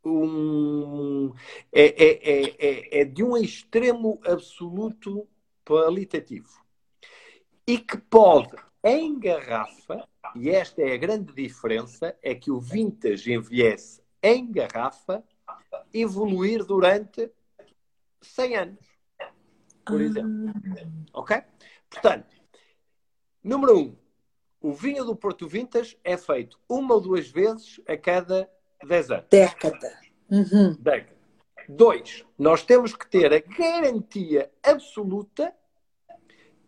um 0.06 1.34
é, 1.72 1.82
é, 1.82 2.60
é, 2.60 3.02
é, 3.02 3.06
de 3.06 3.24
um 3.24 3.36
extremo 3.36 4.20
absoluto 4.26 5.28
qualitativo 5.66 6.64
e 7.66 7.78
que 7.78 7.98
pode 7.98 8.56
em 8.84 9.20
garrafa 9.20 10.08
e 10.36 10.50
esta 10.50 10.82
é 10.82 10.94
a 10.94 10.98
grande 10.98 11.34
diferença 11.34 12.16
é 12.22 12.34
que 12.34 12.52
o 12.52 12.60
vintage 12.60 13.34
envelhece 13.34 14.02
em 14.24 14.50
garrafa 14.50 15.24
evoluir 15.94 16.64
durante 16.64 17.30
100 18.22 18.56
anos 18.56 18.87
por 19.88 20.02
exemplo 20.02 20.54
ok 21.14 21.42
portanto 21.90 22.38
Número 23.48 23.80
um, 23.80 23.96
o 24.62 24.74
vinho 24.74 25.06
do 25.06 25.16
Porto 25.16 25.48
Vintas 25.48 25.96
é 26.04 26.18
feito 26.18 26.60
uma 26.68 26.96
ou 26.96 27.00
duas 27.00 27.30
vezes 27.30 27.80
a 27.88 27.96
cada 27.96 28.50
10 28.86 29.12
anos. 29.12 29.26
Década. 29.30 30.00
Uhum. 30.30 30.76
Década. 30.78 31.16
Dois, 31.70 32.26
nós 32.38 32.64
temos 32.64 32.94
que 32.94 33.10
ter 33.10 33.34
a 33.34 33.40
garantia 33.40 34.52
absoluta 34.62 35.56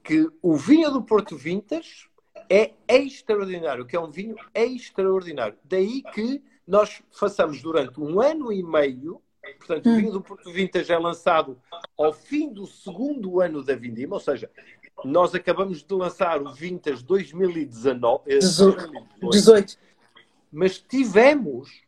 que 0.02 0.26
o 0.42 0.56
vinho 0.56 0.90
do 0.90 1.04
Porto 1.04 1.36
Vintas 1.36 2.08
é 2.50 2.72
extraordinário, 2.88 3.86
que 3.86 3.98
é 3.98 4.00
um 4.00 4.10
vinho 4.10 4.38
extraordinário. 4.54 5.58
Daí 5.66 6.02
que 6.02 6.42
nós 6.66 7.04
façamos 7.12 7.62
durante 7.62 8.00
um 8.00 8.22
ano 8.22 8.54
e 8.54 8.64
meio, 8.64 9.22
portanto, 9.60 9.86
o 9.86 9.90
hum. 9.90 9.98
vinho 9.98 10.12
do 10.12 10.22
Porto 10.22 10.52
Vintas 10.52 10.90
é 10.90 10.98
lançado 10.98 11.62
ao 11.98 12.12
fim 12.12 12.52
do 12.52 12.66
segundo 12.66 13.40
ano 13.42 13.64
da 13.64 13.76
vindima, 13.76 14.16
ou 14.16 14.20
seja, 14.20 14.50
nós 15.04 15.36
acabamos 15.36 15.84
de 15.84 15.94
lançar 15.94 16.42
o 16.42 16.52
Vintas 16.52 17.04
2019, 17.04 18.24
18. 19.20 19.78
Mas 20.52 20.80
tivemos 20.80 21.84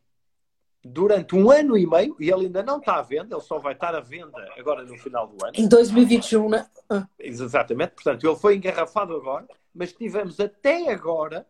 durante 0.83 1.35
um 1.35 1.51
ano 1.51 1.77
e 1.77 1.85
meio, 1.85 2.15
e 2.19 2.29
ele 2.29 2.45
ainda 2.45 2.63
não 2.63 2.79
está 2.79 2.95
à 2.95 3.01
venda, 3.01 3.35
ele 3.35 3.43
só 3.43 3.59
vai 3.59 3.73
estar 3.73 3.93
à 3.93 3.99
venda 3.99 4.47
agora 4.57 4.83
no 4.83 4.97
final 4.97 5.27
do 5.27 5.43
ano. 5.45 5.53
Em 5.55 5.67
2021, 5.67 6.49
né? 6.49 6.67
Ah. 6.89 7.07
Exatamente, 7.19 7.91
portanto, 7.91 8.27
ele 8.27 8.35
foi 8.35 8.55
engarrafado 8.55 9.15
agora, 9.15 9.47
mas 9.73 9.93
tivemos 9.93 10.39
até 10.39 10.91
agora 10.91 11.45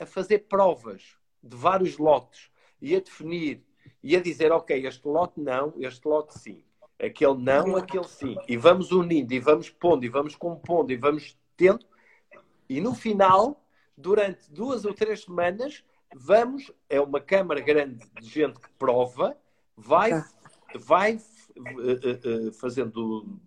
a 0.00 0.04
fazer 0.04 0.40
provas 0.40 1.02
de 1.42 1.56
vários 1.56 1.98
lotes 1.98 2.50
e 2.80 2.96
a 2.96 3.00
definir 3.00 3.64
e 4.04 4.14
a 4.14 4.20
dizer, 4.20 4.52
ok, 4.52 4.86
este 4.86 5.08
lote 5.08 5.40
não, 5.40 5.72
este 5.78 6.06
lote 6.06 6.38
sim. 6.38 6.62
Aquele 7.00 7.38
não, 7.38 7.74
aquele 7.74 8.04
sim. 8.04 8.36
E 8.46 8.54
vamos 8.54 8.92
unindo, 8.92 9.32
e 9.32 9.40
vamos 9.40 9.70
pondo, 9.70 10.04
e 10.04 10.10
vamos 10.10 10.36
compondo, 10.36 10.92
e 10.92 10.96
vamos 10.96 11.38
tendo. 11.56 11.86
E 12.68 12.82
no 12.82 12.94
final, 12.94 13.64
durante 13.96 14.52
duas 14.52 14.84
ou 14.84 14.92
três 14.92 15.24
semanas, 15.24 15.82
vamos. 16.14 16.70
É 16.86 17.00
uma 17.00 17.18
câmara 17.18 17.60
grande 17.60 18.06
de 18.20 18.28
gente 18.28 18.60
que 18.60 18.68
prova, 18.78 19.38
vai, 19.74 20.10
tá. 20.10 20.30
vai 20.74 21.16
uh, 21.16 22.48
uh, 22.48 22.52
fazendo 22.52 23.40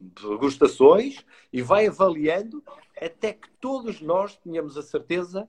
degustações 0.00 1.26
e 1.52 1.60
vai 1.60 1.88
avaliando 1.88 2.64
até 2.98 3.34
que 3.34 3.50
todos 3.60 4.00
nós 4.00 4.34
tenhamos 4.38 4.78
a 4.78 4.82
certeza 4.82 5.46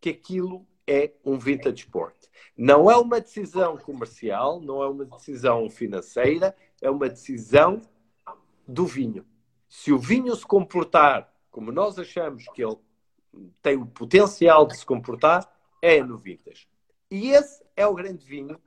que 0.00 0.10
aquilo 0.10 0.64
é 0.88 1.12
um 1.24 1.38
vintage 1.38 1.84
sport. 1.84 2.16
Não 2.56 2.90
é 2.90 2.96
uma 2.96 3.20
decisão 3.20 3.76
comercial, 3.76 4.60
não 4.60 4.82
é 4.82 4.88
uma 4.88 5.04
decisão 5.04 5.68
financeira, 5.70 6.56
é 6.80 6.90
uma 6.90 7.08
decisão 7.08 7.80
do 8.66 8.86
vinho. 8.86 9.24
Se 9.68 9.92
o 9.92 9.98
vinho 9.98 10.34
se 10.34 10.46
comportar 10.46 11.32
como 11.50 11.72
nós 11.72 11.98
achamos 11.98 12.44
que 12.54 12.62
ele 12.62 12.76
tem 13.60 13.76
o 13.76 13.84
potencial 13.84 14.64
de 14.64 14.76
se 14.76 14.86
comportar, 14.86 15.52
é 15.82 16.00
no 16.02 16.16
vintage. 16.16 16.68
E 17.10 17.30
esse 17.30 17.64
é 17.76 17.84
o 17.84 17.94
grande 17.94 18.24
vinho 18.24 18.60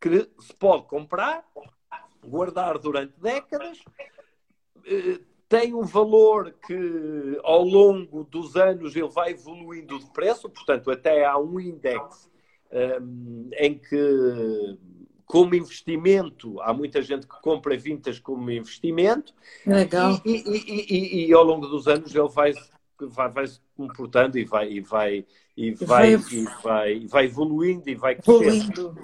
que 0.00 0.30
se 0.40 0.54
pode 0.54 0.86
comprar, 0.86 1.44
guardar 2.24 2.78
durante 2.78 3.12
décadas, 3.20 3.78
eh, 4.86 5.20
tem 5.50 5.74
um 5.74 5.82
valor 5.82 6.54
que 6.64 7.40
ao 7.42 7.64
longo 7.64 8.22
dos 8.22 8.54
anos 8.54 8.94
ele 8.94 9.08
vai 9.08 9.32
evoluindo 9.32 9.98
de 9.98 10.06
preço, 10.12 10.48
portanto, 10.48 10.92
até 10.92 11.24
há 11.24 11.36
um 11.36 11.58
index 11.58 12.30
um, 12.72 13.50
ehm, 13.50 13.50
em 13.58 13.76
que 13.76 14.78
como 15.26 15.54
investimento, 15.56 16.60
há 16.60 16.72
muita 16.72 17.02
gente 17.02 17.26
que 17.26 17.40
compra 17.40 17.76
vintas 17.76 18.20
como 18.20 18.48
investimento. 18.48 19.34
Legal. 19.66 20.20
E, 20.24 20.36
e, 20.36 20.86
e, 20.88 21.26
e 21.26 21.32
ao 21.32 21.42
longo 21.42 21.66
dos 21.66 21.88
anos 21.88 22.14
ele 22.14 22.28
vai, 22.28 22.52
vai, 23.00 23.28
vai 23.28 23.46
se 23.48 23.60
comportando 23.76 24.38
e 24.38 24.44
vai, 24.44 24.70
e 24.70 24.80
vai, 24.80 25.26
e 25.56 25.72
vai, 25.72 26.16
vai, 26.16 26.32
e 26.32 26.44
vai, 26.62 27.06
vai 27.06 27.24
evoluindo 27.24 27.90
e 27.90 27.94
vai 27.96 28.14
crescendo. 28.14 28.94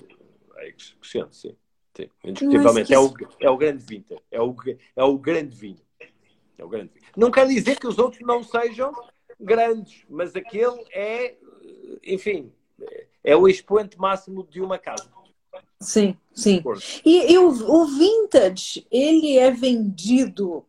Vai 0.49 0.73
crescendo, 0.73 1.33
sim. 1.33 1.57
sim. 1.97 2.09
Indiscutivelmente. 2.25 2.95
É, 2.95 2.99
o, 3.01 3.13
é 3.41 3.51
o 3.51 3.57
grande 3.57 3.85
vinta. 3.85 4.17
É 4.31 4.41
o, 4.41 4.55
é 4.95 5.05
o 5.05 5.19
grande 5.19 5.57
vinho. 5.57 5.86
É 6.59 6.65
o 6.65 6.69
grande. 6.69 6.91
Não 7.17 7.31
quer 7.31 7.47
dizer 7.47 7.79
que 7.79 7.87
os 7.87 7.99
outros 7.99 8.23
não 8.23 8.43
sejam 8.43 8.93
grandes, 9.39 10.05
mas 10.09 10.35
aquele 10.35 10.85
é, 10.93 11.35
enfim, 12.03 12.53
é 13.23 13.37
o 13.37 13.49
expoente 13.49 13.99
máximo 13.99 14.45
de 14.45 14.61
uma 14.61 14.79
casa. 14.79 15.09
Sim, 15.81 16.17
sim. 16.33 16.63
E, 17.05 17.33
e 17.33 17.39
o, 17.39 17.49
o, 17.49 17.87
vintage, 17.87 18.87
ele 18.91 19.37
é 19.37 19.51
vendido 19.51 20.65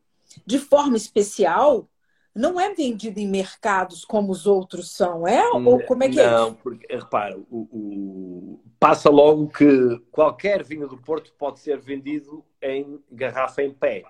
de 0.46 0.60
forma 0.60 0.98
especial? 0.98 1.88
Não 2.36 2.60
é 2.60 2.74
vendido 2.74 3.20
em 3.20 3.28
mercados 3.28 4.06
como 4.06 4.32
os 4.32 4.46
outros 4.46 4.92
são, 4.92 5.28
é? 5.28 5.44
Ou 5.50 5.84
como 5.86 6.04
é 6.04 6.10
que 6.10 6.18
não, 6.18 6.24
é? 6.24 6.30
Não, 6.30 6.54
porque, 6.54 6.86
repara, 6.94 7.38
o, 7.50 7.58
o, 7.72 8.60
passa 8.80 9.10
logo 9.10 9.48
que 9.48 10.00
qualquer 10.12 10.64
vinho 10.64 10.88
do 10.88 10.98
Porto 10.98 11.34
pode 11.38 11.60
ser 11.60 11.80
vendido 11.80 12.46
em 12.62 13.00
garrafa 13.12 13.64
em 13.64 13.74
pé. 13.74 14.04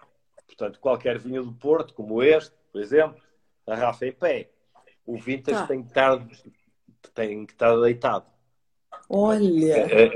Portanto, 0.47 0.79
qualquer 0.79 1.19
vinho 1.19 1.43
do 1.43 1.53
Porto, 1.53 1.93
como 1.93 2.23
este, 2.23 2.55
por 2.71 2.81
exemplo, 2.81 3.21
garrafa 3.67 4.07
em 4.07 4.13
pé. 4.13 4.49
O 5.05 5.17
vintage 5.17 5.59
tá. 5.59 5.67
tem, 5.67 5.83
que 5.83 5.89
estar, 5.89 6.27
tem 7.13 7.45
que 7.45 7.53
estar 7.53 7.75
deitado. 7.79 8.25
Olha! 9.09 10.11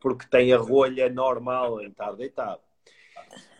Porque 0.00 0.26
tem 0.26 0.52
a 0.52 0.58
rolha 0.58 1.08
normal 1.08 1.80
em 1.80 1.88
estar 1.88 2.12
deitado. 2.12 2.60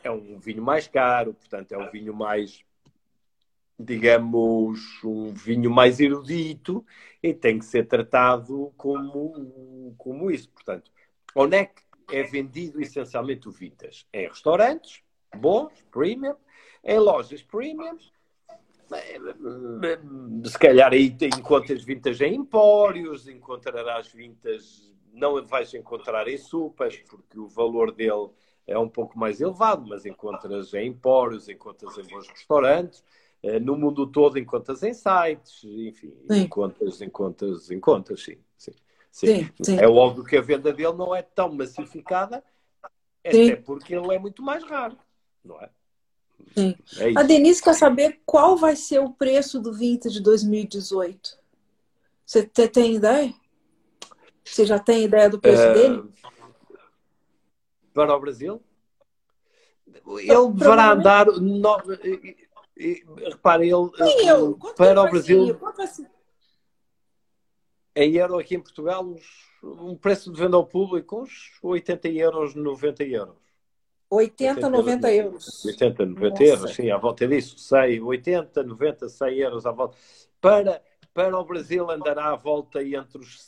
É 0.02 0.10
um 0.10 0.38
vinho 0.38 0.62
mais 0.62 0.88
caro, 0.88 1.34
portanto, 1.34 1.72
é 1.72 1.78
um 1.78 1.90
vinho 1.90 2.14
mais, 2.14 2.64
digamos, 3.78 4.80
um 5.04 5.32
vinho 5.32 5.70
mais 5.70 6.00
erudito 6.00 6.84
e 7.22 7.34
tem 7.34 7.58
que 7.58 7.64
ser 7.64 7.86
tratado 7.86 8.72
como, 8.76 9.94
como 9.98 10.30
isso. 10.30 10.50
Portanto, 10.50 10.90
onde 11.34 11.56
é 11.56 11.64
que 11.66 11.82
é 12.10 12.22
vendido 12.22 12.80
essencialmente 12.80 13.48
o 13.48 13.52
vintage? 13.52 14.06
Em 14.12 14.28
restaurantes, 14.28 15.02
bons, 15.36 15.72
premium, 15.90 16.36
em 16.84 16.98
lojas 16.98 17.42
premium, 17.42 17.98
se 20.44 20.58
calhar 20.58 20.92
aí 20.92 21.14
encontras 21.36 21.84
vintas 21.84 22.20
em 22.20 22.36
empórios, 22.36 23.28
encontrarás 23.28 24.08
vintas, 24.08 24.90
não 25.12 25.44
vais 25.44 25.74
encontrar 25.74 26.26
em 26.28 26.38
supas, 26.38 26.96
porque 26.96 27.38
o 27.38 27.48
valor 27.48 27.92
dele 27.92 28.30
é 28.66 28.78
um 28.78 28.88
pouco 28.88 29.18
mais 29.18 29.40
elevado, 29.40 29.86
mas 29.86 30.06
encontras 30.06 30.72
em 30.74 30.88
empórios, 30.88 31.48
encontras 31.48 31.98
em 31.98 32.02
bons 32.02 32.28
restaurantes, 32.28 33.04
eh, 33.42 33.58
no 33.58 33.76
mundo 33.76 34.06
todo 34.06 34.38
encontras 34.38 34.82
em 34.82 34.92
sites, 34.94 35.64
enfim, 35.64 36.14
sim. 36.30 36.42
encontras, 36.42 37.00
encontras, 37.00 37.70
encontras, 37.70 38.22
sim. 38.22 38.38
Sim, 38.56 38.72
sim. 39.10 39.26
sim, 39.26 39.50
sim. 39.62 39.78
É 39.78 39.88
óbvio 39.88 40.24
que 40.24 40.36
a 40.36 40.42
venda 40.42 40.72
dele 40.72 40.94
não 40.94 41.14
é 41.14 41.22
tão 41.22 41.52
massificada, 41.52 42.42
até 43.24 43.56
porque 43.56 43.94
ele 43.94 44.14
é 44.14 44.18
muito 44.18 44.42
mais 44.42 44.62
raro, 44.64 44.96
não 45.48 45.60
é? 45.60 45.70
Sim. 46.54 46.76
É 46.98 47.18
a 47.18 47.22
Denise 47.22 47.62
quer 47.62 47.74
saber 47.74 48.20
qual 48.24 48.56
vai 48.56 48.76
ser 48.76 49.00
o 49.00 49.10
preço 49.10 49.60
do 49.60 49.72
Vintage 49.72 50.16
de 50.16 50.22
2018. 50.22 51.38
Você 52.24 52.46
tem 52.46 52.94
ideia? 52.94 53.34
Você 54.44 54.66
já 54.66 54.78
tem 54.78 55.04
ideia 55.04 55.28
do 55.28 55.40
preço 55.40 55.62
uh, 55.62 55.74
dele? 55.74 56.12
Para 57.92 58.16
o 58.16 58.20
Brasil? 58.20 58.62
Ele 59.86 60.52
deverá 60.52 60.92
andar. 60.92 61.26
No, 61.26 61.76
repare, 63.16 63.64
ele. 63.64 63.72
eu, 63.72 64.58
para 64.76 65.02
o 65.02 65.10
Brasil. 65.10 65.58
Em 67.94 68.14
euro 68.14 68.38
aqui 68.38 68.54
em 68.54 68.60
Portugal, 68.60 69.16
um 69.62 69.96
preço 69.96 70.32
de 70.32 70.38
venda 70.38 70.56
ao 70.56 70.64
público, 70.64 71.22
uns 71.22 71.58
80 71.62 72.08
euros, 72.08 72.54
90 72.54 73.02
euros. 73.04 73.47
80, 74.10 74.68
90 74.68 75.12
euros. 75.12 75.64
80, 75.64 76.06
90 76.06 76.28
Nossa. 76.28 76.44
euros, 76.44 76.74
sim, 76.74 76.90
à 76.90 76.96
volta 76.96 77.28
disso. 77.28 77.58
100, 77.58 78.00
80, 78.00 78.62
90, 78.62 79.08
100 79.08 79.38
euros 79.38 79.66
à 79.66 79.70
volta. 79.70 79.96
Para, 80.40 80.82
para 81.12 81.38
o 81.38 81.44
Brasil 81.44 81.90
andará 81.90 82.32
à 82.32 82.36
volta 82.36 82.82
entre 82.82 83.18
os 83.18 83.38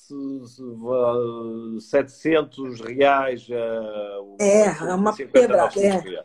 700 1.80 2.80
reais 2.80 3.48
a 3.50 4.44
é, 4.44 4.66
é 4.66 4.94
uma 4.94 5.16
pedra. 5.16 5.70
É. 5.76 6.24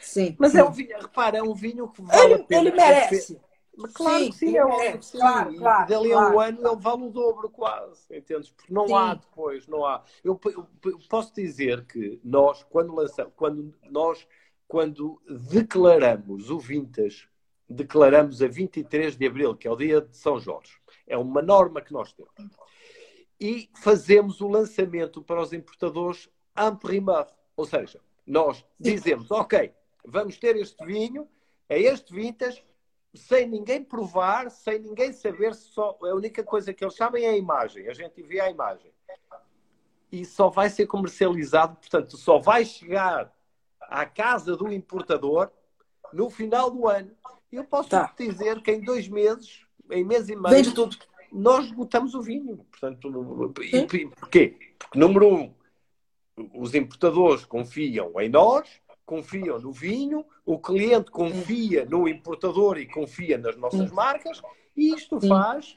Sim. 0.00 0.34
Mas 0.38 0.54
é 0.54 0.64
um 0.64 0.72
vinho, 0.72 0.98
repara, 1.00 1.38
é 1.38 1.42
um 1.42 1.54
vinho 1.54 1.88
que 1.88 2.02
vale 2.02 2.34
ele, 2.34 2.46
ele 2.50 2.70
merece. 2.72 3.40
Claro 3.88 4.24
sim, 4.24 4.32
sim, 4.32 4.56
é 4.56 4.64
óbvio, 4.64 5.02
sim. 5.02 5.18
Claro, 5.18 5.54
claro, 5.56 5.88
dali 5.88 6.12
a 6.12 6.16
claro. 6.16 6.34
um 6.34 6.40
ano 6.40 6.68
ele 6.68 6.76
vale 6.76 7.02
o 7.04 7.10
dobro 7.10 7.50
quase, 7.50 8.16
entendes? 8.16 8.50
Porque 8.50 8.72
não 8.72 8.86
sim. 8.86 8.94
há 8.94 9.14
depois, 9.14 9.66
não 9.66 9.84
há. 9.84 10.04
Eu, 10.22 10.38
eu, 10.46 10.66
eu, 10.84 10.98
posso 11.08 11.34
dizer 11.34 11.84
que 11.86 12.20
nós, 12.24 12.62
quando 12.64 12.94
lançamos, 12.94 13.32
quando 13.36 13.74
nós, 13.90 14.26
quando 14.66 15.20
declaramos 15.50 16.50
o 16.50 16.58
Vintas, 16.58 17.28
declaramos 17.68 18.42
a 18.42 18.48
23 18.48 19.16
de 19.16 19.26
Abril, 19.26 19.54
que 19.54 19.68
é 19.68 19.70
o 19.70 19.76
dia 19.76 20.00
de 20.00 20.16
São 20.16 20.40
Jorge. 20.40 20.72
É 21.06 21.16
uma 21.16 21.40
norma 21.40 21.80
que 21.80 21.92
nós 21.92 22.12
temos. 22.12 22.32
E 23.40 23.70
fazemos 23.76 24.40
o 24.40 24.48
lançamento 24.48 25.22
para 25.22 25.40
os 25.40 25.52
importadores 25.52 26.28
en 26.56 26.76
primeur. 26.76 27.26
Ou 27.56 27.64
seja, 27.64 28.00
nós 28.26 28.64
dizemos, 28.78 29.30
ok, 29.30 29.72
vamos 30.04 30.38
ter 30.38 30.56
este 30.56 30.84
vinho, 30.84 31.28
é 31.68 31.80
este 31.80 32.12
Vintas, 32.12 32.62
sem 33.14 33.48
ninguém 33.48 33.82
provar, 33.82 34.50
sem 34.50 34.78
ninguém 34.78 35.12
saber, 35.12 35.54
só 35.54 35.98
a 36.02 36.14
única 36.14 36.42
coisa 36.42 36.72
que 36.72 36.84
eles 36.84 36.94
sabem 36.94 37.24
é 37.24 37.30
a 37.30 37.36
imagem. 37.36 37.88
A 37.88 37.94
gente 37.94 38.22
vê 38.22 38.40
a 38.40 38.50
imagem. 38.50 38.92
E 40.12 40.24
só 40.24 40.48
vai 40.48 40.68
ser 40.68 40.86
comercializado, 40.86 41.76
portanto, 41.76 42.16
só 42.16 42.38
vai 42.38 42.64
chegar 42.64 43.32
à 43.80 44.04
casa 44.06 44.56
do 44.56 44.72
importador 44.72 45.50
no 46.12 46.30
final 46.30 46.70
do 46.70 46.88
ano. 46.88 47.10
Eu 47.50 47.64
posso 47.64 47.90
tá. 47.90 48.12
dizer 48.16 48.62
que 48.62 48.70
em 48.70 48.80
dois 48.80 49.08
meses, 49.08 49.64
em 49.90 50.04
mês 50.04 50.28
e 50.28 50.36
meio, 50.36 50.54
Vende 50.54 50.72
tudo. 50.72 50.96
nós 51.32 51.70
botamos 51.72 52.14
o 52.14 52.22
vinho. 52.22 52.64
Portanto, 52.70 53.08
e, 53.62 54.06
porquê? 54.08 54.56
Porque, 54.78 54.98
número 54.98 55.28
um, 55.28 55.54
os 56.54 56.74
importadores 56.74 57.44
confiam 57.44 58.12
em 58.20 58.28
nós, 58.28 58.68
confiam 59.10 59.58
no 59.58 59.72
vinho, 59.72 60.24
o 60.46 60.56
cliente 60.56 61.10
confia 61.10 61.84
no 61.84 62.06
importador 62.06 62.78
e 62.78 62.86
confia 62.86 63.36
nas 63.36 63.56
nossas 63.56 63.90
marcas, 63.90 64.40
e 64.76 64.94
isto 64.94 65.20
faz 65.26 65.74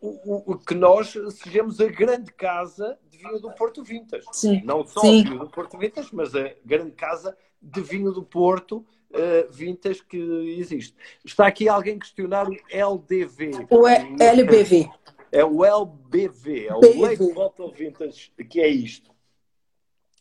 o, 0.00 0.52
o, 0.52 0.56
que 0.56 0.72
nós 0.72 1.12
sejamos 1.42 1.80
a 1.80 1.88
grande 1.88 2.32
casa 2.32 2.96
de 3.10 3.18
vinho 3.18 3.40
do 3.40 3.50
Porto 3.50 3.82
Vintas. 3.82 4.24
Sim. 4.30 4.62
Não 4.64 4.86
só 4.86 5.00
Sim. 5.00 5.24
vinho 5.24 5.40
do 5.40 5.50
Porto 5.50 5.76
Vintas, 5.76 6.12
mas 6.12 6.36
a 6.36 6.54
grande 6.64 6.92
casa 6.92 7.36
de 7.60 7.80
vinho 7.80 8.12
do 8.12 8.22
Porto 8.22 8.86
uh, 9.10 9.50
Vintas 9.52 10.00
que 10.00 10.16
existe. 10.60 10.94
Está 11.24 11.48
aqui 11.48 11.68
alguém 11.68 11.98
questionar 11.98 12.48
o 12.48 12.56
LDV. 12.70 13.66
O 13.68 13.88
LBV. 13.88 14.88
É 15.32 15.44
o 15.44 15.64
LBV, 15.64 16.66
é 16.68 16.74
o 16.74 16.80
BV. 16.80 17.00
Late 17.00 17.34
Bottle 17.34 17.72
Vintage, 17.72 18.30
que 18.48 18.60
é 18.60 18.68
isto. 18.68 19.10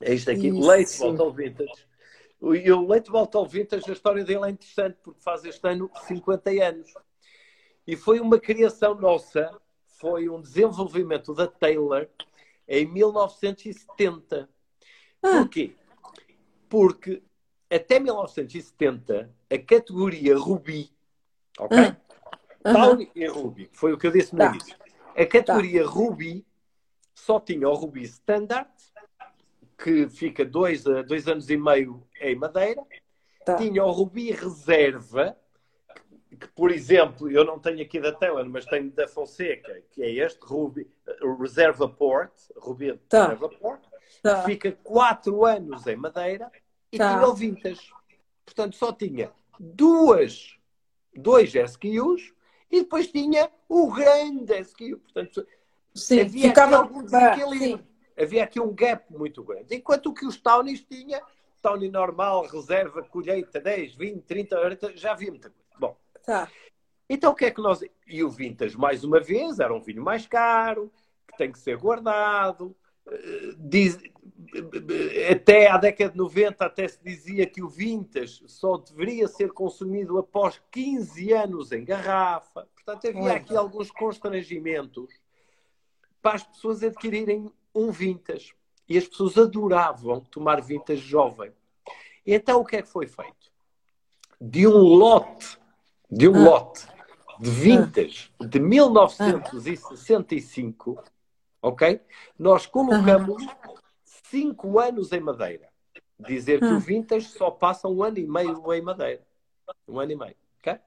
É 0.02 0.14
isto 0.14 0.32
aqui, 0.32 0.48
Isso. 0.48 0.60
Late 0.60 0.98
Bottle 1.00 1.32
Vintage. 1.32 1.86
E 2.42 2.72
o 2.72 2.88
Leite 2.88 3.10
Volta 3.10 3.38
ao 3.38 3.48
Vintage, 3.48 3.90
a 3.90 3.94
história 3.94 4.24
dele 4.24 4.46
é 4.46 4.50
interessante, 4.50 4.98
porque 5.02 5.22
faz 5.22 5.44
este 5.46 5.68
ano 5.68 5.90
50 6.08 6.50
anos. 6.64 6.94
E 7.88 7.96
foi 7.96 8.20
uma 8.20 8.40
criação 8.40 8.96
nossa, 8.96 9.50
foi 9.88 10.30
um 10.30 10.42
desenvolvimento 10.42 11.34
da 11.34 11.48
Taylor 11.48 12.08
em 12.68 12.86
1970. 12.86 14.50
Ah. 15.22 15.40
Porquê? 15.40 15.76
Porque 16.68 17.24
até 17.70 18.00
1970 18.00 19.34
a 19.50 19.58
categoria 19.58 20.38
Ruby, 20.38 20.92
ok? 21.60 21.78
Ah. 21.80 22.74
Tawny 22.74 23.12
e 23.16 23.28
Ruby, 23.28 23.70
foi 23.72 23.94
o 23.94 23.98
que 23.98 24.08
eu 24.08 24.12
disse 24.12 24.34
no 24.34 24.40
tá. 24.40 24.50
início. 24.50 24.76
A 25.16 25.26
categoria 25.26 25.84
tá. 25.84 25.90
Ruby 25.90 26.46
só 27.14 27.40
tinha 27.40 27.70
o 27.70 27.74
Ruby 27.74 28.02
Standard, 28.04 28.70
que 29.78 30.08
fica 30.10 30.46
dois, 30.46 30.84
dois 30.84 31.28
anos 31.28 31.50
e 31.50 31.58
meio 31.58 32.06
em 32.20 32.36
Madeira. 32.36 32.82
Tá. 33.44 33.56
Tinha 33.56 33.84
o 33.84 33.92
Rubi 33.92 34.32
Reserva, 34.32 35.38
que, 36.30 36.36
que, 36.38 36.48
por 36.48 36.72
exemplo, 36.72 37.30
eu 37.30 37.44
não 37.44 37.60
tenho 37.60 37.82
aqui 37.82 38.00
da 38.00 38.12
Taylor, 38.12 38.48
mas 38.50 38.66
tenho 38.66 38.90
da 38.92 39.08
Fonseca, 39.08 39.84
que 39.92 40.02
é 40.02 40.10
este 40.12 40.40
Rubi 40.44 40.90
Reserva 41.40 41.88
Port, 41.88 42.32
Rubi 42.58 42.98
tá. 43.10 43.28
Reserva 43.28 43.50
Port, 43.50 43.84
tá. 44.24 44.40
que 44.40 44.46
fica 44.46 44.72
quatro 44.72 45.46
anos 45.46 45.86
em 45.86 45.96
Madeira 45.96 46.52
e 46.92 46.98
tá. 46.98 47.14
tinha 47.14 47.28
o 47.28 47.34
Vintage. 47.34 47.94
Portanto, 48.44 48.76
só 48.76 48.92
tinha 48.92 49.32
duas, 49.60 50.58
dois 51.16 51.54
SKUs 51.54 52.34
e 52.72 52.82
depois 52.82 53.08
tinha 53.08 53.52
o 53.70 53.92
grande 53.92 54.60
SKU. 54.60 54.98
Portanto, 54.98 55.46
Sim, 55.94 56.22
havia 56.22 56.50
ficava 56.50 56.78
algum 56.78 57.04
desequilíbrio 57.04 57.95
havia 58.18 58.44
aqui 58.44 58.60
um 58.60 58.74
gap 58.74 59.12
muito 59.14 59.44
grande. 59.44 59.76
Enquanto 59.76 60.14
que 60.14 60.26
os 60.26 60.38
Townies 60.38 60.82
tinha 60.82 61.22
Townie 61.62 61.90
normal, 61.90 62.46
reserva, 62.46 63.02
colheita, 63.04 63.60
10, 63.60 63.96
20, 63.96 64.24
30, 64.24 64.56
40, 64.56 64.98
já 64.98 65.12
havia 65.12 65.32
muita 65.32 65.50
coisa. 65.50 65.66
Bom, 65.80 65.98
tá. 66.24 66.50
então 67.10 67.32
o 67.32 67.36
que 67.36 67.46
é 67.46 67.52
que 67.52 67.62
nós. 67.62 67.82
E 68.08 68.24
o 68.24 68.30
Vintage, 68.30 68.78
mais 68.78 69.04
uma 69.04 69.20
vez, 69.20 69.60
era 69.60 69.74
um 69.74 69.82
vinho 69.82 70.04
mais 70.04 70.28
caro, 70.28 70.92
que 71.28 71.38
tem 71.38 71.52
que 71.52 71.60
ser 71.60 71.78
guardado. 71.78 72.76
Eh, 73.08 73.56
diz... 73.58 73.98
Até 75.32 75.70
à 75.70 75.78
década 75.78 76.12
de 76.12 76.18
90 76.18 76.66
até 76.66 76.88
se 76.88 77.04
dizia 77.04 77.46
que 77.46 77.62
o 77.62 77.70
vintage 77.70 78.44
só 78.48 78.78
deveria 78.78 79.28
ser 79.28 79.52
consumido 79.52 80.18
após 80.18 80.62
15 80.72 81.32
anos 81.34 81.72
em 81.72 81.84
garrafa. 81.84 82.68
Portanto, 82.74 83.08
havia 83.08 83.34
aqui 83.34 83.56
alguns 83.56 83.92
constrangimentos 83.92 85.14
para 86.22 86.36
as 86.36 86.44
pessoas 86.44 86.84
adquirirem 86.84 87.52
um 87.76 87.92
vintage. 87.92 88.56
E 88.88 88.98
as 88.98 89.08
pessoas 89.08 89.38
adoravam 89.38 90.22
tomar 90.22 90.62
vintage 90.62 91.02
jovem. 91.02 91.52
E 92.26 92.34
então 92.34 92.62
o 92.62 92.66
que 92.66 92.78
é 92.78 92.82
que 92.82 92.88
foi 92.88 93.08
feito? 93.08 93.52
De 94.40 94.68
um 94.68 94.78
lote, 94.78 95.60
de 96.10 96.28
um 96.28 96.36
ah. 96.36 96.50
lote 96.50 96.88
de 97.40 97.50
vintage 97.50 98.32
de 98.40 98.60
1965, 98.60 101.04
ok? 101.62 102.02
Nós 102.40 102.66
colocamos 102.66 103.46
cinco 104.04 104.80
anos 104.80 105.12
em 105.12 105.20
madeira. 105.20 105.68
Dizer 106.18 106.60
que 106.60 106.66
o 106.66 106.78
ah. 106.78 106.80
vintage 106.80 107.28
só 107.28 107.52
passa 107.52 107.90
um 107.90 108.02
ano 108.02 108.18
e 108.20 108.26
meio 108.26 108.74
em 108.74 108.82
madeira. 108.82 109.22
Um 109.88 110.00
ano 110.00 110.14
e 110.14 110.16
meio, 110.16 110.36
ok? 110.60 110.80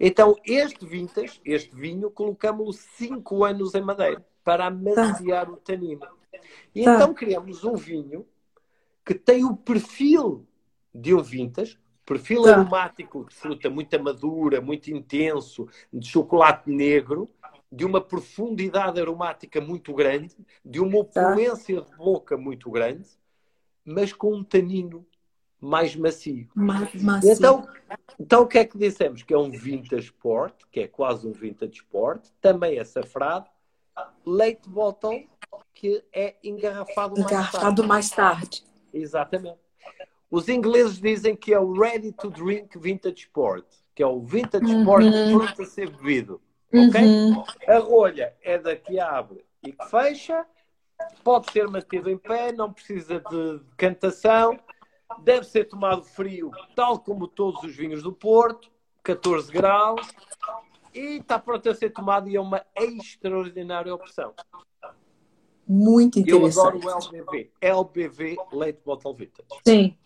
Então, 0.00 0.36
este 0.44 0.86
vintage, 0.86 1.40
este 1.44 1.74
vinho, 1.74 2.08
colocamos 2.10 2.76
cinco 2.76 3.44
anos 3.44 3.74
em 3.74 3.82
madeira 3.82 4.24
para 4.44 4.66
amaciar 4.66 5.46
tá. 5.46 5.52
o 5.52 5.56
tanino. 5.56 6.06
E 6.74 6.84
tá. 6.84 6.94
então 6.94 7.14
criamos 7.14 7.64
um 7.64 7.74
vinho 7.74 8.26
que 9.04 9.14
tem 9.14 9.44
o 9.44 9.56
perfil 9.56 10.46
de 10.94 11.14
um 11.14 11.22
vintage, 11.22 11.78
perfil 12.04 12.42
tá. 12.42 12.52
aromático 12.52 13.24
de 13.24 13.34
fruta 13.34 13.70
muito 13.70 14.02
madura, 14.02 14.60
muito 14.60 14.90
intenso, 14.90 15.68
de 15.92 16.06
chocolate 16.06 16.70
negro, 16.70 17.28
de 17.70 17.84
uma 17.84 18.00
profundidade 18.00 19.00
aromática 19.00 19.60
muito 19.60 19.92
grande, 19.94 20.36
de 20.64 20.80
uma 20.80 21.04
tá. 21.04 21.28
opulência 21.28 21.82
de 21.82 21.96
boca 21.96 22.36
muito 22.36 22.70
grande, 22.70 23.08
mas 23.84 24.12
com 24.12 24.34
um 24.34 24.44
tanino 24.44 25.06
mais 25.60 25.94
macio. 25.96 26.48
Macio. 26.54 27.32
Então, 27.32 27.68
então, 28.18 28.42
o 28.42 28.46
que 28.46 28.58
é 28.58 28.64
que 28.64 28.78
dissemos? 28.78 29.22
Que 29.22 29.34
é 29.34 29.38
um 29.38 29.50
vintage 29.50 30.06
sport, 30.06 30.54
que 30.70 30.80
é 30.80 30.88
quase 30.88 31.26
um 31.26 31.32
vintage 31.32 31.72
sport, 31.74 32.26
também 32.40 32.78
é 32.78 32.84
safrado, 32.84 33.50
leite 34.24 34.68
bottle, 34.68 35.28
que 35.74 36.04
é 36.12 36.36
engarrafado, 36.42 37.20
engarrafado 37.20 37.86
mais 37.86 38.10
tarde. 38.10 38.40
mais 38.42 38.60
tarde. 38.60 38.64
Exatamente. 38.92 39.58
Os 40.30 40.48
ingleses 40.48 41.00
dizem 41.00 41.34
que 41.34 41.54
é 41.54 41.60
o 41.60 41.72
ready 41.72 42.12
to 42.12 42.30
drink 42.30 42.78
vintage 42.78 43.20
sport, 43.20 43.64
que 43.94 44.02
é 44.02 44.06
o 44.06 44.20
vintage 44.20 44.64
uhum. 44.66 44.80
sport 44.80 45.04
pronto 45.32 45.62
a 45.62 45.66
ser 45.66 45.90
bebido. 45.90 46.40
Ok? 46.72 47.00
Uhum. 47.00 47.44
A 47.66 47.78
rolha 47.78 48.34
é 48.42 48.58
da 48.58 48.76
que 48.76 49.00
abre 49.00 49.44
e 49.62 49.72
que 49.72 49.86
fecha, 49.86 50.44
pode 51.24 51.50
ser 51.50 51.66
mantido 51.68 52.10
em 52.10 52.18
pé, 52.18 52.52
não 52.52 52.72
precisa 52.72 53.20
de 53.20 53.58
decantação, 53.70 54.58
deve 55.20 55.44
ser 55.44 55.64
tomado 55.64 56.04
frio, 56.04 56.50
tal 56.76 56.98
como 56.98 57.26
todos 57.26 57.62
os 57.62 57.74
vinhos 57.74 58.02
do 58.02 58.12
Porto, 58.12 58.70
14 59.02 59.50
graus, 59.50 60.06
e 60.98 61.18
está 61.18 61.38
pronto 61.38 61.68
a 61.68 61.74
ser 61.74 61.90
tomado 61.90 62.28
e 62.28 62.36
é 62.36 62.40
uma 62.40 62.64
extraordinária 62.76 63.94
opção. 63.94 64.34
Muito 65.66 66.18
interessante. 66.18 66.56
Eu 66.56 66.90
adoro 66.90 67.12
o 67.12 67.20
LBV. 67.20 67.50
LBV 67.60 68.36
Leite 68.52 68.80
Bottle 68.84 69.14
Vintage. 69.14 69.48
Sim, 69.66 69.96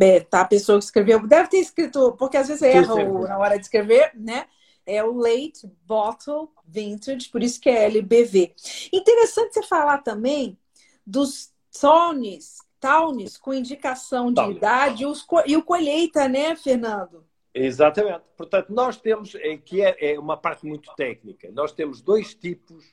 é, 0.00 0.20
tá, 0.20 0.40
a 0.40 0.44
pessoa 0.46 0.78
que 0.78 0.84
escreveu, 0.84 1.26
deve 1.26 1.48
ter 1.48 1.58
escrito, 1.58 2.12
porque 2.12 2.38
às 2.38 2.48
vezes 2.48 2.62
erra 2.62 2.94
na 3.04 3.38
hora 3.38 3.56
de 3.56 3.64
escrever, 3.64 4.12
né? 4.14 4.46
É 4.86 5.04
o 5.04 5.12
Late 5.12 5.70
Bottle 5.86 6.48
Vintage, 6.66 7.28
por 7.28 7.42
isso 7.42 7.60
que 7.60 7.68
é 7.68 7.84
LBV. 7.84 8.54
Interessante 8.90 9.52
você 9.52 9.62
falar 9.62 9.98
também 9.98 10.58
dos 11.06 11.52
Towns, 11.78 12.56
Towns 12.80 13.36
com 13.36 13.52
indicação 13.52 14.32
de 14.32 14.42
idade 14.42 15.04
os, 15.04 15.24
e 15.46 15.54
o 15.54 15.62
colheita, 15.62 16.26
né, 16.28 16.56
Fernando? 16.56 17.29
Exatamente. 17.54 18.22
Portanto, 18.36 18.72
nós 18.72 18.96
temos, 18.96 19.34
é, 19.34 19.56
que 19.56 19.82
é, 19.82 20.12
é 20.12 20.18
uma 20.18 20.36
parte 20.36 20.66
muito 20.66 20.94
técnica, 20.94 21.50
nós 21.52 21.72
temos 21.72 22.00
dois 22.00 22.34
tipos 22.34 22.84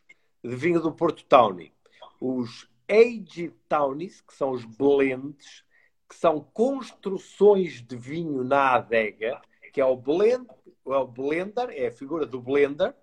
de 0.44 0.56
vinho 0.56 0.82
do 0.82 0.92
Porto 0.92 1.24
Townie 1.26 1.72
os 2.20 2.68
Aged 2.90 3.54
Townies, 3.68 4.22
que 4.22 4.34
são 4.34 4.52
os 4.52 4.66
blends, 4.66 5.64
que 6.10 6.16
são 6.16 6.42
construções 6.54 7.82
de 7.82 7.96
vinho 7.96 8.44
na 8.44 8.76
adega, 8.76 9.42
que 9.74 9.82
é 9.82 9.86
o 9.86 9.96
blend, 9.96 10.48
é 10.86 10.96
o 10.96 11.08
blender, 11.08 11.70
é 11.72 11.88
a 11.88 11.92
figura 11.92 12.26
do 12.26 12.42
blender, 12.42 12.94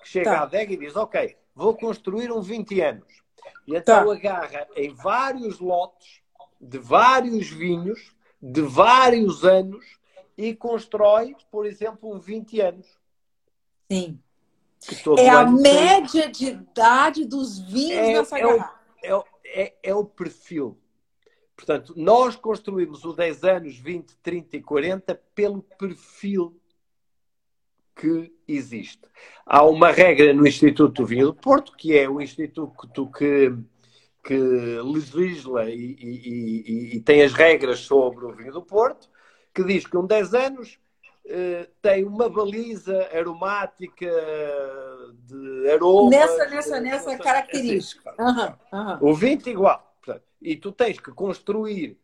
que 0.00 0.08
chega 0.08 0.30
tá. 0.30 0.40
à 0.40 0.42
adega 0.42 0.72
e 0.72 0.76
diz, 0.76 0.96
ok, 0.96 1.36
vou 1.54 1.76
construir 1.76 2.30
um 2.32 2.40
20 2.40 2.80
anos. 2.80 3.22
E 3.66 3.74
então 3.74 4.06
tá. 4.06 4.12
agarra 4.12 4.68
em 4.76 4.94
vários 4.94 5.58
lotes 5.58 6.22
de 6.60 6.78
vários 6.78 7.48
vinhos, 7.48 8.14
de 8.40 8.62
vários 8.62 9.44
anos, 9.44 9.98
e 10.36 10.54
constrói, 10.54 11.36
por 11.50 11.66
exemplo, 11.66 12.14
um 12.14 12.18
20 12.18 12.60
anos. 12.60 12.86
Sim 13.90 14.18
é 15.18 15.28
a 15.28 15.46
média 15.46 16.28
de 16.28 16.46
idade 16.46 17.24
dos 17.24 17.58
vinhos 17.58 17.98
é, 17.98 18.12
nessa 18.14 18.38
é 18.38 18.42
garrafa. 18.42 18.74
O, 19.04 19.24
é, 19.44 19.62
é, 19.62 19.74
é 19.82 19.94
o 19.94 20.04
perfil. 20.04 20.76
Portanto, 21.54 21.94
nós 21.96 22.34
construímos 22.34 23.04
o 23.04 23.12
10 23.12 23.44
anos, 23.44 23.76
20, 23.76 24.16
30 24.16 24.56
e 24.56 24.62
40 24.62 25.14
pelo 25.34 25.62
perfil 25.62 26.58
que 27.94 28.32
existe. 28.48 29.02
Há 29.46 29.64
uma 29.64 29.92
regra 29.92 30.32
no 30.32 30.46
Instituto 30.46 31.02
do 31.02 31.06
Vinho 31.06 31.26
do 31.26 31.34
Porto, 31.34 31.76
que 31.76 31.96
é 31.96 32.08
o 32.08 32.20
instituto 32.20 33.06
que, 33.10 33.54
que 34.24 34.34
legisla 34.34 35.70
e, 35.70 35.76
e, 35.76 36.94
e, 36.94 36.96
e 36.96 37.00
tem 37.00 37.22
as 37.22 37.32
regras 37.32 37.80
sobre 37.80 38.24
o 38.24 38.32
vinho 38.32 38.52
do 38.52 38.62
Porto, 38.62 39.08
que 39.54 39.64
diz 39.64 39.86
que 39.86 39.96
um 39.96 40.06
10 40.06 40.34
anos 40.34 40.78
eh, 41.24 41.68
tem 41.80 42.04
uma 42.04 42.28
baliza 42.28 43.08
aromática 43.16 44.10
de 45.24 45.70
aroma. 45.70 46.10
Nessa, 46.10 46.46
nessa, 46.48 46.80
nessa 46.80 47.18
característica. 47.18 48.14
Uhum, 48.18 48.78
uhum. 48.78 49.10
O 49.10 49.14
20 49.14 49.48
igual. 49.48 49.94
E 50.40 50.56
tu 50.56 50.72
tens 50.72 50.98
que 50.98 51.12
construir 51.12 51.96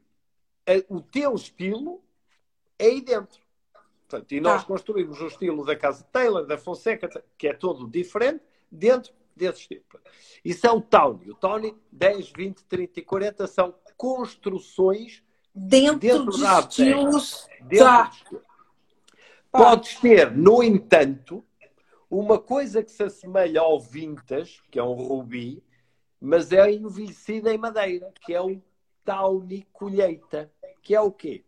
o 0.88 1.01
teu 1.01 1.34
estilo 1.34 2.03
aí 2.80 3.01
dentro. 3.01 3.40
Portanto, 4.07 4.32
e 4.32 4.40
nós 4.40 4.62
tá. 4.62 4.68
construímos 4.68 5.20
o 5.20 5.26
estilo 5.26 5.64
da 5.64 5.76
Casa 5.76 6.07
Taylor, 6.12 6.46
da 6.46 6.57
Fonseca, 6.57 7.09
que 7.36 7.49
é 7.49 7.53
todo 7.53 7.88
diferente, 7.88 8.42
dentro 8.70 9.12
desse 9.34 9.62
estilo. 9.62 9.84
Isso 10.44 10.66
é 10.66 10.70
o 10.70 10.80
Tawny. 10.80 11.30
O 11.30 11.34
Tawny 11.34 11.76
10, 11.92 12.32
20, 12.34 12.64
30 12.64 13.01
e 13.01 13.03
40 13.03 13.46
são 13.46 13.74
construções 13.96 15.22
dentro, 15.59 15.98
dentro 15.98 16.30
de 16.30 16.44
estilos. 16.44 17.48
Dentro 17.62 17.86
tá. 17.86 18.02
de 18.04 18.16
estilos. 18.16 18.42
Podes 19.50 19.94
ter, 20.00 20.36
no 20.36 20.62
entanto, 20.62 21.44
uma 22.11 22.38
coisa 22.38 22.82
que 22.82 22.90
se 22.90 23.02
assemelha 23.02 23.61
ao 23.61 23.80
vintage, 23.80 24.62
que 24.70 24.78
é 24.78 24.82
um 24.82 24.94
rubi, 24.94 25.62
mas 26.20 26.52
é 26.52 26.70
envelhecida 26.70 27.52
em 27.52 27.59
madeira, 27.59 28.12
que 28.24 28.34
é 28.34 28.40
o 28.40 28.62
Tawny 29.04 29.66
Colheita, 29.72 30.52
que 30.82 30.94
é 30.94 31.00
o 31.00 31.11
quê? 31.11 31.44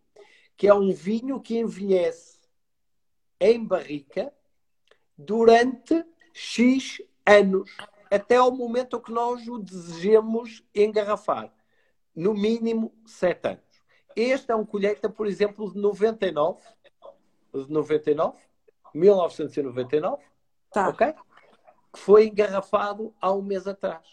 Que 0.57 0.67
é 0.67 0.73
um 0.73 0.91
vinho 0.91 1.39
que 1.39 1.57
envelhece 1.57 2.39
em 3.39 3.63
barrica 3.63 4.33
durante 5.17 6.05
X 6.33 7.01
anos, 7.25 7.75
até 8.09 8.35
ao 8.35 8.51
momento 8.51 8.99
que 8.99 9.11
nós 9.11 9.47
o 9.47 9.57
desejemos 9.57 10.63
engarrafar. 10.73 11.53
No 12.15 12.33
mínimo 12.33 12.93
7 13.05 13.47
anos. 13.47 13.70
Este 14.15 14.51
é 14.51 14.55
um 14.55 14.65
colheita, 14.65 15.09
por 15.09 15.27
exemplo, 15.27 15.71
de 15.71 15.79
99, 15.79 16.61
de 17.53 17.71
99, 17.71 18.37
1999, 18.93 20.23
tá. 20.71 20.89
ok? 20.89 21.13
Que 21.93 21.99
foi 21.99 22.27
engarrafado 22.27 23.13
há 23.19 23.31
um 23.31 23.41
mês 23.41 23.67
atrás. 23.67 24.05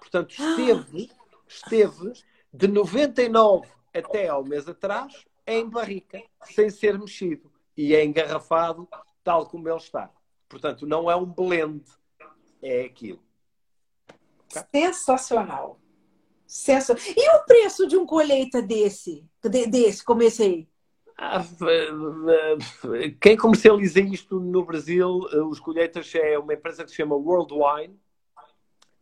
Portanto, 0.00 0.30
esteve, 0.30 1.10
esteve 1.46 2.12
de 2.52 2.68
99 2.68 3.68
até 3.92 4.28
ao 4.28 4.44
mês 4.44 4.68
atrás 4.68 5.26
em 5.46 5.68
barrica, 5.68 6.22
sem 6.42 6.70
ser 6.70 6.98
mexido. 6.98 7.52
E 7.76 7.94
é 7.94 8.04
engarrafado 8.04 8.88
tal 9.22 9.46
como 9.46 9.68
ele 9.68 9.76
está. 9.76 10.10
Portanto, 10.48 10.86
não 10.86 11.10
é 11.10 11.16
um 11.16 11.26
blend, 11.26 11.84
é 12.62 12.82
aquilo. 12.82 13.20
Sensacional. 14.72 15.78
E 17.16 17.36
o 17.36 17.44
preço 17.44 17.86
de 17.86 17.96
um 17.96 18.06
colheita 18.06 18.62
desse, 18.62 19.24
desse, 19.42 20.04
como 20.04 20.22
esse 20.22 20.42
aí? 20.42 20.68
Ah, 21.18 21.42
quem 23.20 23.36
comercializa 23.36 24.00
isto 24.00 24.38
no 24.38 24.64
Brasil, 24.64 25.20
eh, 25.32 25.40
os 25.40 25.58
colheitas, 25.58 26.14
é 26.14 26.38
uma 26.38 26.52
empresa 26.52 26.84
que 26.84 26.90
se 26.90 26.96
chama 26.96 27.14
World 27.14 27.54
Wine. 27.54 27.98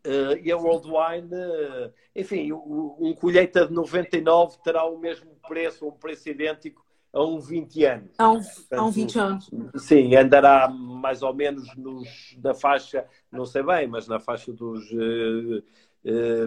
Uh, 0.07 0.37
e 0.43 0.53
a 0.53 0.57
World 0.57 0.87
Wine, 0.87 1.35
uh, 1.35 1.91
enfim, 2.15 2.53
um 2.53 3.15
colheita 3.19 3.67
de 3.67 3.73
99 3.73 4.59
terá 4.63 4.85
o 4.85 4.99
mesmo 4.99 5.31
preço, 5.49 5.89
um 5.89 5.93
preço 5.93 6.29
idêntico 6.29 6.85
a 7.11 7.25
um 7.25 7.41
20 7.41 7.85
anos. 7.87 8.11
Há 8.19 8.31
um, 8.31 8.43
Portanto, 8.43 8.83
um 8.83 8.91
20 8.91 9.19
anos. 9.19 9.51
Sim, 9.77 10.15
andará 10.15 10.69
mais 10.69 11.23
ou 11.23 11.33
menos 11.33 11.75
nos, 11.75 12.37
na 12.43 12.53
faixa, 12.53 13.07
não 13.33 13.47
sei 13.47 13.63
bem, 13.63 13.87
mas 13.87 14.07
na 14.07 14.21
faixa 14.21 14.53
dos 14.53 14.85
uh, 14.93 15.65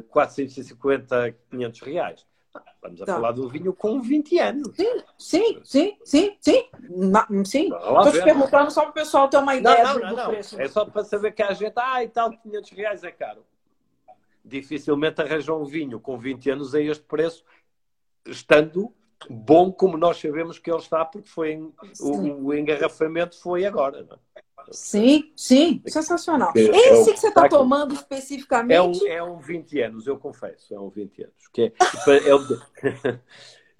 450, 0.10 1.36
500 1.50 1.80
reais. 1.82 2.26
Estamos 2.76 3.02
a 3.02 3.06
tá. 3.06 3.16
falar 3.16 3.32
do 3.32 3.50
vinho 3.50 3.74
com 3.74 4.02
20 4.02 4.40
anos. 4.40 4.76
Sim, 4.76 5.04
sim, 5.18 5.62
sim, 5.64 5.98
sim, 6.04 6.38
sim. 6.40 6.70
sim. 7.44 7.74
Estou 7.74 8.12
te 8.12 8.24
perguntando 8.24 8.72
só 8.72 8.82
para 8.82 8.90
o 8.90 8.94
pessoal 8.94 9.28
ter 9.28 9.38
uma 9.38 9.56
ideia 9.56 9.84
não, 9.84 10.00
não, 10.00 10.10
do, 10.10 10.16
não, 10.16 10.30
preço. 10.30 10.60
É 10.62 10.68
só 10.68 10.86
para 10.86 11.04
saber 11.04 11.32
que 11.34 11.44
a 11.44 11.54
gente, 11.54 11.74
ah, 11.76 12.04
e 12.04 12.08
tal, 12.08 12.32
500 12.32 12.70
reais 12.72 13.04
é 13.04 13.12
caro. 13.12 13.44
Dificilmente 14.44 15.22
arranjam 15.22 15.62
um 15.62 15.66
vinho 15.66 16.00
com 16.00 16.18
20 16.18 16.50
anos 16.52 16.74
a 16.74 16.82
este 16.82 17.04
preço, 17.04 17.44
estando 18.26 18.94
bom 19.30 19.72
como 19.72 19.98
nós 19.98 20.18
sabemos 20.18 20.60
que 20.60 20.70
ele 20.70 20.80
está, 20.80 21.04
porque 21.04 21.28
foi 21.28 21.58
o, 22.00 22.46
o, 22.46 22.54
engarrafamento 22.54 23.40
foi 23.40 23.66
agora. 23.66 24.04
Não 24.04 24.16
é? 24.36 24.47
Sim, 24.72 25.32
sim, 25.36 25.82
sensacional. 25.88 26.52
É, 26.56 26.60
Esse 26.60 27.10
é 27.10 27.14
que 27.14 27.20
você 27.20 27.28
está 27.28 27.48
tomando 27.48 27.94
especificamente. 27.94 28.76
É 28.76 28.82
um, 28.82 29.08
é 29.08 29.24
um 29.24 29.40
20 29.40 29.82
anos, 29.82 30.08
eu 30.08 30.18
confesso, 30.18 30.74
é 30.74 30.80
um 30.80 30.90
20 30.90 31.24
anos. 31.24 31.48
Que 31.54 31.62
é, 31.64 31.74
é, 33.10 33.20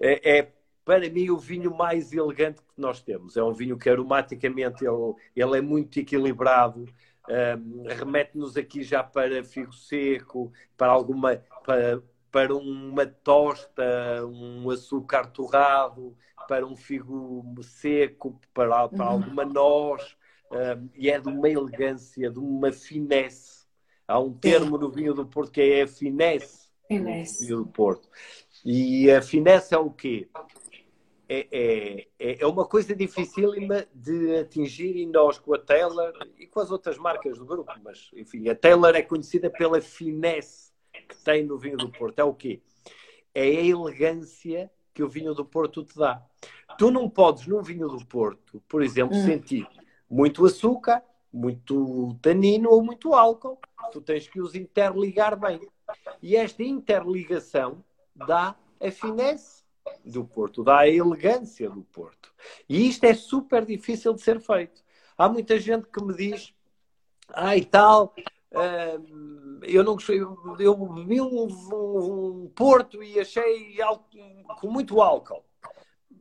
é, 0.00 0.38
é, 0.38 0.52
para 0.84 1.08
mim 1.10 1.30
o 1.30 1.38
vinho 1.38 1.74
mais 1.74 2.12
elegante 2.12 2.60
que 2.60 2.80
nós 2.80 3.02
temos. 3.02 3.36
É 3.36 3.42
um 3.42 3.52
vinho 3.52 3.76
que 3.76 3.90
aromaticamente 3.90 4.84
ele, 4.84 5.14
ele 5.36 5.58
é 5.58 5.60
muito 5.60 5.98
equilibrado. 6.00 6.86
um, 7.28 7.82
remete-nos 7.86 8.56
aqui 8.56 8.82
já 8.82 9.02
para 9.02 9.44
figo 9.44 9.72
seco, 9.72 10.52
para 10.76 10.90
alguma 10.90 11.42
para, 11.64 12.02
para 12.30 12.54
uma 12.54 13.06
tosta, 13.06 13.82
um 14.26 14.70
açúcar 14.70 15.26
torrado, 15.26 16.16
para 16.46 16.66
um 16.66 16.76
figo 16.76 17.44
seco, 17.62 18.40
para, 18.54 18.88
para 18.88 19.04
uhum. 19.04 19.12
alguma 19.12 19.44
noz, 19.44 20.16
um, 20.50 20.88
e 20.96 21.10
é 21.10 21.18
de 21.18 21.28
uma 21.28 21.48
elegância, 21.48 22.30
de 22.30 22.38
uma 22.38 22.72
finesse. 22.72 23.66
Há 24.06 24.18
um 24.18 24.32
termo 24.32 24.78
no 24.78 24.90
vinho 24.90 25.12
do 25.12 25.26
Porto 25.26 25.52
que 25.52 25.60
é 25.60 25.82
a 25.82 25.88
finesse. 25.88 26.68
Finesse. 26.86 27.46
Vinho 27.46 27.58
do 27.58 27.66
Porto. 27.66 28.08
E 28.64 29.10
a 29.10 29.20
finesse 29.20 29.74
é 29.74 29.78
o 29.78 29.90
quê? 29.90 30.28
É, 31.28 31.46
é, 31.52 32.06
é, 32.18 32.42
é 32.42 32.46
uma 32.46 32.64
coisa 32.64 32.96
dificílima 32.96 33.86
de 33.94 34.36
atingir 34.36 34.96
e 34.96 35.06
nós 35.06 35.38
com 35.38 35.54
a 35.54 35.58
Taylor 35.58 36.12
e 36.38 36.46
com 36.46 36.60
as 36.60 36.70
outras 36.70 36.96
marcas 36.96 37.36
do 37.36 37.44
grupo, 37.44 37.70
mas 37.84 38.10
enfim, 38.14 38.48
a 38.48 38.54
Taylor 38.54 38.96
é 38.96 39.02
conhecida 39.02 39.50
pela 39.50 39.78
finesse 39.82 40.72
que 41.06 41.22
tem 41.22 41.44
no 41.44 41.58
vinho 41.58 41.76
do 41.76 41.90
Porto. 41.90 42.18
É 42.18 42.24
o 42.24 42.32
quê? 42.32 42.62
É 43.34 43.42
a 43.42 43.62
elegância 43.62 44.70
que 44.94 45.02
o 45.02 45.08
vinho 45.08 45.34
do 45.34 45.44
Porto 45.44 45.84
te 45.84 45.96
dá. 45.98 46.22
Tu 46.78 46.90
não 46.90 47.10
podes, 47.10 47.46
num 47.46 47.62
vinho 47.62 47.88
do 47.88 48.04
Porto, 48.06 48.62
por 48.66 48.82
exemplo, 48.82 49.16
hum. 49.16 49.24
sentir 49.26 49.68
muito 50.10 50.44
açúcar, 50.44 51.02
muito 51.32 52.16
tanino 52.22 52.70
ou 52.70 52.82
muito 52.82 53.14
álcool. 53.14 53.58
Tu 53.92 54.00
tens 54.00 54.28
que 54.28 54.40
os 54.40 54.54
interligar 54.54 55.38
bem. 55.38 55.60
E 56.22 56.36
esta 56.36 56.62
interligação 56.62 57.84
dá 58.14 58.54
a 58.80 58.90
finesse 58.90 59.62
do 60.04 60.24
Porto, 60.24 60.62
dá 60.62 60.78
a 60.78 60.88
elegância 60.88 61.70
do 61.70 61.82
Porto. 61.82 62.32
E 62.68 62.88
isto 62.88 63.04
é 63.04 63.14
super 63.14 63.64
difícil 63.64 64.12
de 64.14 64.20
ser 64.20 64.40
feito. 64.40 64.82
Há 65.16 65.28
muita 65.28 65.58
gente 65.58 65.86
que 65.88 66.02
me 66.02 66.14
diz, 66.14 66.54
e 67.56 67.64
tal, 67.64 68.14
uh, 68.52 69.60
eu 69.62 69.82
não 69.82 69.94
gostei, 69.94 70.20
eu 70.20 70.76
bebi 70.76 71.20
um, 71.20 71.48
um, 71.72 72.44
um 72.44 72.52
Porto 72.54 73.02
e 73.02 73.18
achei 73.18 73.76
com 74.60 74.70
muito 74.70 75.00
álcool. 75.00 75.44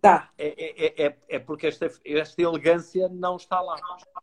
Tá. 0.02 0.30
É, 0.38 0.48
é, 0.48 1.06
é, 1.06 1.18
é, 1.28 1.40
porque 1.40 1.68
esta, 1.68 1.90
esta 2.06 2.42
elegância 2.42 3.10
não 3.10 3.36
está 3.36 3.60
lá. 3.62 3.76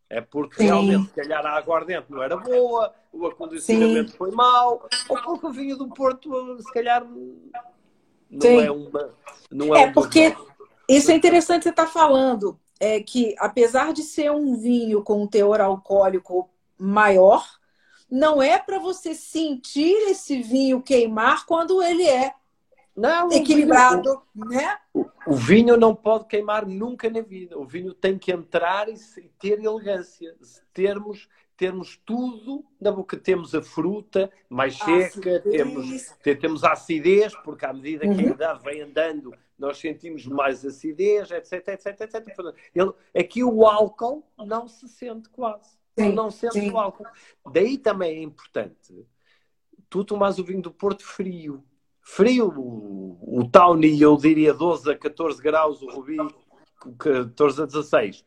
É 0.08 0.20
porque 0.20 0.56
Sim. 0.56 0.66
realmente, 0.66 1.08
se 1.08 1.14
calhar, 1.14 1.44
a 1.44 1.56
aguardente 1.56 2.06
não 2.08 2.22
era 2.22 2.36
boa, 2.36 2.94
o 3.12 3.26
acondicionamento 3.26 4.12
Sim. 4.12 4.16
foi 4.16 4.30
mau, 4.30 4.86
ou 5.08 5.22
porque 5.22 5.46
o 5.46 5.52
vinho 5.52 5.76
do 5.76 5.88
Porto, 5.88 6.58
se 6.60 6.72
calhar, 6.72 7.04
não 7.04 8.40
Sim. 8.40 8.60
é 8.60 8.70
uma. 8.70 9.14
Não 9.50 9.74
é, 9.74 9.82
é 9.82 9.86
um 9.86 9.92
porque 9.92 10.36
isso 10.88 11.10
é 11.10 11.14
interessante 11.14 11.64
você 11.64 11.70
estar 11.70 11.86
tá 11.86 11.90
falando. 11.90 12.58
É 12.78 13.00
que, 13.00 13.34
apesar 13.38 13.92
de 13.92 14.02
ser 14.02 14.30
um 14.30 14.56
vinho 14.56 15.02
com 15.02 15.22
um 15.22 15.26
teor 15.26 15.60
alcoólico 15.60 16.50
maior, 16.76 17.44
não 18.10 18.42
é 18.42 18.58
para 18.58 18.78
você 18.78 19.14
sentir 19.14 19.96
esse 20.10 20.42
vinho 20.42 20.82
queimar 20.82 21.46
quando 21.46 21.82
ele 21.82 22.06
é 22.06 22.34
não, 22.96 23.30
equilibrado, 23.32 24.22
o 24.34 24.44
vinho, 24.44 24.48
né? 24.50 24.78
O, 24.92 25.06
o, 25.26 25.34
vinho 25.34 25.76
não 25.76 25.94
pode 25.94 26.26
queimar 26.26 26.66
nunca 26.66 27.10
na 27.10 27.20
vida. 27.20 27.58
O 27.58 27.64
vinho 27.64 27.92
tem 27.92 28.16
que 28.18 28.32
entrar 28.32 28.88
e 28.88 28.94
ter 29.38 29.62
elegância. 29.62 30.36
Termos, 30.72 31.28
termos 31.56 32.00
tudo 32.04 32.64
na 32.80 32.92
boca. 32.92 33.16
Temos 33.16 33.54
a 33.54 33.62
fruta 33.62 34.30
mais 34.48 34.76
seca, 34.78 35.40
temos, 35.40 36.14
temos 36.40 36.64
a 36.64 36.72
acidez, 36.72 37.34
porque 37.42 37.66
à 37.66 37.72
medida 37.72 38.02
que 38.02 38.20
a 38.20 38.26
uhum. 38.26 38.30
idade 38.30 38.62
vem 38.62 38.82
andando, 38.82 39.34
nós 39.58 39.78
sentimos 39.78 40.26
mais 40.26 40.64
acidez, 40.64 41.30
etc, 41.30 41.68
etc, 41.68 42.00
etc. 42.00 42.54
Ele, 42.74 42.92
aqui 43.16 43.42
o 43.42 43.66
álcool 43.66 44.24
não 44.38 44.68
se 44.68 44.88
sente 44.88 45.28
quase. 45.30 45.76
Sim, 45.98 46.12
não 46.12 46.30
sente 46.30 46.54
sim. 46.54 46.70
o 46.70 46.78
álcool. 46.78 47.06
Daí 47.52 47.78
também 47.78 48.18
é 48.18 48.22
importante 48.22 49.06
tu 49.94 50.04
tomas 50.04 50.40
o 50.40 50.44
vinho 50.44 50.60
do 50.60 50.72
Porto 50.72 51.04
frio 51.04 51.62
frio, 52.04 52.48
o, 52.56 53.48
Tawny 53.50 54.00
eu 54.00 54.16
diria 54.16 54.52
12 54.52 54.92
a 54.92 54.96
14 54.96 55.42
graus, 55.42 55.82
o 55.82 55.88
Rubi 55.88 56.18
14 56.98 57.62
a 57.62 57.66
16. 57.66 58.24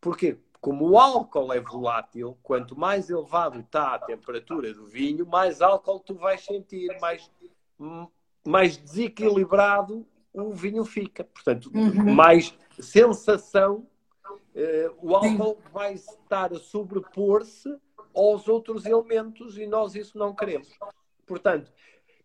Porquê? 0.00 0.38
Como 0.60 0.90
o 0.90 0.98
álcool 0.98 1.52
é 1.52 1.60
volátil, 1.60 2.36
quanto 2.42 2.78
mais 2.78 3.08
elevado 3.08 3.60
está 3.60 3.94
a 3.94 3.98
temperatura 3.98 4.72
do 4.74 4.86
vinho, 4.86 5.26
mais 5.26 5.62
álcool 5.62 6.00
tu 6.00 6.14
vais 6.14 6.44
sentir, 6.44 6.88
mais, 7.00 7.30
mais 8.44 8.76
desequilibrado 8.76 10.06
o 10.42 10.52
vinho 10.52 10.84
fica. 10.84 11.24
Portanto, 11.24 11.70
uhum. 11.74 12.14
mais 12.14 12.54
sensação, 12.78 13.86
uh, 14.54 14.94
o 15.00 15.14
álcool 15.14 15.56
Sim. 15.62 15.70
vai 15.72 15.94
estar 15.94 16.52
a 16.52 16.58
sobrepor-se 16.58 17.74
aos 18.14 18.48
outros 18.48 18.84
elementos 18.86 19.58
e 19.58 19.66
nós 19.66 19.94
isso 19.94 20.18
não 20.18 20.34
queremos. 20.34 20.68
Portanto, 21.26 21.72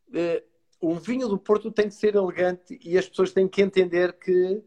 uh, 0.09 0.50
um 0.81 0.95
vinho 0.95 1.27
do 1.27 1.37
Porto 1.37 1.71
tem 1.71 1.87
que 1.87 1.93
ser 1.93 2.15
elegante 2.15 2.79
e 2.83 2.97
as 2.97 3.07
pessoas 3.07 3.31
têm 3.31 3.47
que 3.47 3.61
entender 3.61 4.13
que, 4.13 4.61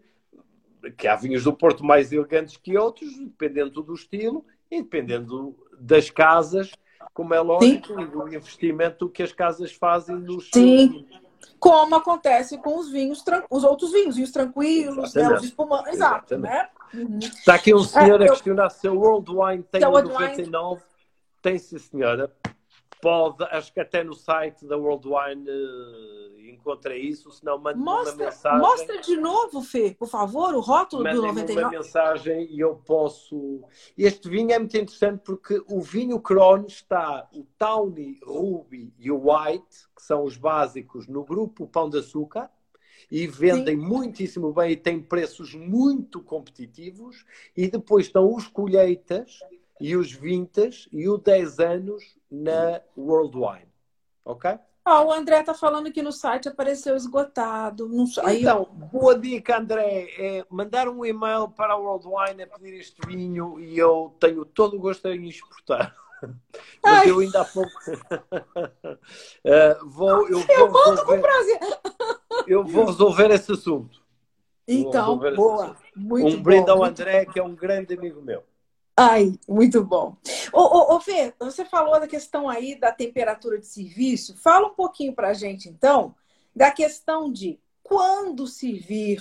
que 0.97 1.09
há 1.09 1.17
vinhos 1.17 1.45
do 1.45 1.53
Porto 1.53 1.85
mais 1.85 2.13
elegantes 2.13 2.57
que 2.57 2.79
outros, 2.79 3.19
dependendo 3.19 3.83
do 3.83 3.95
estilo 3.95 4.45
e 4.71 4.81
dependendo 4.81 5.57
das 5.79 6.11
casas, 6.11 6.71
como 7.13 7.35
é 7.35 7.41
lógico, 7.41 7.89
Sim. 7.89 8.01
e 8.01 8.07
do 8.07 8.29
investimento 8.29 9.09
que 9.09 9.23
as 9.23 9.33
casas 9.33 9.73
fazem 9.73 10.17
nos. 10.17 10.51
Sim. 10.53 11.07
Como 11.59 11.95
acontece 11.95 12.59
com 12.59 12.79
os 12.79 12.91
vinhos, 12.91 13.23
os 13.51 13.65
outros 13.65 13.93
vinhos, 13.93 14.17
vinhos 14.17 14.31
tranquilos, 14.31 15.15
né, 15.15 15.29
os 15.33 15.45
espumantes. 15.45 15.95
Exato, 15.95 16.39
né? 16.39 16.69
Uhum. 16.93 17.19
Está 17.19 17.55
aqui 17.55 17.75
um 17.75 17.83
senhor 17.83 18.21
é, 18.21 18.27
a 18.27 18.29
questionar 18.31 18.65
eu... 18.65 18.71
se 18.71 18.89
o 18.89 18.95
World 18.95 19.31
Wine 19.31 19.63
tem 19.65 19.81
99. 19.81 20.75
Wine... 20.75 20.83
Tem, 21.43 21.59
sim, 21.59 21.79
senhora 21.79 22.33
pode, 23.05 23.45
acho 23.45 23.71
que 23.71 23.81
até 23.81 24.03
no 24.03 24.15
site 24.15 24.67
da 24.67 24.79
World 24.79 25.07
Wine 25.07 25.51
uh, 25.51 26.41
encontra 26.49 26.97
isso, 26.97 27.31
se 27.31 27.45
não 27.45 27.59
manda 27.59 27.79
uma 27.79 28.15
mensagem. 28.15 28.59
Mostra 28.59 29.01
de 29.03 29.17
novo, 29.19 29.61
Fê, 29.61 29.95
por 29.95 30.09
favor, 30.09 30.55
o 30.55 30.61
rótulo 30.61 31.05
do 31.05 31.23
99. 31.23 31.61
uma 31.61 31.71
mensagem 31.71 32.49
e 32.51 32.61
eu 32.61 32.77
posso... 32.77 33.63
Este 33.97 34.27
vinho 34.31 34.53
é 34.53 34.59
muito 34.59 34.75
interessante 34.75 35.21
porque 35.23 35.63
o 35.69 35.83
vinho 35.83 36.19
Crono 36.19 36.67
está 36.67 37.29
o 37.35 37.45
Tawny, 37.59 38.19
Ruby 38.25 38.95
e 38.99 39.11
o 39.11 39.31
White, 39.31 39.87
que 39.95 40.03
são 40.03 40.25
os 40.25 40.39
básicos, 40.39 41.07
no 41.07 41.25
grupo 41.25 41.67
Pão 41.67 41.91
de 41.91 41.99
Açúcar, 41.99 42.51
e 43.11 43.27
vendem 43.27 43.79
Sim. 43.79 43.87
muitíssimo 43.87 44.51
bem 44.51 44.73
e 44.73 44.77
têm 44.77 44.99
preços 44.99 45.55
muito 45.55 46.23
competitivos. 46.23 47.27
E 47.55 47.69
depois 47.69 48.07
estão 48.07 48.35
os 48.35 48.49
colheitas 48.49 49.41
e 49.81 49.97
os 49.97 50.13
20 50.13 50.89
e 50.93 51.09
o 51.09 51.19
10 51.19 51.59
anos 51.59 52.05
na 52.31 52.81
Worldwine. 52.97 53.73
Ok? 54.25 54.59
Ah, 54.85 55.03
o 55.03 55.11
André 55.11 55.41
está 55.41 55.55
falando 55.55 55.91
que 55.91 56.03
no 56.03 56.13
site 56.13 56.49
apareceu 56.49 56.95
esgotado. 56.95 57.89
Não... 57.89 58.05
Aí... 58.23 58.43
Então, 58.43 58.65
boa 58.93 59.19
dica, 59.19 59.59
André. 59.59 60.09
É 60.19 60.47
mandar 60.51 60.89
um 60.89 61.07
e-mail 61.07 61.49
para 61.49 61.73
a 61.73 61.77
Worldwine 61.77 62.43
a 62.43 62.47
pedir 62.47 62.75
este 62.75 63.01
vinho 63.07 63.59
e 63.59 63.79
eu 63.79 64.15
tenho 64.21 64.45
todo 64.45 64.77
o 64.77 64.81
gosto 64.81 65.09
em 65.09 65.27
exportar. 65.27 65.97
Mas 66.83 67.01
Ai. 67.01 67.11
eu 67.11 67.19
ainda 67.21 67.41
há 67.41 67.45
pouco. 67.47 67.71
uh, 67.91 69.89
vou, 69.89 70.29
eu, 70.29 70.45
eu 70.47 70.71
vou 70.71 70.91
resolver... 70.91 71.17
com 71.17 71.21
prazer. 71.23 71.61
eu 72.47 72.65
vou 72.65 72.85
resolver 72.85 73.31
esse 73.31 73.53
assunto. 73.53 74.05
Então, 74.69 75.19
boa. 75.19 75.77
Muito 75.97 76.37
um 76.37 76.43
brinde 76.43 76.71
ao 76.71 76.85
André, 76.85 77.25
que 77.27 77.39
é 77.39 77.43
um 77.43 77.55
grande 77.55 77.95
amigo 77.95 78.21
meu. 78.23 78.43
Ai, 78.97 79.39
muito 79.49 79.83
bom. 79.83 80.17
Ô, 80.53 80.61
ô, 80.61 80.97
ô, 80.97 81.01
Fê, 81.01 81.35
você 81.39 81.65
falou 81.65 81.99
da 81.99 82.07
questão 82.07 82.49
aí 82.49 82.79
da 82.79 82.93
temperatura 82.93 83.59
de 83.59 83.67
serviço. 83.67 84.37
Fala 84.37 84.69
um 84.69 84.75
pouquinho 84.75 85.13
para 85.13 85.31
a 85.31 85.35
gente, 85.35 85.69
então, 85.69 86.15
da 86.55 86.71
questão 86.71 87.33
de 87.33 87.59
quando 87.83 88.47
servir 88.47 89.21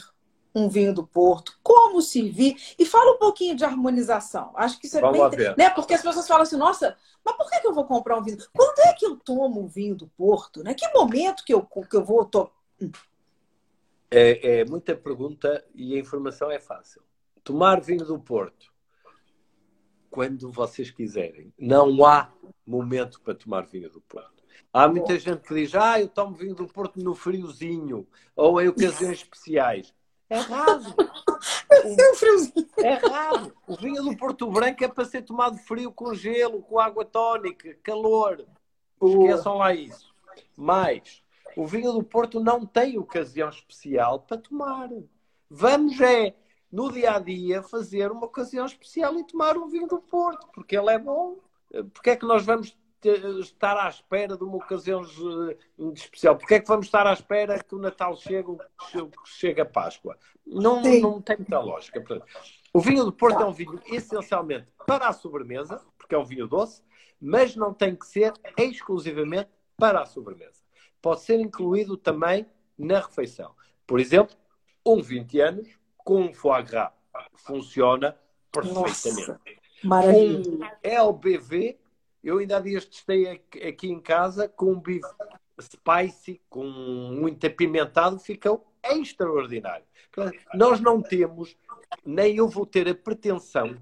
um 0.55 0.69
vinho 0.69 0.93
do 0.93 1.05
Porto, 1.05 1.57
como 1.63 1.99
servir, 1.99 2.55
e 2.77 2.85
fala 2.85 3.13
um 3.13 3.17
pouquinho 3.17 3.55
de 3.55 3.65
harmonização. 3.65 4.51
Acho 4.55 4.79
que 4.79 4.85
isso 4.85 4.99
é 4.99 5.01
Vamos 5.01 5.35
bem... 5.35 5.55
Né? 5.57 5.71
Porque 5.71 5.95
as 5.95 6.03
pessoas 6.03 6.27
falam 6.27 6.43
assim, 6.43 6.57
nossa, 6.57 6.95
mas 7.25 7.35
por 7.35 7.49
que 7.49 7.65
eu 7.65 7.73
vou 7.73 7.85
comprar 7.85 8.19
um 8.19 8.23
vinho? 8.23 8.37
Quando 8.55 8.77
é 8.81 8.93
que 8.93 9.03
eu 9.03 9.15
tomo 9.15 9.59
um 9.59 9.67
vinho 9.67 9.95
do 9.95 10.07
Porto? 10.09 10.63
Né? 10.63 10.75
Que 10.75 10.87
momento 10.93 11.43
que 11.43 11.51
eu, 11.51 11.63
que 11.63 11.97
eu 11.97 12.05
vou... 12.05 12.23
To... 12.25 12.51
É, 14.11 14.59
é 14.59 14.65
muita 14.65 14.95
pergunta 14.95 15.65
e 15.73 15.95
a 15.95 15.99
informação 15.99 16.51
é 16.51 16.59
fácil. 16.59 17.01
Tomar 17.43 17.81
vinho 17.81 18.05
do 18.05 18.19
Porto 18.19 18.72
quando 20.13 20.51
vocês 20.51 20.91
quiserem. 20.91 21.51
Não 21.57 22.05
há 22.05 22.31
momento 22.67 23.19
para 23.19 23.33
tomar 23.33 23.65
vinho 23.65 23.89
do 23.89 23.99
Porto. 23.99 24.43
Há 24.71 24.87
muita 24.87 25.17
gente 25.17 25.41
que 25.41 25.55
diz, 25.55 25.73
ah, 25.73 25.99
eu 25.99 26.07
tomo 26.07 26.35
vinho 26.35 26.53
do 26.53 26.67
Porto 26.67 26.99
no 26.99 27.15
friozinho 27.15 28.07
ou 28.35 28.61
em 28.61 28.67
ocasiões 28.67 29.17
especiais. 29.25 29.91
É 30.29 30.37
raro. 30.37 30.83
É 32.77 32.93
raro. 32.93 33.53
O 33.67 33.75
vinho 33.75 34.03
do 34.03 34.15
Porto 34.15 34.51
Branco 34.51 34.83
é 34.83 34.87
para 34.87 35.03
ser 35.03 35.23
tomado 35.23 35.57
frio 35.57 35.91
com 35.91 36.13
gelo, 36.13 36.61
com 36.61 36.79
água 36.79 37.03
tónica, 37.03 37.75
calor. 37.81 38.45
Esqueçam 39.01 39.57
lá 39.57 39.73
isso. 39.73 40.13
Mas 40.55 41.23
o 41.57 41.65
vinho 41.65 41.91
do 41.91 42.03
Porto 42.03 42.39
não 42.39 42.67
tem 42.67 42.99
ocasião 42.99 43.49
especial 43.49 44.19
para 44.19 44.37
tomar. 44.37 44.89
Vamos 45.49 45.99
é 45.99 46.35
no 46.73 46.91
dia 46.91 47.11
a 47.11 47.19
dia 47.19 47.61
fazer 47.61 48.11
uma 48.11 48.25
ocasião 48.25 48.65
especial 48.65 49.15
e 49.19 49.23
tomar 49.23 49.55
um 49.55 49.67
vinho 49.67 49.87
do 49.87 49.99
Porto, 49.99 50.47
porque 50.51 50.75
ele 50.75 50.89
é 50.89 50.97
bom. 50.97 51.37
Porque 51.93 52.09
é 52.09 52.15
que 52.15 52.25
nós 52.25 52.43
vamos 52.43 52.75
estar 53.41 53.77
à 53.77 53.87
espera 53.87 54.35
de 54.35 54.43
uma 54.43 54.55
ocasião 54.55 55.03
especial? 55.93 56.35
Porque 56.35 56.55
é 56.55 56.59
que 56.59 56.67
vamos 56.67 56.87
estar 56.87 57.05
à 57.05 57.13
espera 57.13 57.63
que 57.63 57.75
o 57.75 57.77
Natal 57.77 58.15
chegue, 58.15 58.57
que 58.89 59.29
chegue 59.29 59.61
a 59.61 59.65
Páscoa? 59.65 60.17
Não, 60.47 60.81
não 60.81 61.21
tem 61.21 61.37
muita 61.37 61.59
lógica. 61.59 62.03
O 62.73 62.79
vinho 62.79 63.05
do 63.05 63.13
Porto 63.13 63.39
é 63.39 63.45
um 63.45 63.53
vinho 63.53 63.79
essencialmente 63.85 64.67
para 64.87 65.07
a 65.07 65.13
sobremesa, 65.13 65.79
porque 65.95 66.15
é 66.15 66.17
um 66.17 66.25
vinho 66.25 66.47
doce, 66.47 66.81
mas 67.21 67.55
não 67.55 67.71
tem 67.71 67.95
que 67.95 68.07
ser 68.07 68.33
exclusivamente 68.57 69.51
para 69.77 70.01
a 70.01 70.07
sobremesa. 70.07 70.63
Pode 70.99 71.21
ser 71.21 71.39
incluído 71.39 71.95
também 71.97 72.47
na 72.75 72.99
refeição. 72.99 73.53
Por 73.85 73.99
exemplo, 73.99 74.35
um 74.83 75.03
20 75.03 75.39
anos 75.39 75.82
com 76.03 76.33
foie 76.33 76.63
gras 76.63 76.91
funciona 77.35 78.17
perfeitamente. 78.51 79.27
Nossa, 79.27 79.41
maravilha. 79.83 80.51
Um 80.51 80.59
LBV, 80.83 81.79
eu 82.23 82.37
ainda 82.37 82.57
há 82.57 82.59
dias 82.59 82.85
testei 82.85 83.29
aqui 83.67 83.89
em 83.89 83.99
casa 83.99 84.47
com 84.47 84.71
um 84.71 84.79
bife 84.79 85.07
spicy, 85.61 86.41
com 86.49 86.63
muito 86.63 87.45
apimentado, 87.45 88.19
ficou 88.19 88.65
extraordinário. 88.83 89.85
Nós 90.53 90.79
não 90.79 91.01
temos, 91.01 91.55
nem 92.05 92.35
eu 92.35 92.47
vou 92.47 92.65
ter 92.65 92.87
a 92.87 92.95
pretensão 92.95 93.77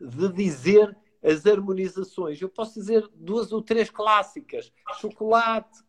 de 0.00 0.32
dizer 0.32 0.96
as 1.22 1.46
harmonizações. 1.46 2.40
Eu 2.40 2.48
posso 2.48 2.74
dizer 2.74 3.08
duas 3.14 3.52
ou 3.52 3.62
três 3.62 3.90
clássicas: 3.90 4.72
chocolate, 5.00 5.82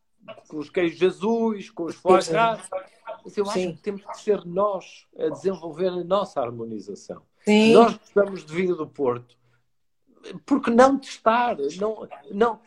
com 0.47 0.57
os 0.57 0.69
queijos 0.69 1.01
azuis, 1.15 1.69
com 1.69 1.86
os 1.86 1.95
foie 1.95 2.23
gras. 2.25 2.69
Eu 3.36 3.45
Sim. 3.45 3.67
acho 3.67 3.77
que 3.77 3.82
temos 3.82 4.05
que 4.05 4.19
ser 4.19 4.45
nós 4.45 5.07
a 5.17 5.30
desenvolver 5.30 5.88
a 5.88 6.03
nossa 6.03 6.41
harmonização. 6.41 7.21
Sim. 7.43 7.73
Nós 7.73 7.97
gostamos 7.97 8.45
de 8.45 8.53
vinho 8.53 8.75
do 8.75 8.88
Porto. 8.88 9.38
Porque 10.45 10.69
não 10.69 10.97
testar? 10.97 11.57
Não, 11.80 12.07
não, 12.32 12.59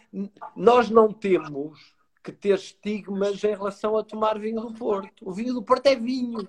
nós 0.57 0.89
não 0.89 1.13
temos 1.13 1.95
que 2.23 2.33
ter 2.33 2.55
estigmas 2.55 3.43
em 3.43 3.55
relação 3.55 3.97
a 3.97 4.05
tomar 4.05 4.39
vinho 4.39 4.61
do 4.61 4.73
Porto. 4.73 5.29
O 5.29 5.33
vinho 5.33 5.55
do 5.55 5.63
Porto 5.63 5.87
é 5.87 5.97
vinho, 5.97 6.47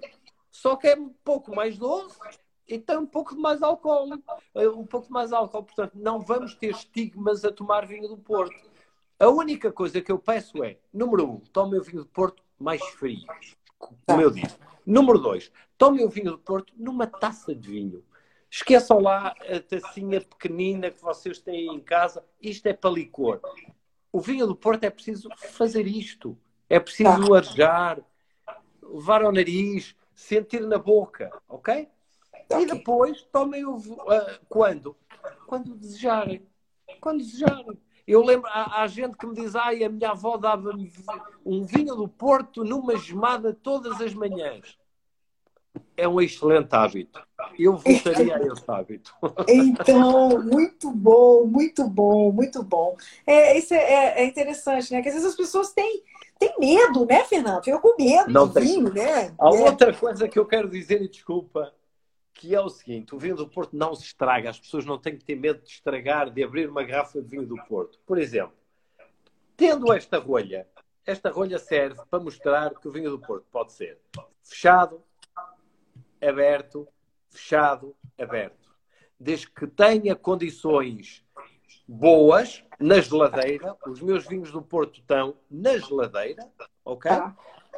só 0.52 0.76
que 0.76 0.88
é 0.88 0.96
um 0.96 1.10
pouco 1.24 1.54
mais 1.56 1.78
doce 1.78 2.18
e 2.68 2.80
tem 2.80 2.98
um 2.98 3.06
pouco 3.06 3.36
de 3.36 3.42
mais 3.42 3.62
álcool. 3.62 4.10
Um 4.56 4.86
pouco 4.86 5.08
de 5.08 5.14
mais 5.14 5.34
álcool. 5.34 5.64
Portanto, 5.64 5.94
não 5.96 6.20
vamos 6.20 6.56
ter 6.56 6.72
estigmas 6.72 7.44
a 7.44 7.52
tomar 7.52 7.86
vinho 7.86 8.08
do 8.08 8.18
Porto. 8.18 8.56
A 9.20 9.30
única 9.30 9.72
coisa 9.72 10.02
que 10.02 10.12
eu 10.12 10.20
peço 10.20 10.64
é, 10.64 10.78
número 10.92 11.30
um, 11.30 11.40
tome 11.40 11.78
o 11.78 11.84
vinho 11.84 12.04
do 12.04 12.10
Porto 12.10 12.44
mais 12.60 12.84
frio, 12.84 13.26
como 13.78 14.22
eu 14.22 14.32
disse. 14.32 14.58
Número 14.86 15.18
dois, 15.18 15.52
tome 15.78 16.04
o 16.04 16.10
vinho 16.10 16.32
do 16.32 16.40
Porto 16.40 16.74
numa 16.76 17.08
taça 17.08 17.56
de 17.56 17.70
vinho. 17.70 18.04
Esqueçam 18.50 19.00
lá 19.00 19.34
a 19.50 19.60
tacinha 19.60 20.22
pequenina 20.22 20.92
que 20.92 21.02
vocês 21.02 21.40
têm 21.40 21.74
em 21.74 21.80
casa. 21.80 22.24
Isto 22.40 22.68
é 22.68 22.74
para 22.74 22.92
licor. 22.92 23.42
O 24.12 24.20
vinho 24.20 24.46
do 24.46 24.56
Porto 24.56 24.84
é 24.84 24.90
preciso 24.92 25.28
fazer 25.38 25.88
isto. 25.88 26.38
É 26.70 26.80
preciso 26.80 27.28
tá. 27.28 27.38
arejar, 27.38 28.00
levar 28.82 29.24
ao 29.24 29.32
nariz, 29.32 29.96
sentir 30.14 30.62
na 30.62 30.78
boca, 30.78 31.32
ok? 31.48 31.88
E 32.60 32.66
depois 32.66 33.24
tomem 33.32 33.66
o 33.66 33.78
uh, 33.78 34.40
quando? 34.48 34.96
Quando 35.48 35.76
desejarem. 35.76 36.48
Quando 37.02 37.20
desejarem. 37.20 37.80
Eu 38.06 38.24
lembro, 38.24 38.50
há, 38.50 38.82
há, 38.82 38.88
gente 38.88 39.18
que 39.18 39.26
me 39.26 39.34
diz, 39.34 39.56
ai, 39.56 39.84
a 39.84 39.90
minha 39.90 40.12
avó 40.12 40.36
dava-me 40.38 40.92
um 41.46 41.66
vinho 41.66 41.96
do 41.96 42.08
Porto 42.08 42.64
numa 42.64 42.98
gemada 42.98 43.54
todas 43.54 44.02
as 44.02 44.14
manhãs. 44.14 44.78
É 45.96 46.08
um 46.08 46.20
excelente 46.20 46.74
hábito. 46.76 47.20
Eu 47.58 47.78
voltaria 47.78 48.36
a 48.36 48.40
esse 48.40 48.64
hábito. 48.68 49.14
Então, 49.48 50.44
muito 50.44 50.92
bom, 50.92 51.46
muito 51.46 51.88
bom, 51.88 52.32
muito 52.32 52.62
bom. 52.64 52.96
É, 53.26 53.58
isso 53.58 53.74
é, 53.74 53.78
é, 53.78 54.22
é 54.22 54.26
interessante, 54.26 54.92
né? 54.92 55.02
Que 55.02 55.10
às 55.10 55.16
vezes 55.16 55.30
as 55.30 55.36
pessoas 55.36 55.72
têm, 55.72 56.04
têm 56.38 56.54
medo, 56.60 57.06
né, 57.06 57.24
Fernando? 57.24 57.68
Eu 57.68 57.80
com 57.80 57.96
medo 57.98 58.32
Não 58.32 58.48
do 58.48 58.54
tem. 58.54 58.64
vinho, 58.64 58.94
né? 58.94 59.34
Há 59.40 59.48
é. 59.48 59.70
outra 59.70 59.94
coisa 59.94 60.28
que 60.28 60.38
eu 60.38 60.46
quero 60.46 60.70
dizer, 60.70 61.02
e 61.02 61.08
desculpa, 61.08 61.74
que 62.34 62.56
é 62.56 62.60
o 62.60 62.70
seguinte: 62.70 63.14
o 63.14 63.20
vinho 63.20 63.36
do 63.36 63.48
Porto 63.48 63.76
não 63.76 63.96
se 63.96 64.04
estraga, 64.04 64.50
as 64.50 64.60
pessoas 64.60 64.86
não 64.86 64.98
têm 64.98 65.18
que 65.18 65.24
ter 65.24 65.36
medo 65.36 65.62
de 65.62 65.70
estragar, 65.70 66.30
de 66.30 66.44
abrir 66.44 66.70
uma 66.70 66.84
garrafa 66.84 67.22
de 67.22 67.28
vinho 67.28 67.46
do 67.46 67.56
Porto. 67.66 68.00
Por 68.06 68.18
exemplo, 68.18 68.56
tendo 69.56 69.94
esta 69.94 70.18
rolha, 70.18 70.68
esta 71.06 71.30
rolha 71.30 71.60
serve 71.60 72.02
para 72.10 72.24
mostrar 72.24 72.74
que 72.76 72.88
o 72.88 72.92
vinho 72.92 73.12
do 73.12 73.20
Porto 73.20 73.46
pode 73.52 73.74
ser 73.74 74.00
fechado, 74.42 75.04
aberto, 76.22 76.88
fechado, 77.30 77.96
aberto. 78.20 78.74
Desde 79.20 79.50
que 79.50 79.68
tenha 79.68 80.16
condições 80.16 81.24
boas 81.88 82.64
na 82.80 83.00
geladeira, 83.00 83.78
os 83.88 84.02
meus 84.02 84.26
vinhos 84.26 84.52
do 84.52 84.62
Porto 84.62 85.00
estão 85.00 85.38
na 85.50 85.78
geladeira, 85.78 86.50
ok? 86.84 87.12
Tá, 87.12 87.38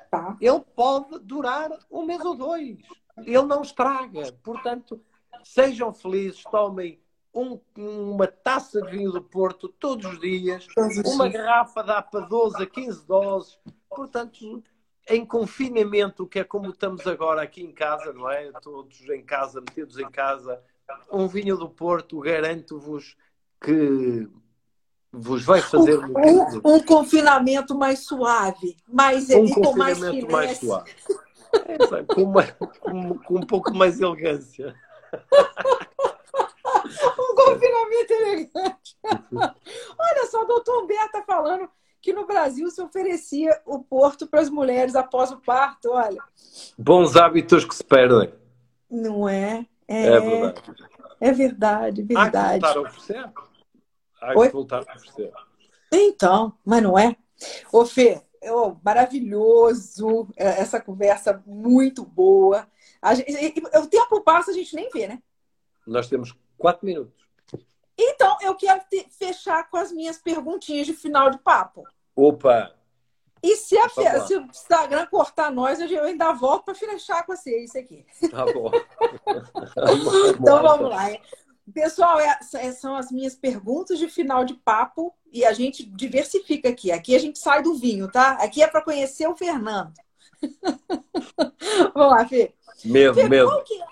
tá. 0.09 0.37
Ele 0.39 0.59
pode 0.75 1.19
durar 1.19 1.69
um 1.91 2.05
mês 2.05 2.23
ou 2.23 2.35
dois 2.35 2.79
ele 3.17 3.43
não 3.43 3.61
estraga. 3.61 4.31
Portanto, 4.43 5.01
sejam 5.43 5.93
felizes, 5.93 6.43
tomem 6.43 6.99
um, 7.33 7.59
uma 7.75 8.27
taça 8.27 8.81
de 8.81 8.91
vinho 8.91 9.11
do 9.11 9.21
Porto 9.21 9.67
todos 9.67 10.05
os 10.05 10.19
dias, 10.19 10.67
uma 11.05 11.27
garrafa 11.27 11.83
dá 11.83 12.01
para 12.01 12.21
12 12.21 12.63
a 12.63 12.65
15 12.65 13.05
doses. 13.05 13.59
Portanto, 13.89 14.63
em 15.09 15.25
confinamento, 15.25 16.25
que 16.25 16.39
é 16.39 16.43
como 16.43 16.69
estamos 16.69 17.05
agora 17.05 17.41
aqui 17.41 17.61
em 17.61 17.71
casa, 17.71 18.11
não 18.13 18.29
é? 18.29 18.51
Todos 18.61 19.01
em 19.09 19.23
casa, 19.23 19.61
metidos 19.61 19.99
em 19.99 20.09
casa, 20.09 20.61
um 21.11 21.27
vinho 21.27 21.57
do 21.57 21.69
Porto, 21.69 22.19
garanto-vos 22.19 23.15
que 23.61 24.27
vos 25.11 25.43
vai 25.43 25.61
fazer 25.61 25.97
um, 25.97 26.13
um, 26.13 26.75
um, 26.75 26.83
confinamento 26.83 27.75
mais 27.75 27.99
suave, 27.99 28.75
mais 28.87 29.29
um 29.29 29.49
com 29.49 29.75
mais 29.75 29.99
mais 30.29 30.57
suave. 30.57 30.91
É, 31.67 32.03
com, 32.03 32.23
uma, 32.23 32.43
com, 32.79 33.17
com, 33.19 33.35
um 33.35 33.45
pouco 33.45 33.73
mais 33.73 33.99
elegância. 33.99 34.75
um 37.19 37.35
confinamento 37.35 38.13
elegante. 38.13 38.97
Olha 39.97 40.25
só, 40.29 40.43
o 40.43 40.45
doutor 40.45 40.83
Humberto 40.83 41.05
está 41.05 41.23
falando 41.23 41.69
que 42.01 42.13
no 42.13 42.27
Brasil 42.27 42.69
se 42.69 42.81
oferecia 42.81 43.59
o 43.65 43.79
porto 43.79 44.27
para 44.27 44.41
as 44.41 44.49
mulheres 44.49 44.95
após 44.95 45.31
o 45.31 45.37
parto, 45.37 45.89
olha. 45.91 46.21
Bons 46.77 47.15
hábitos 47.15 47.65
que 47.65 47.73
se 47.73 47.83
perdem. 47.83 48.31
Não 48.89 49.27
é? 49.27 49.65
É, 49.87 50.05
é 50.05 50.19
verdade. 50.19 50.61
É 51.19 51.31
verdade, 51.31 52.03
verdade. 52.03 52.65
Há 52.65 52.69
que 52.69 52.73
voltar 52.73 52.77
a 52.77 52.81
oferecer. 52.81 53.25
Há 54.21 54.31
que 54.31 54.37
Oi? 54.37 54.49
voltar 54.49 54.77
a 54.77 54.81
oferecer. 54.81 55.33
Então, 55.91 56.53
mas 56.63 56.83
não 56.83 56.97
é? 56.97 57.15
Ô 57.71 57.85
Fê, 57.85 58.21
oh, 58.51 58.75
maravilhoso, 58.83 60.27
é, 60.35 60.61
essa 60.61 60.79
conversa 60.79 61.41
muito 61.45 62.03
boa. 62.05 62.67
Gente, 63.13 63.61
o 63.77 63.87
tempo 63.87 64.21
passa, 64.21 64.51
a 64.51 64.53
gente 64.53 64.75
nem 64.75 64.89
vê, 64.89 65.07
né? 65.07 65.21
Nós 65.85 66.07
temos 66.07 66.35
quatro 66.57 66.85
minutos. 66.85 67.25
Então, 67.97 68.37
eu 68.41 68.55
quero 68.55 68.81
te, 68.89 69.07
fechar 69.11 69.69
com 69.69 69.77
as 69.77 69.91
minhas 69.91 70.17
perguntinhas 70.17 70.85
de 70.85 70.93
final 70.93 71.29
de 71.29 71.37
papo. 71.37 71.83
Opa! 72.15 72.73
E 73.41 73.55
se, 73.57 73.77
a, 73.77 73.87
se 73.89 74.35
o 74.35 74.41
Instagram 74.41 75.05
cortar 75.05 75.51
nós, 75.51 75.79
eu 75.79 76.03
ainda 76.03 76.33
volto 76.33 76.65
para 76.65 76.73
fechar 76.73 77.23
com 77.25 77.35
você 77.35 77.63
isso 77.63 77.77
aqui. 77.77 78.03
Tá 78.31 78.43
bom. 78.45 78.71
então 80.33 80.63
vamos 80.63 80.89
lá. 80.89 81.11
Pessoal, 81.73 82.19
é, 82.19 82.39
é, 82.55 82.71
são 82.71 82.95
as 82.95 83.11
minhas 83.11 83.35
perguntas 83.35 83.97
de 83.97 84.07
final 84.07 84.45
de 84.45 84.53
papo 84.53 85.13
e 85.31 85.43
a 85.43 85.51
gente 85.51 85.83
diversifica 85.83 86.69
aqui. 86.69 86.91
Aqui 86.91 87.15
a 87.15 87.19
gente 87.19 87.39
sai 87.39 87.63
do 87.63 87.73
vinho, 87.73 88.09
tá? 88.09 88.33
Aqui 88.33 88.61
é 88.61 88.67
para 88.67 88.83
conhecer 88.83 89.27
o 89.27 89.35
Fernando. 89.35 89.93
Vamos 91.93 92.11
lá, 92.11 92.27
Fê. 92.27 92.53
Medo, 92.83 93.15
Fê, 93.15 93.27
medo. 93.27 93.49
É? 93.49 93.85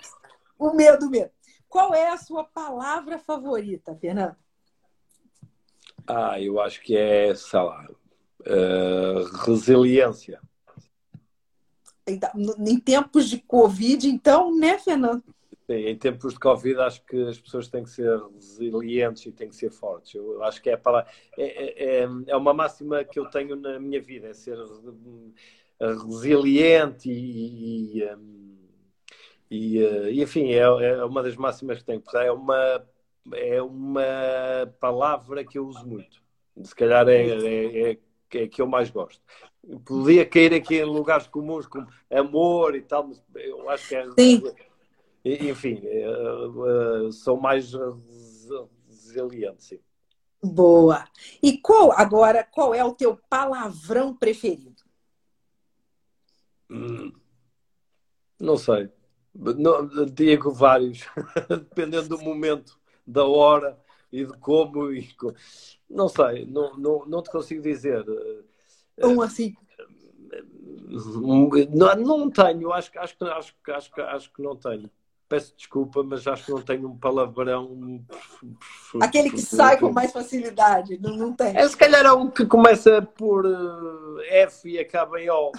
O 0.60 0.74
medo, 0.74 1.10
medo. 1.10 1.32
Qual 1.68 1.96
é 1.96 2.10
a 2.10 2.18
sua 2.18 2.44
palavra 2.44 3.18
favorita, 3.18 3.96
Fernando? 3.96 4.36
Ah, 6.06 6.40
eu 6.40 6.60
acho 6.60 6.82
que 6.82 6.96
é, 6.96 7.34
sei 7.34 7.60
lá, 7.60 7.88
uh, 8.42 9.24
resiliência. 9.46 10.40
Em 12.06 12.80
tempos 12.80 13.30
de 13.30 13.40
Covid, 13.40 14.08
então, 14.08 14.56
né, 14.56 14.78
Fernando? 14.78 15.24
Sim, 15.66 15.76
em 15.76 15.98
tempos 15.98 16.34
de 16.34 16.40
Covid 16.40 16.80
acho 16.82 17.06
que 17.06 17.16
as 17.24 17.40
pessoas 17.40 17.70
têm 17.70 17.84
que 17.84 17.90
ser 17.90 18.20
resilientes 18.36 19.26
e 19.26 19.32
têm 19.32 19.48
que 19.48 19.56
ser 19.56 19.72
fortes. 19.72 20.14
Eu 20.16 20.44
acho 20.44 20.62
que 20.62 20.70
é, 20.70 20.76
para, 20.76 21.08
é, 21.38 22.02
é, 22.02 22.08
é 22.28 22.36
uma 22.36 22.54
máxima 22.54 23.04
que 23.04 23.18
eu 23.18 23.26
tenho 23.30 23.56
na 23.56 23.80
minha 23.80 24.02
vida, 24.02 24.28
é 24.28 24.34
ser 24.34 24.58
resiliente 25.80 27.10
e, 27.10 28.02
e, 28.02 28.08
e, 29.50 29.78
e 30.12 30.22
enfim, 30.22 30.52
é, 30.52 30.60
é, 30.60 31.04
uma 31.06 31.24
das 31.24 31.38
máximas 31.38 31.80
que 31.80 31.86
tenho. 31.86 32.04
É 32.16 32.32
uma, 32.32 32.86
é 33.34 33.62
uma 33.62 34.04
palavra 34.82 35.46
que 35.46 35.58
eu 35.58 35.66
uso 35.66 35.88
muito. 35.88 36.22
Se 36.62 36.76
calhar 36.76 37.08
é, 37.08 37.26
é, 37.26 37.92
é, 37.92 37.98
é 38.34 38.48
que 38.48 38.62
eu 38.62 38.68
mais 38.68 38.90
gosto. 38.90 39.22
Podia 39.86 40.26
cair 40.26 40.54
aqui 40.54 40.76
em 40.76 40.84
lugares 40.84 41.26
comuns 41.26 41.66
como 41.66 41.88
amor 42.12 42.76
e 42.76 42.82
tal, 42.82 43.08
mas 43.08 43.24
eu 43.36 43.70
acho 43.70 43.88
que 43.88 43.96
é... 43.96 44.06
Enfim, 45.26 45.80
eh, 45.84 46.06
eh, 46.06 47.12
são 47.12 47.38
mais 47.38 47.72
resilientes, 48.88 49.68
sim. 49.68 49.80
Boa. 50.44 51.08
E 51.42 51.58
qual 51.58 51.94
agora, 51.94 52.44
qual 52.44 52.74
é 52.74 52.84
o 52.84 52.94
teu 52.94 53.18
palavrão 53.30 54.14
preferido? 54.14 54.84
Hum, 56.70 57.14
não 58.40 58.58
sei. 58.58 58.90
Não, 59.34 60.06
digo 60.06 60.52
vários, 60.52 61.08
dependendo 61.50 62.10
do 62.10 62.22
momento, 62.22 62.78
da 63.08 63.26
hora 63.26 63.80
e 64.12 64.26
de 64.26 64.34
como. 64.38 64.92
E, 64.92 65.10
não 65.90 66.10
sei, 66.10 66.46
não, 66.46 66.76
não, 66.78 67.06
não 67.06 67.24
te 67.24 67.32
consigo 67.32 67.62
dizer. 67.62 68.06
Um 69.02 69.22
assim. 69.22 69.56
Não, 71.74 71.96
não 71.96 72.30
tenho, 72.30 72.72
acho, 72.72 72.92
acho, 73.00 73.16
acho, 73.26 73.56
acho, 73.70 74.02
acho 74.02 74.34
que 74.34 74.42
não 74.42 74.56
tenho. 74.56 74.90
Peço 75.34 75.56
desculpa, 75.58 76.04
mas 76.04 76.28
acho 76.28 76.46
que 76.46 76.52
não 76.52 76.62
tenho 76.62 76.88
um 76.88 76.96
palavrão. 76.96 78.00
Aquele 79.02 79.32
que 79.32 79.42
sai 79.42 79.80
com 79.80 79.92
mais 79.92 80.12
facilidade, 80.12 81.00
não, 81.00 81.18
não 81.18 81.34
tem. 81.34 81.58
É, 81.58 81.68
se 81.68 81.76
calhar 81.76 82.06
é 82.06 82.12
um 82.12 82.30
que 82.30 82.46
começa 82.46 83.02
por 83.02 83.44
eh, 83.44 84.44
F 84.44 84.70
e 84.70 84.78
acaba 84.78 85.20
em 85.20 85.32
O. 85.32 85.52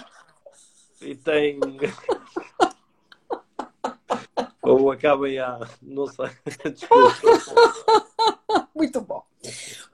E 1.01 1.13
tem. 1.13 1.59
Ou 4.63 4.91
acaba 4.91 5.27
em 5.27 5.39
A, 5.39 5.59
não 5.81 6.07
sei. 6.07 6.29
Desculpa. 6.71 7.13
Muito 8.73 9.01
bom. 9.01 9.25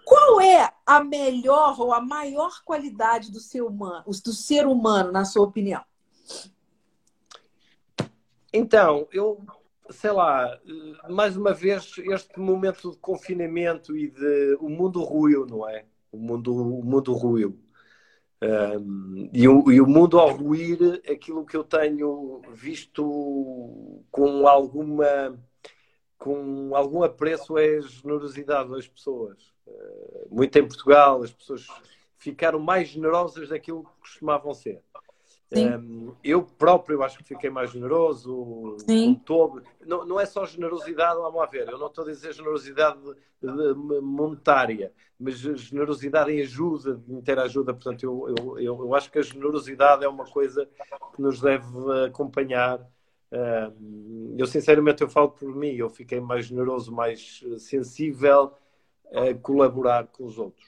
Qual 0.05 0.39
é 0.41 0.71
a 0.85 1.03
melhor 1.03 1.81
ou 1.81 1.91
a 1.91 1.99
maior 1.99 2.61
qualidade 2.63 3.31
do 3.31 3.39
ser 3.39 3.63
humano, 3.63 4.03
do 4.05 4.31
ser 4.31 4.67
humano, 4.67 5.11
na 5.11 5.25
sua 5.25 5.43
opinião? 5.43 5.83
Então, 8.53 9.07
eu 9.11 9.41
sei 9.91 10.11
lá, 10.11 10.59
mais 11.09 11.35
uma 11.37 11.53
vez, 11.53 11.93
este 11.97 12.39
momento 12.39 12.91
de 12.91 12.97
confinamento 12.97 13.97
e 13.97 14.09
de 14.09 14.57
o 14.59 14.69
mundo 14.69 15.03
ruiu, 15.03 15.45
não 15.45 15.67
é? 15.67 15.85
O 16.11 16.17
mundo, 16.17 16.55
o 16.55 16.83
mundo 16.83 17.13
ruiu. 17.13 17.59
Um, 18.43 19.29
e, 19.31 19.47
o, 19.47 19.71
e, 19.71 19.79
o, 19.79 19.85
mundo 19.85 20.19
ao 20.19 20.35
ruir, 20.35 21.01
aquilo 21.07 21.45
que 21.45 21.55
eu 21.55 21.63
tenho 21.63 22.41
visto 22.53 24.03
com 24.09 24.47
alguma 24.47 25.37
com 26.17 26.75
algum 26.75 27.03
apreço 27.03 27.57
é 27.57 27.77
a 27.77 27.81
generosidade 27.81 28.69
das 28.69 28.87
pessoas. 28.87 29.37
Uh, 29.65 30.27
muito 30.35 30.55
em 30.57 30.67
Portugal, 30.67 31.23
as 31.23 31.31
pessoas 31.31 31.67
ficaram 32.17 32.59
mais 32.59 32.89
generosas 32.89 33.49
daquilo 33.49 33.83
que 33.83 33.99
costumavam 33.99 34.53
ser. 34.53 34.81
Um, 35.53 36.13
eu 36.23 36.43
próprio 36.43 37.03
acho 37.03 37.17
que 37.17 37.25
fiquei 37.25 37.49
mais 37.49 37.71
generoso. 37.71 38.77
Sim. 38.87 39.19
Todo. 39.25 39.61
Não, 39.85 40.05
não 40.05 40.19
é 40.19 40.25
só 40.25 40.45
generosidade, 40.45 41.19
vamos 41.19 41.41
a 41.41 41.45
ver. 41.45 41.67
Eu 41.67 41.77
não 41.77 41.87
estou 41.87 42.05
a 42.05 42.07
dizer 42.07 42.33
generosidade 42.33 42.99
monetária, 44.01 44.93
mas 45.19 45.35
generosidade 45.35 46.31
em 46.31 46.41
ajuda, 46.41 47.01
em 47.09 47.21
ter 47.21 47.37
ajuda. 47.37 47.73
Portanto, 47.73 48.03
eu, 48.03 48.35
eu, 48.37 48.59
eu, 48.59 48.79
eu 48.85 48.95
acho 48.95 49.11
que 49.11 49.19
a 49.19 49.23
generosidade 49.23 50.05
é 50.05 50.07
uma 50.07 50.25
coisa 50.25 50.67
que 51.13 51.21
nos 51.21 51.41
deve 51.41 51.67
acompanhar. 52.05 52.79
Um, 53.31 54.35
eu, 54.37 54.45
sinceramente, 54.45 55.01
eu 55.01 55.09
falo 55.09 55.31
por 55.31 55.53
mim. 55.53 55.73
Eu 55.73 55.89
fiquei 55.89 56.21
mais 56.21 56.45
generoso, 56.45 56.93
mais 56.93 57.43
sensível 57.57 58.53
a 59.11 59.33
colaborar 59.33 60.07
com 60.07 60.23
os 60.25 60.37
outros. 60.37 60.65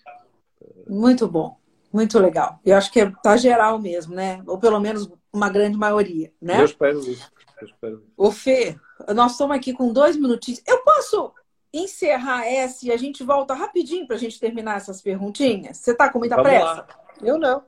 Muito 0.87 1.25
bom. 1.25 1.62
Muito 1.93 2.17
legal. 2.17 2.59
Eu 2.65 2.75
acho 2.75 2.91
que 2.91 2.99
é, 2.99 3.11
tá 3.21 3.37
geral 3.37 3.79
mesmo, 3.79 4.15
né? 4.15 4.41
Ou 4.47 4.57
pelo 4.57 4.79
menos 4.79 5.07
uma 5.31 5.47
grande 5.47 5.77
maioria, 5.77 6.33
né? 6.41 6.59
Eu 6.59 6.65
espero 6.65 6.99
isso. 6.99 7.31
Eu 7.61 7.67
espero. 7.67 8.03
Ô, 8.17 8.31
Fê, 8.31 8.75
nós 9.15 9.33
estamos 9.33 9.55
aqui 9.55 9.73
com 9.73 9.93
dois 9.93 10.17
minutinhos. 10.17 10.59
Eu 10.65 10.79
posso 10.79 11.31
encerrar 11.71 12.45
essa 12.45 12.87
e 12.87 12.91
a 12.91 12.97
gente 12.97 13.23
volta 13.23 13.53
rapidinho 13.53 14.07
para 14.07 14.15
a 14.15 14.19
gente 14.19 14.39
terminar 14.39 14.77
essas 14.77 15.01
perguntinhas? 15.01 15.77
Você 15.77 15.91
está 15.91 16.09
com 16.09 16.19
muita 16.19 16.35
Vamos 16.35 16.49
pressa? 16.49 16.65
Lá. 16.65 16.87
Eu 17.21 17.37
não. 17.37 17.63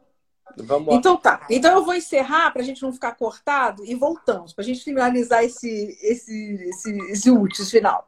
Vamos 0.57 0.87
lá. 0.87 0.95
Então 0.95 1.17
tá. 1.17 1.45
Então 1.49 1.75
eu 1.75 1.83
vou 1.83 1.93
encerrar 1.93 2.51
para 2.51 2.61
a 2.61 2.65
gente 2.65 2.81
não 2.81 2.93
ficar 2.93 3.15
cortado 3.15 3.85
e 3.85 3.93
voltamos, 3.93 4.53
para 4.53 4.63
a 4.63 4.65
gente 4.65 4.83
finalizar 4.83 5.43
esse, 5.43 5.97
esse, 6.01 6.53
esse, 6.69 6.97
esse 7.11 7.29
último 7.31 7.65
final. 7.67 8.07